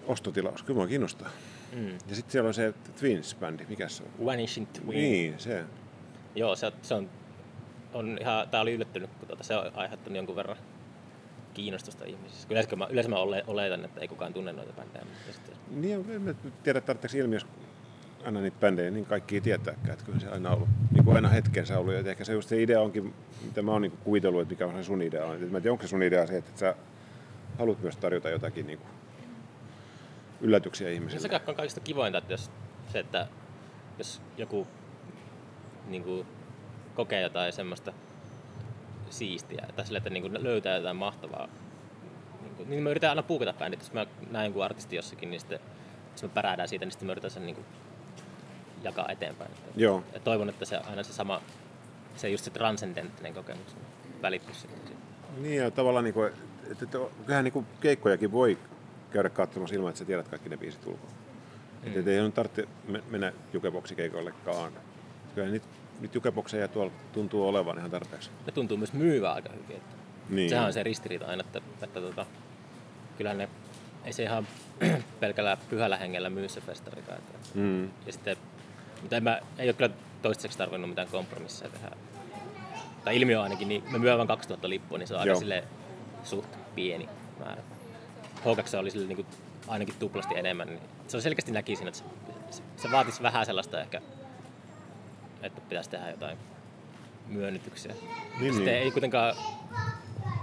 ostotilaus. 0.08 0.64
Kyllä 0.64 0.78
mua 0.78 0.88
kiinnostaa. 0.88 1.30
Mm. 1.76 1.88
Ja 2.08 2.16
sitten 2.16 2.32
siellä 2.32 2.48
on 2.48 2.54
se 2.54 2.74
Twins-bändi. 3.02 3.66
Mikä 3.70 3.88
se 3.88 4.04
on? 4.04 4.26
Vanishing 4.26 4.68
Twin. 4.74 4.90
Niin, 4.90 5.34
se. 5.40 5.64
Joo, 6.36 6.56
se, 6.56 6.72
se 6.82 6.94
on, 6.94 7.10
on 7.94 8.18
ihan, 8.22 8.50
tää 8.50 8.62
oli 8.62 8.74
yllättynyt, 8.74 9.10
kun 9.20 9.28
tuota, 9.28 9.44
se 9.44 9.56
on 9.56 9.72
aiheuttanut 9.76 10.16
jonkun 10.18 10.36
verran 10.36 10.58
kiinnostusta 11.54 12.06
ihmisissä. 12.06 12.48
Kyllä 12.48 12.60
yleensä 12.60 12.76
mä, 12.76 12.88
yleensä 12.90 13.10
mä 13.10 13.16
ole- 13.16 13.44
oletan, 13.48 13.86
että 13.86 14.02
ei 14.02 14.08
kukaan 14.08 14.34
tunne 14.34 14.54
noita 14.54 14.74
bändejä. 14.74 15.06
Mutta 15.06 15.34
sitten, 15.34 15.56
Niin, 15.82 16.12
en 16.12 16.22
mä 16.22 16.34
tiedä, 16.64 16.82
tarvitseeko 16.82 17.24
ilmiössä 17.26 17.48
aina 18.26 18.42
niitä 18.42 18.58
bändejä, 18.60 18.92
niin 18.92 19.06
kaikki 19.06 19.36
ei 19.36 19.42
tietääkään. 19.42 19.90
Että 19.94 20.06
kyllä 20.06 20.20
se 20.20 20.28
aina 20.30 20.52
ollut, 20.52 20.68
niin 20.92 21.04
kuin 21.06 21.16
aina 21.16 21.30
hetkensä 21.30 21.80
ollut. 21.80 21.94
Ja 21.94 22.00
ehkä 22.06 22.24
se 22.24 22.34
just 22.34 22.50
se 22.50 22.62
idea 22.62 22.82
onkin, 22.82 23.14
mitä 23.46 23.62
mä 23.62 23.72
oon 23.72 23.82
niin 23.82 23.92
kuvitellut, 24.04 24.42
että 24.42 24.52
mikä 24.54 24.68
on 24.68 24.76
se 24.76 24.84
sun 24.84 25.02
idea. 25.02 25.26
on. 25.26 25.36
Et 25.44 25.52
Mä 25.52 25.58
en 25.58 25.62
tiedä, 25.64 25.72
onko 25.72 25.82
se 25.84 25.88
sun 25.88 26.04
idea 26.04 26.28
se, 26.28 26.38
että 26.38 26.60
sä 26.60 26.76
haluat 27.60 27.82
myös 27.82 27.98
tarjota 27.98 28.30
jotakin 28.30 28.68
niin 28.68 28.80
kuin 28.80 28.90
yllätyksiä 30.44 30.90
ihmisille. 30.90 31.30
se 31.30 31.40
on 31.48 31.56
kaikista 31.56 31.80
kivointa, 31.80 32.18
että 32.18 32.34
jos, 32.34 32.52
se, 32.92 33.00
että 33.00 33.28
jos 33.98 34.22
joku 34.38 34.68
niin 35.88 36.04
kuin, 36.04 36.28
kokee 36.96 37.22
jotain 37.22 37.54
semmoista 37.54 37.94
siistiä, 39.10 39.68
tai 39.76 39.86
sille, 39.86 39.98
että 39.98 40.10
niin 40.10 40.24
kuin, 40.24 40.44
löytää 40.44 40.78
jotain 40.78 40.96
mahtavaa, 40.96 41.48
niin, 42.42 42.56
kuin, 42.56 42.70
niin 42.70 42.84
mä 42.84 42.90
yritän 42.90 43.10
aina 43.10 43.24
puukata 43.24 43.54
bändit. 43.54 43.80
Jos 43.80 43.94
mä 43.94 44.06
näen 44.32 44.46
jonkun 44.46 44.64
artisti 44.64 44.96
jossakin, 44.96 45.30
niin 45.32 45.40
sitten, 45.40 45.60
jos 46.12 46.24
me 46.24 46.30
pärähdään 46.30 46.70
siitä, 46.70 46.86
niin 46.86 46.92
sitten 46.92 47.06
mä 47.06 47.12
yritän 47.12 47.32
sen 47.32 47.46
niin 47.46 47.56
kuin, 47.56 47.66
jakaa 48.84 49.10
eteenpäin. 49.10 49.52
Että, 49.52 49.72
Joo. 49.76 50.04
ja 50.14 50.20
toivon, 50.20 50.50
että 50.50 50.66
se 50.66 50.78
aina 50.78 51.04
se 51.04 51.14
sama, 51.14 51.42
se 52.16 52.30
just 52.30 52.44
se 52.44 52.52
transcendenttinen 52.52 53.34
kokemus 53.34 53.76
välittyisi 54.22 54.62
sitten. 54.62 54.98
Niin 55.38 55.58
ja 55.58 55.72
tavallaan, 55.72 56.06
niin 56.06 56.14
kuin, 56.14 56.28
että, 56.72 56.86
että 56.86 56.98
kyllähän 57.26 57.44
niin 57.44 57.54
kuin 57.54 57.66
keikkojakin 57.82 58.32
voi 58.32 58.58
käydä 59.14 59.30
katsomassa 59.30 59.76
ilman, 59.76 59.90
että 59.90 60.00
sä 60.00 60.06
tiedät 60.06 60.28
kaikki 60.28 60.50
ne 60.50 60.58
biisit 60.58 60.88
ulkoa. 60.88 61.10
Mm. 61.84 62.00
Että 62.00 62.12
ei 62.12 62.22
nyt 62.22 62.34
tarvitse 62.34 62.68
me- 62.88 63.04
mennä 63.10 63.34
jukeboksikeikoillekaan. 63.54 64.72
Kyllä 65.36 65.48
niitä, 65.48 65.66
niitä 66.00 66.18
jukebokseja 66.18 66.68
tuolla 66.68 66.92
tuntuu 67.14 67.48
olevan 67.48 67.78
ihan 67.78 67.92
tarpeeksi. 67.92 68.30
Ne 68.46 68.52
tuntuu 68.52 68.78
myös 68.78 68.94
myyvää 68.94 69.34
aika 69.34 69.50
hyvin. 69.50 69.76
Että 69.78 69.96
Niin. 70.30 70.50
Sehän 70.50 70.66
on 70.66 70.74
se 70.74 70.84
ristiriita 70.84 71.26
aina, 71.26 71.44
että, 71.46 71.62
että 71.84 72.02
tota, 72.02 72.26
kyllähän 73.18 73.38
ne, 73.38 73.50
ei 74.06 74.14
se 74.14 74.24
ihan 74.24 74.48
pelkällä 75.20 75.58
pyhällä 75.70 75.98
hengellä 75.98 76.30
myy 76.30 76.50
se 76.50 76.62
festarikaan. 76.62 77.18
Että, 77.18 77.34
Mm. 77.56 77.84
ja 78.06 78.12
sitten, 78.12 78.38
mutta 79.02 79.16
en 79.18 79.24
mä, 79.24 79.40
ei 79.58 79.68
ole 79.68 79.74
kyllä 79.74 79.90
toistaiseksi 80.22 80.58
tarvinnut 80.58 80.90
mitään 80.90 81.08
kompromisseja 81.08 81.72
tehdä. 81.72 81.92
Tai 83.06 83.18
ilmiö 83.18 83.42
ainakin, 83.42 83.68
niin 83.68 83.84
me 83.92 83.98
myy 83.98 84.18
vain 84.18 84.28
2000 84.28 84.70
lippua, 84.70 84.98
niin 84.98 85.08
se 85.08 85.14
on 85.14 85.20
aika 85.20 85.36
sille 85.36 85.64
suht 86.24 86.50
pieni 86.76 87.10
määrä. 87.40 87.62
H2 88.44 88.78
oli 88.78 88.92
sille 88.92 89.08
niin 89.08 89.16
kuin 89.16 89.28
ainakin 89.68 89.96
tuplasti 90.00 90.38
enemmän, 90.38 90.68
niin 90.68 90.80
se 91.08 91.18
on 91.18 91.24
selkeästi 91.24 91.52
näki 91.52 91.76
siinä, 91.76 91.90
että 91.90 92.04
se, 92.50 92.64
se, 92.78 92.92
vaatisi 92.92 93.24
vähän 93.24 93.46
sellaista 93.46 93.82
ehkä, 93.82 94.02
että 95.42 95.62
pitäisi 95.62 95.90
tehdä 95.90 96.10
jotain 96.10 96.38
myönnytyksiä. 97.28 97.94
Niin, 98.40 98.54
Sitten 98.54 98.74
niin. 98.74 98.84
ei 98.84 98.92
kuitenkaan, 98.92 99.36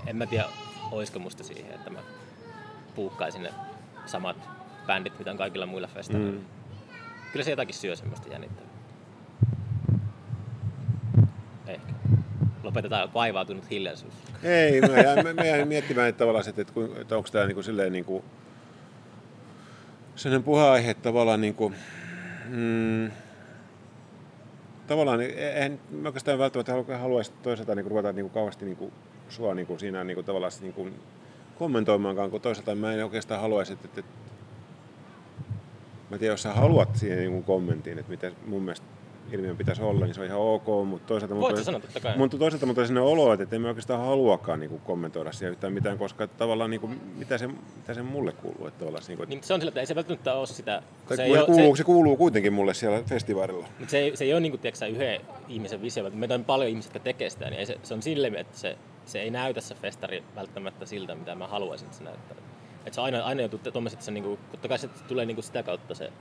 en 0.06 0.16
mä 0.16 0.26
tiedä, 0.26 0.44
olisiko 0.92 1.18
musta 1.18 1.44
siihen, 1.44 1.72
että 1.74 1.90
mä 1.90 1.98
puukkaa 2.94 3.30
sinne 3.30 3.52
samat 4.06 4.36
bändit, 4.86 5.18
mitä 5.18 5.30
on 5.30 5.36
kaikilla 5.36 5.66
muilla 5.66 5.88
festareilla. 5.88 6.32
Mm. 6.32 6.44
Kyllä 7.32 7.44
se 7.44 7.50
jotakin 7.50 7.74
syö 7.74 7.96
semmoista 7.96 8.28
jännittävää. 8.28 8.70
Ehkä. 11.66 11.92
Lopetetaan 12.62 13.14
vaivautunut 13.14 13.70
hiljaisuus. 13.70 14.14
Ei, 14.42 14.80
mä 14.80 14.86
jään, 14.86 15.36
mä 15.36 15.44
jään 15.44 15.68
miettimään, 15.68 16.08
että, 16.08 16.18
tavallaan, 16.18 16.48
että, 16.48 16.62
että, 16.62 17.00
että 17.00 17.16
onko 17.16 17.28
tämä 17.32 17.46
niin 17.46 17.64
silleen 17.64 17.92
niin 17.92 18.04
kuin, 18.04 18.24
sellainen 20.16 20.42
puheenaihe 20.42 20.94
tavallaan 20.94 21.40
niin 21.40 21.54
kuin, 21.54 21.74
mm, 22.48 23.10
tavallaan 24.86 25.20
en 25.54 25.80
mä 25.90 26.08
oikeastaan 26.08 26.38
välttämättä 26.38 26.98
haluaisi 26.98 27.32
toisaalta 27.42 27.74
niin 27.74 27.84
kuin, 27.84 27.90
ruveta 27.90 28.12
niin 28.12 28.24
kuin, 28.24 28.34
kauheasti 28.34 28.64
niin 28.64 28.76
kuin, 28.76 28.92
sua 29.28 29.54
niin 29.54 29.66
kuin, 29.66 29.80
siinä 29.80 30.04
niin 30.04 30.14
kuin, 30.14 30.24
tavallaan 30.24 30.52
niin 30.60 30.72
kuin, 30.72 30.94
kommentoimaankaan, 31.58 32.30
kun 32.30 32.40
toisaalta 32.40 32.74
mä 32.74 32.92
en 32.92 33.04
oikeastaan 33.04 33.40
haluaisi, 33.40 33.72
että, 33.72 33.88
että, 33.88 34.00
että 34.00 34.12
mä 36.10 36.18
tiedän, 36.18 36.32
jos 36.32 36.42
sä 36.42 36.52
haluat 36.52 36.96
siihen 36.96 37.18
niin 37.18 37.32
kuin 37.32 37.44
kommentin, 37.44 37.98
että 37.98 38.10
mitä 38.10 38.32
mun 38.46 38.62
mielestä 38.62 38.86
ilmiön 39.32 39.56
pitäisi 39.56 39.82
olla, 39.82 40.04
niin 40.04 40.14
se 40.14 40.20
on 40.20 40.26
ihan 40.26 40.40
ok, 40.40 40.66
mutta 40.86 41.06
toisaalta, 41.06 41.34
Voit 41.34 41.50
mutta, 41.50 41.64
sanoa, 41.64 41.80
totta 41.80 42.00
kai. 42.00 42.16
mutta 42.16 42.38
toisaalta 42.38 42.66
mutta 42.66 42.86
sinne 42.86 43.00
olo, 43.00 43.32
että 43.32 43.56
emme 43.56 43.68
oikeastaan 43.68 44.00
haluakaan 44.00 44.60
niin 44.60 44.70
kuin, 44.70 44.80
kommentoida 44.80 45.32
siihen 45.32 45.52
yhtään 45.52 45.72
mitään, 45.72 45.98
koska 45.98 46.26
tavallaan 46.26 46.70
niin 46.70 46.80
kuin, 46.80 47.00
mitä, 47.16 47.38
se, 47.38 47.46
mitä 47.46 47.94
se 47.94 48.02
mulle 48.02 48.32
kuuluu. 48.32 48.66
Että 48.66 48.78
tavallaan, 48.78 49.04
niin, 49.08 49.16
kuin, 49.18 49.28
niin 49.28 49.42
se 49.42 49.54
on 49.54 49.60
sillä, 49.60 49.68
että 49.68 49.80
ei 49.80 49.86
se 49.86 49.94
välttämättä 49.94 50.34
ole 50.34 50.46
sitä... 50.46 50.82
Se, 51.08 51.16
se, 51.16 51.22
ei 51.22 51.44
kuuluu, 51.46 51.76
se, 51.76 51.78
se, 51.78 51.84
kuuluu 51.84 52.16
kuitenkin 52.16 52.52
mulle 52.52 52.74
siellä 52.74 53.02
festivaalilla. 53.02 53.66
Mutta 53.78 53.90
se, 53.90 53.98
ei, 53.98 54.16
se 54.16 54.24
ei 54.24 54.32
ole 54.32 54.40
niin 54.40 54.52
kuin, 54.52 54.60
tiedätkö, 54.60 54.86
yhden 54.86 55.20
ihmisen 55.48 55.82
visio, 55.82 56.10
meitä 56.10 56.34
on 56.34 56.44
paljon 56.44 56.70
ihmisiä, 56.70 56.88
jotka 56.88 57.04
tekee 57.04 57.30
sitä, 57.30 57.50
niin 57.50 57.66
se, 57.66 57.78
se 57.82 57.94
on 57.94 58.02
silleen, 58.02 58.36
että 58.36 58.58
se, 58.58 58.76
se 59.04 59.20
ei 59.20 59.30
näytä 59.30 59.60
se 59.60 59.74
festari 59.74 60.24
välttämättä 60.36 60.86
siltä, 60.86 61.14
mitä 61.14 61.34
mä 61.34 61.46
haluaisin, 61.46 61.86
että 61.86 61.98
se 61.98 62.04
näyttää. 62.04 62.36
Että 62.86 62.94
se 62.94 63.00
aina, 63.00 63.24
aina 63.24 63.40
joutuu 63.40 63.58
tuommoiset, 63.58 64.02
se, 64.02 64.10
niin 64.10 64.24
kuin, 64.24 64.38
totta 64.50 64.68
kai 64.68 64.78
se 64.78 64.88
tulee 65.08 65.26
niin 65.26 65.34
kuin 65.34 65.44
sitä 65.44 65.62
kautta 65.62 65.94
se 65.94 66.12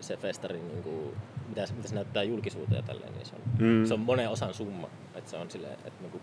se 0.00 0.16
festari, 0.16 0.58
niin 0.58 0.82
kuin, 0.82 1.16
mitä, 1.48 1.66
mitä 1.76 1.88
se 1.88 1.94
näyttää 1.94 2.22
julkisuuteen 2.22 2.76
ja 2.76 2.82
tälleen, 2.82 3.12
niin 3.12 3.26
se 3.26 3.34
on, 3.36 3.42
mm. 3.58 3.86
se 3.86 3.94
on 3.94 4.00
monen 4.00 4.30
osan 4.30 4.54
summa. 4.54 4.88
Että 5.14 5.30
se 5.30 5.36
on 5.36 5.50
silleen, 5.50 5.72
että, 5.72 5.92
niin 6.00 6.10
kuin, 6.10 6.22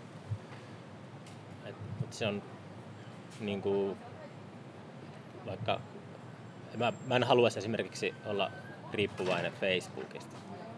että, 1.64 1.82
että 2.04 2.16
se 2.16 2.26
on 2.26 2.42
niin 3.40 3.62
kuin, 3.62 3.96
vaikka 5.46 5.80
mä, 6.76 6.92
mä 7.06 7.16
en 7.16 7.24
haluaisi 7.24 7.58
esimerkiksi 7.58 8.14
olla 8.26 8.50
riippuvainen 8.92 9.52
Facebookista. 9.52 10.36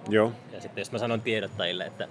Joo. 0.09 0.33
Ja 0.53 0.61
sitten 0.61 0.81
jos 0.81 0.93
mä 0.93 0.99
sanon 0.99 1.21
tiedottajille, 1.21 1.87
että 1.87 2.09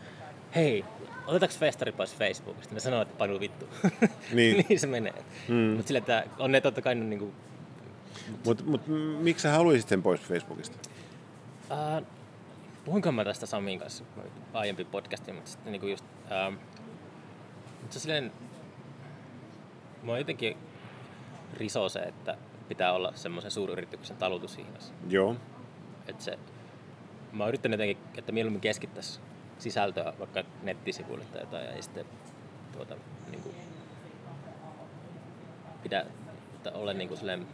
hei, 0.56 0.86
otetaanko 1.28 1.56
festari 1.60 1.92
pois 1.92 2.16
Facebookista, 2.16 2.74
ne 2.74 2.80
sanoo, 2.80 3.02
että 3.02 3.18
panu 3.18 3.40
vittu. 3.40 3.66
Niin. 4.34 4.66
niin 4.70 4.80
se 4.80 4.88
menee. 4.88 5.24
Mm. 5.48 5.56
Mutta 5.56 5.88
sille, 5.88 5.98
että 5.98 6.26
on 6.40 6.52
ne 6.52 6.62
totta 6.62 6.82
kai 6.82 6.96
niin 6.96 7.20
kuin, 7.20 7.34
mutta 8.46 8.64
mut, 8.64 8.82
miksi 9.20 9.44
sä 9.44 9.52
haluaisit 9.52 9.90
sen 9.90 10.04
pois 10.04 10.22
Facebookista? 10.22 10.90
Uh, 11.72 12.08
puhuinko 12.86 13.12
mä 13.12 13.26
tästä 13.26 13.46
Samin 13.46 13.80
kanssa 13.80 14.04
aiempi 14.54 14.86
podcasti, 14.86 15.34
mutta 15.34 15.50
sitten 15.50 15.72
niinku 15.72 15.88
just... 15.88 16.06
Uh, 16.24 16.54
mutta 17.82 17.94
se 17.94 18.00
silleen... 18.00 18.32
Mua 20.04 20.18
jotenkin 20.18 20.58
risoo 21.58 21.90
se, 21.90 22.00
että 22.00 22.38
pitää 22.68 22.94
olla 22.94 23.12
semmoisen 23.16 23.52
suuryrityksen 23.52 24.18
talutushihnassa. 24.18 24.94
Joo. 25.10 25.36
Että 26.08 26.24
se... 26.24 26.40
Mä 27.32 27.44
oon 27.44 27.48
yrittänyt 27.50 27.80
jotenkin, 27.80 28.08
että 28.18 28.32
mieluummin 28.32 28.62
keskittäisi 28.62 29.20
sisältöä 29.60 30.14
vaikka 30.20 30.44
nettisivuille 30.64 31.26
tai 31.26 31.42
jotain 31.42 31.66
ja 31.66 31.82
sitten 31.82 32.06
tuota, 32.72 32.96
niin 33.32 33.44
kuin, 33.44 33.56
pidä 35.84 36.06
olla 36.74 36.94
niin 36.94 37.08
kuin 37.08 37.18
silleen, 37.18 37.48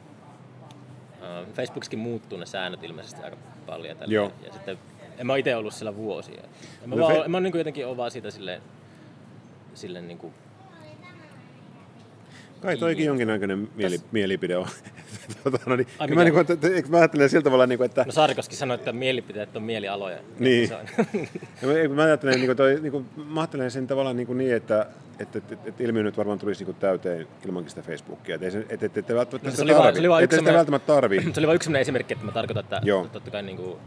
Facebookissakin 1.54 2.00
muuttuu 2.00 2.38
ne 2.38 2.46
säännöt 2.46 2.84
ilmeisesti 2.84 3.24
aika 3.24 3.38
paljon. 3.66 3.98
Tälle. 3.98 4.14
Joo. 4.14 4.32
Ja 4.46 4.54
sitten 4.54 4.78
en 5.18 5.28
mä 5.28 5.38
itse 5.38 5.56
ollut 5.56 5.74
siellä 5.74 5.96
vuosia. 5.96 6.44
En 6.84 6.90
mä, 6.90 6.96
no, 6.96 7.02
vaan, 7.02 7.16
fe- 7.26 7.28
mä 7.28 7.40
niin 7.40 7.58
jotenkin 7.58 7.88
ole 7.88 7.98
vaan 7.98 8.12
siitä 8.12 8.32
silleen, 8.32 8.62
silleen 9.74 10.08
niin 10.08 10.18
kuin 10.18 10.34
Kai 12.66 12.78
toikin 12.78 13.06
jonkinnäköinen 13.06 13.68
mieli, 13.76 13.98
Täs... 13.98 14.08
mielipide 14.12 14.58
on. 14.58 14.68
tota, 15.44 15.60
no 15.66 15.76
niin, 15.76 15.88
Ai, 16.00 16.08
mä, 16.08 16.24
niin 16.24 16.34
kuin, 16.34 16.46
että, 16.50 16.68
mä 16.90 16.98
ajattelen 16.98 17.30
sillä 17.30 17.44
tavalla, 17.44 17.68
niin 17.68 17.78
kuin, 17.78 17.86
että... 17.86 18.04
No 18.06 18.12
Saarikoski 18.12 18.56
sanoi, 18.56 18.76
että 18.76 18.92
mielipiteet 18.92 19.56
on 19.56 19.64
mielialoja. 19.64 20.18
Niin. 20.40 20.70
mä 21.96 22.04
ajattelen, 22.04 22.36
niin 22.36 22.46
kuin, 22.46 22.58
toi, 22.58 22.80
niin 22.82 22.92
kuin, 22.92 23.06
mä 23.16 23.40
ajattelen 23.40 23.72
sen 23.72 23.88
tavallaan 23.88 24.18
niin, 24.18 24.28
kuin 24.28 24.38
niin 24.38 24.56
että, 24.56 24.88
että, 25.20 25.38
että, 25.38 25.54
että, 25.54 25.70
että 25.70 25.84
ilmiö 25.84 26.04
nyt 26.04 26.18
varmaan 26.18 26.40
tulisi 26.40 26.66
niin 26.66 26.76
täyteen 26.76 27.28
ilmankin 27.46 27.70
sitä 27.70 27.82
Facebookia. 27.82 28.36
Että, 28.36 28.48
että, 28.48 28.86
että, 28.86 29.00
että 29.00 29.16
välttämättä 29.16 29.50
no, 29.50 29.56
sitä 29.56 29.74
tarvii. 29.74 30.02
Se 30.02 30.10
oli 30.10 30.24
että 30.24 30.38
sitä 30.38 30.54
välttämättä 30.54 30.94
tarvii. 30.94 31.22
Se 31.34 31.40
oli 31.40 31.48
vain 31.48 31.56
yksi 31.56 31.78
esimerkki, 31.78 32.14
että 32.14 32.26
mä 32.26 32.32
tarkoitan, 32.32 32.64
että 32.64 32.82
Joo. 32.84 33.08
totta 33.12 33.32
kai 33.32 33.44
niin 33.44 33.58
kuin, 33.58 33.78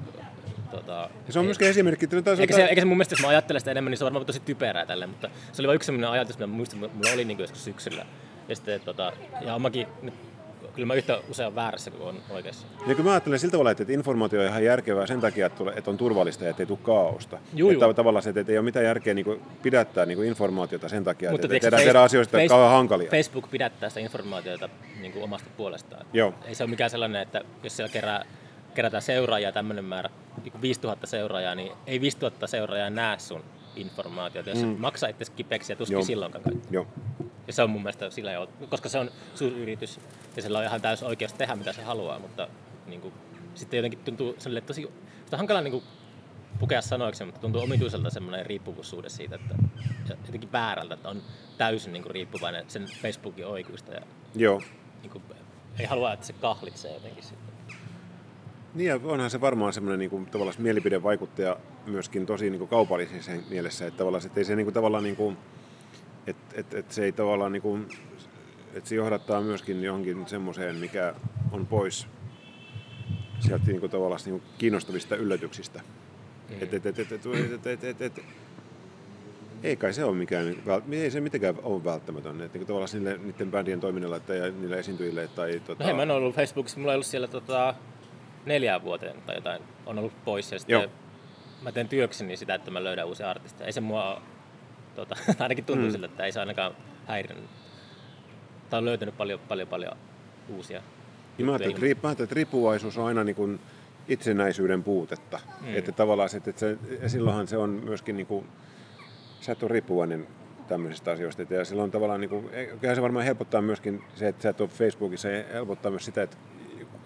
Tota, 0.71 1.11
ja 1.27 1.33
se 1.33 1.39
on 1.39 1.45
myöskin 1.45 1.69
esimerkki. 1.69 2.05
Että 2.13 2.31
eikä, 2.39 2.55
se, 2.55 2.65
eikä 2.65 2.81
se 2.81 2.85
mun 2.85 2.97
mielestä, 2.97 3.13
jos 3.13 3.23
mä 3.23 3.29
ajattelen 3.29 3.61
sitä 3.61 3.71
enemmän, 3.71 3.91
niin 3.91 3.99
se 3.99 4.05
on 4.05 4.07
varmaan 4.07 4.27
tosi 4.27 4.41
typerää 4.41 4.87
tälle, 4.87 5.07
mutta 5.07 5.31
se 5.53 5.63
oli 5.63 5.67
vain 5.67 5.77
yksi 5.77 5.87
sellainen 5.87 6.11
ajatus, 6.11 6.37
mitä 6.37 6.47
muistin, 6.47 6.79
mulla 6.79 7.13
oli 7.15 7.25
niin 7.25 7.39
joskus 7.39 7.65
syksyllä. 7.65 8.07
Ja 8.49 8.57
sitten, 8.57 8.81
tota, 8.81 9.13
ja 9.41 9.59
mäkin, 9.59 9.87
kyllä 10.75 10.87
mä 10.87 10.95
yhtä 10.95 11.21
usein 11.31 11.55
väärässä 11.55 11.91
kuin 11.91 12.03
on 12.03 12.23
oikeassa. 12.31 12.67
Ja 12.81 12.95
kyllä 12.95 13.03
mä 13.03 13.11
ajattelen 13.11 13.39
siltä 13.39 13.53
tavalla, 13.53 13.71
että 13.71 13.85
informaatio 13.89 14.41
on 14.41 14.47
ihan 14.47 14.65
järkevää 14.65 15.07
sen 15.07 15.21
takia, 15.21 15.47
että 15.77 15.91
on 15.91 15.97
turvallista 15.97 16.45
ja 16.45 16.51
ettei 16.51 16.67
tule 16.67 16.79
kaaosta. 16.83 17.39
Juu, 17.55 17.71
että 17.71 17.95
tavallaan 17.95 18.23
se, 18.23 18.31
että 18.31 18.53
ei 18.53 18.59
ole 18.59 18.65
mitään 18.65 18.85
järkeä 18.85 19.15
niin 19.15 19.43
pidättää 19.63 20.07
niin 20.07 20.25
informaatiota 20.25 20.89
sen 20.89 21.05
takia, 21.05 21.31
Mutta 21.31 21.47
että 21.47 21.61
tehdään, 21.61 21.83
tehdään 21.83 22.05
asioista 22.05 22.31
Facebook, 22.31 22.49
kauhean 22.49 22.73
hankalia. 22.73 23.11
Facebook 23.11 23.51
pidättää 23.51 23.89
sitä 23.89 24.01
informaatiota 24.01 24.69
niin 25.01 25.13
kuin 25.13 25.25
omasta 25.25 25.51
puolestaan. 25.57 26.07
Joo. 26.13 26.35
Ei 26.45 26.55
se 26.55 26.65
ole 26.65 26.71
mikään 26.71 26.91
sellainen, 26.91 27.23
että 27.23 27.41
jos 27.63 27.77
siellä 27.77 27.93
kerää, 27.93 28.25
kerätään 28.75 29.03
seuraajia 29.03 29.53
tämmöinen 29.53 29.85
määrä, 29.85 30.11
niin 30.45 30.63
5000 30.63 31.07
seuraajaa, 31.07 31.55
niin 31.55 31.73
ei 31.87 32.01
5000 32.01 32.47
seuraajaa 32.47 32.91
näe 32.91 33.19
sun 33.19 33.45
informaatiota. 33.77 34.51
Jos 34.51 34.63
mm. 34.63 34.77
maksaa 34.79 35.09
itse 35.09 35.33
kipeäksi 35.37 35.73
ja 35.73 35.77
tuskin 35.77 35.95
Joo. 35.95 36.05
silloinkaan 36.05 36.45
kaikki. 36.45 36.69
Joo. 36.71 36.87
Ja 37.47 37.53
se 37.53 37.63
on 37.63 37.71
mun 37.71 37.83
mielestä 37.83 38.11
sillä 38.11 38.33
jo, 38.33 38.49
koska 38.69 38.89
se 38.89 38.99
on 38.99 39.11
suuryritys 39.35 40.01
ja 40.37 40.43
sillä 40.43 40.59
on 40.59 40.65
ihan 40.65 40.81
täys 40.81 41.03
oikeus 41.03 41.33
tehdä 41.33 41.57
mitä 41.57 41.73
se 41.73 41.83
haluaa, 41.83 42.19
mutta 42.19 42.49
niin 42.87 43.01
kuin, 43.01 43.15
sitten 43.55 43.79
jotenkin 43.79 43.99
tuntuu 43.99 44.35
sille 44.39 44.61
tosi, 44.61 44.81
sitä 45.25 45.37
on 45.37 45.39
hankala 45.39 45.61
niin 45.61 45.73
kuin, 45.73 45.85
pukea 46.59 46.83
sanoiksi, 46.83 47.25
mutta 47.25 47.41
tuntuu 47.41 47.63
omituiselta 47.63 48.11
semmoinen 48.11 48.47
riippuvuussuhde 48.47 49.09
siitä, 49.09 49.35
että 49.35 49.55
jotenkin 50.27 50.53
väärältä, 50.53 50.95
että 50.95 51.09
on 51.09 51.23
täysin 51.59 51.93
niin 51.93 52.03
kuin, 52.03 52.13
riippuvainen 52.13 52.65
sen 52.69 52.87
Facebookin 53.03 53.47
oikuista 53.47 53.93
ja 53.93 54.01
Joo. 54.35 54.63
Niin 55.03 55.11
kuin, 55.11 55.25
ei 55.79 55.87
halua, 55.87 56.13
että 56.13 56.27
se 56.27 56.33
kahlitsee 56.33 56.95
jotenkin 56.95 57.23
sitten. 57.23 57.55
Niin 58.75 58.89
ja 58.89 59.01
onhan 59.05 59.31
se 59.31 59.41
varmaan 59.41 59.73
semmoinen 59.73 59.99
niin 59.99 60.11
kuin, 60.11 60.27
tavallaan 60.27 60.57
mielipidevaikuttaja 60.59 61.57
myöskin 61.87 62.27
tosi 62.27 62.51
niin 62.51 62.59
kuin 62.59 62.69
kaupallisessa 62.69 63.33
mielessä, 63.51 63.87
että 63.87 63.99
tavallaan 63.99 64.27
että 64.27 64.41
ei 64.41 64.45
se 64.45 64.57
niin 64.57 64.67
kuin, 64.67 64.75
tavallaan 64.75 65.05
niin 65.05 65.17
kuin, 65.17 65.37
että 66.27 66.61
et, 66.61 66.75
et 66.75 66.93
se 66.93 67.05
ei 67.05 67.13
tavallaan 67.13 67.53
niin 67.53 67.63
kuin, 67.63 67.89
että 68.75 68.89
se 68.89 68.95
johdattaa 68.95 69.41
myöskin 69.41 69.83
johonkin 69.83 70.29
semmoiseen, 70.29 70.77
mikä 70.77 71.15
on 71.53 71.67
pois 71.67 72.07
sieltä 73.41 73.67
niin 73.67 73.81
kuin, 73.81 73.91
tavallaan 73.91 74.21
niin 74.25 74.41
kuin 74.41 74.53
kiinnostavista 74.59 75.17
yllätyksistä. 75.17 75.81
Et, 76.61 76.75
et, 76.75 76.87
et, 76.87 76.99
et, 76.99 77.13
et, 77.13 77.27
et, 77.27 77.67
et, 77.67 77.85
et, 77.85 78.03
et, 78.03 78.23
ei 79.63 79.77
kai 79.77 79.93
se 79.93 80.05
ole 80.05 80.17
mikään, 80.17 80.57
ei 80.91 81.11
se 81.11 81.21
mitenkään 81.21 81.55
ole 81.63 81.85
välttämätön, 81.85 82.41
että 82.41 82.59
niin 82.59 82.67
tavallaan 82.67 82.91
niille, 82.93 83.19
niiden 83.19 83.51
bändien 83.51 83.81
toiminnalla 83.81 84.21
tai 84.21 84.53
niille 84.61 84.79
esiintyjille 84.79 85.29
tai... 85.29 85.61
Tota... 85.67 85.85
No 85.85 85.87
hei, 85.87 85.95
mä 85.95 86.03
en 86.03 86.11
ollut 86.11 86.35
Facebookissa, 86.35 86.79
mulla 86.79 86.93
ei 86.93 86.97
ollut 86.97 87.07
siellä 87.07 87.29
tota, 87.29 87.75
neljään 88.49 88.83
vuoteen 88.83 89.23
tai 89.27 89.35
jotain, 89.35 89.63
on 89.87 89.99
ollut 89.99 90.25
pois 90.25 90.53
ja 90.53 90.59
sitten 90.59 90.81
Joo. 90.81 90.91
mä 91.63 91.73
teen 91.73 91.89
työkseni 91.89 92.37
sitä, 92.37 92.55
että 92.55 92.71
mä 92.71 92.85
löydän 92.85 93.07
uusia 93.07 93.31
artisteja. 93.31 93.67
Ei 93.67 93.73
se 93.73 93.81
mua 93.81 94.23
Tota, 94.99 95.17
ainakin 95.39 95.65
tuntuu 95.65 95.87
mm. 95.87 95.93
siltä, 95.93 96.07
että 96.07 96.25
ei 96.25 96.33
se 96.33 96.41
ainakaan 96.41 96.75
häirinyt. 97.07 97.45
Tai 98.71 98.79
on 98.79 98.85
löytänyt 98.85 99.17
paljon, 99.17 99.41
paljon, 99.49 99.69
paljon 99.69 99.97
uusia 100.49 100.83
niin 101.39 101.47
mä 101.47 101.53
ajattelin, 101.53 101.91
että, 101.91 102.23
että 102.23 102.35
riippuvaisuus 102.35 102.99
on 102.99 103.07
aina 103.07 103.25
niin 103.25 103.37
kuin 103.37 103.61
itsenäisyyden 104.09 104.83
puutetta. 104.83 105.41
Mm. 105.61 105.77
Että 105.77 105.93
tavallaan 105.93 106.29
että 106.37 106.53
se, 106.57 106.79
ja 107.03 107.09
silloinhan 107.09 107.49
se 107.49 107.57
on 107.57 107.71
myöskin, 107.71 108.17
niin 108.17 108.27
kuin, 108.27 108.47
sä 109.41 109.53
et 109.53 109.63
ole 109.63 109.73
riippuvainen 109.73 110.27
tämmöisistä 110.69 111.11
asioista. 111.11 111.43
Ja 111.55 111.65
silloin 111.65 111.91
tavallaan, 111.91 112.21
niin 112.21 112.31
kuin, 112.31 112.51
se 112.95 113.03
varmaan 113.03 113.25
helpottaa 113.25 113.63
myöskin 113.63 114.05
se, 114.15 114.29
että 114.29 114.43
sä 114.43 114.49
et 114.49 114.61
ole 114.61 114.69
Facebookissa, 114.69 115.29
ja 115.29 115.45
helpottaa 115.53 115.91
myös 115.91 116.05
sitä, 116.05 116.23
että 116.23 116.37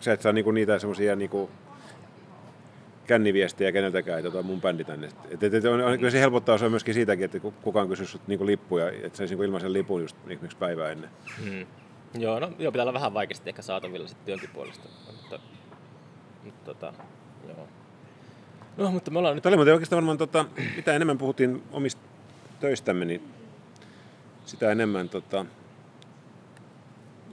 sä 0.03 0.13
et 0.13 0.23
saa 0.23 0.33
niin 0.33 0.45
kuin, 0.45 0.55
niitä 0.55 0.79
semmoisia 0.79 1.17
niin 1.17 1.31
kuin, 1.31 1.51
känniviestiä 3.07 3.73
keneltäkään, 3.73 4.27
että 4.27 4.43
mun 4.43 4.61
bändi 4.61 4.85
tänne. 4.85 5.09
Et, 5.31 5.43
et, 5.43 5.55
et, 5.55 5.65
on, 5.65 5.81
on, 5.81 5.99
kyllä 5.99 6.11
se 6.11 6.21
helpottaa 6.21 6.59
se 6.59 6.65
on 6.65 6.71
myöskin 6.71 6.95
siitäkin, 6.95 7.25
että 7.25 7.41
kukaan 7.63 7.89
kysyy 7.89 8.07
sut 8.07 8.29
niinku 8.29 8.47
lippuja, 8.47 8.89
että 8.89 9.19
saisi 9.19 9.33
niinku 9.33 9.43
ilmaisen 9.43 9.73
lipun 9.73 10.01
just 10.01 10.17
esimerkiksi 10.27 10.59
päivää 10.59 10.91
ennen. 10.91 11.11
Mm. 11.45 11.67
Joo, 12.15 12.41
no 12.41 12.53
joo, 12.59 12.73
pitää 12.73 12.83
olla 12.83 12.93
vähän 12.93 13.15
vaikeasti 13.15 13.51
ehkä 13.51 13.63
saatavilla 13.63 14.09
sitten 14.09 14.27
työnkin 14.27 14.51
puolesta. 14.55 14.89
Mutta, 15.13 15.39
mutta 16.45 16.65
tota, 16.65 16.93
joo. 17.49 17.69
No, 18.77 18.91
mutta 18.91 19.11
me 19.11 19.19
ollaan 19.19 19.35
nyt... 19.35 19.43
Tämä 19.43 19.63
oli 19.63 19.71
oikeastaan 19.71 19.97
varmaan, 19.97 20.19
tota, 20.19 20.45
mitä 20.77 20.93
enemmän 20.93 21.19
puhuttiin 21.19 21.63
omista 21.73 22.01
töistämme, 22.61 23.05
niin 23.05 23.23
sitä 24.47 24.73
enemmän 24.73 25.09
tota, 25.09 25.47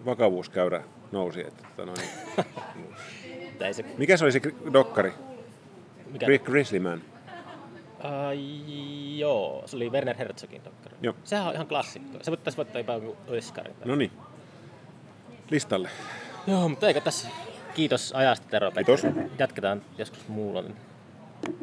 vakavuuskäyrä 0.06 0.84
nousi. 1.12 1.40
Että, 1.40 1.64
tota, 1.64 1.86
noin, 1.86 2.00
se, 3.76 3.86
mikä 3.98 4.18
se 4.18 4.26
oli 4.26 4.32
se 4.32 4.42
dokkari? 4.74 5.14
mikä, 6.12 6.26
Gri- 6.26 6.44
Grizzly 6.44 6.80
Man. 6.80 7.02
uh, 8.00 8.08
joo, 9.18 9.64
se 9.66 9.76
oli 9.76 9.90
Werner 9.90 10.18
Herzogin 10.18 10.66
dokkari. 10.66 10.96
Joo. 11.02 11.14
Sehän 11.24 11.48
on 11.48 11.54
ihan 11.54 11.68
klassikko. 11.68 12.18
Se 12.22 12.32
voittaisi 12.32 12.58
voittaa 12.58 12.80
jopa 12.80 12.94
jonkun 12.94 13.18
Oskarin. 13.38 13.76
No 13.86 13.96
niin. 13.96 14.12
Listalle. 15.50 15.90
Joo, 16.48 16.70
mutta 16.70 16.88
eikö 16.88 17.02
tässä... 17.02 17.28
Kiitos 17.74 18.14
ajasta 18.14 18.48
Tero. 18.50 18.72
Kiitos. 18.72 19.02
Jatketaan 19.40 19.82
joskus 19.98 20.28
muulla. 20.28 20.64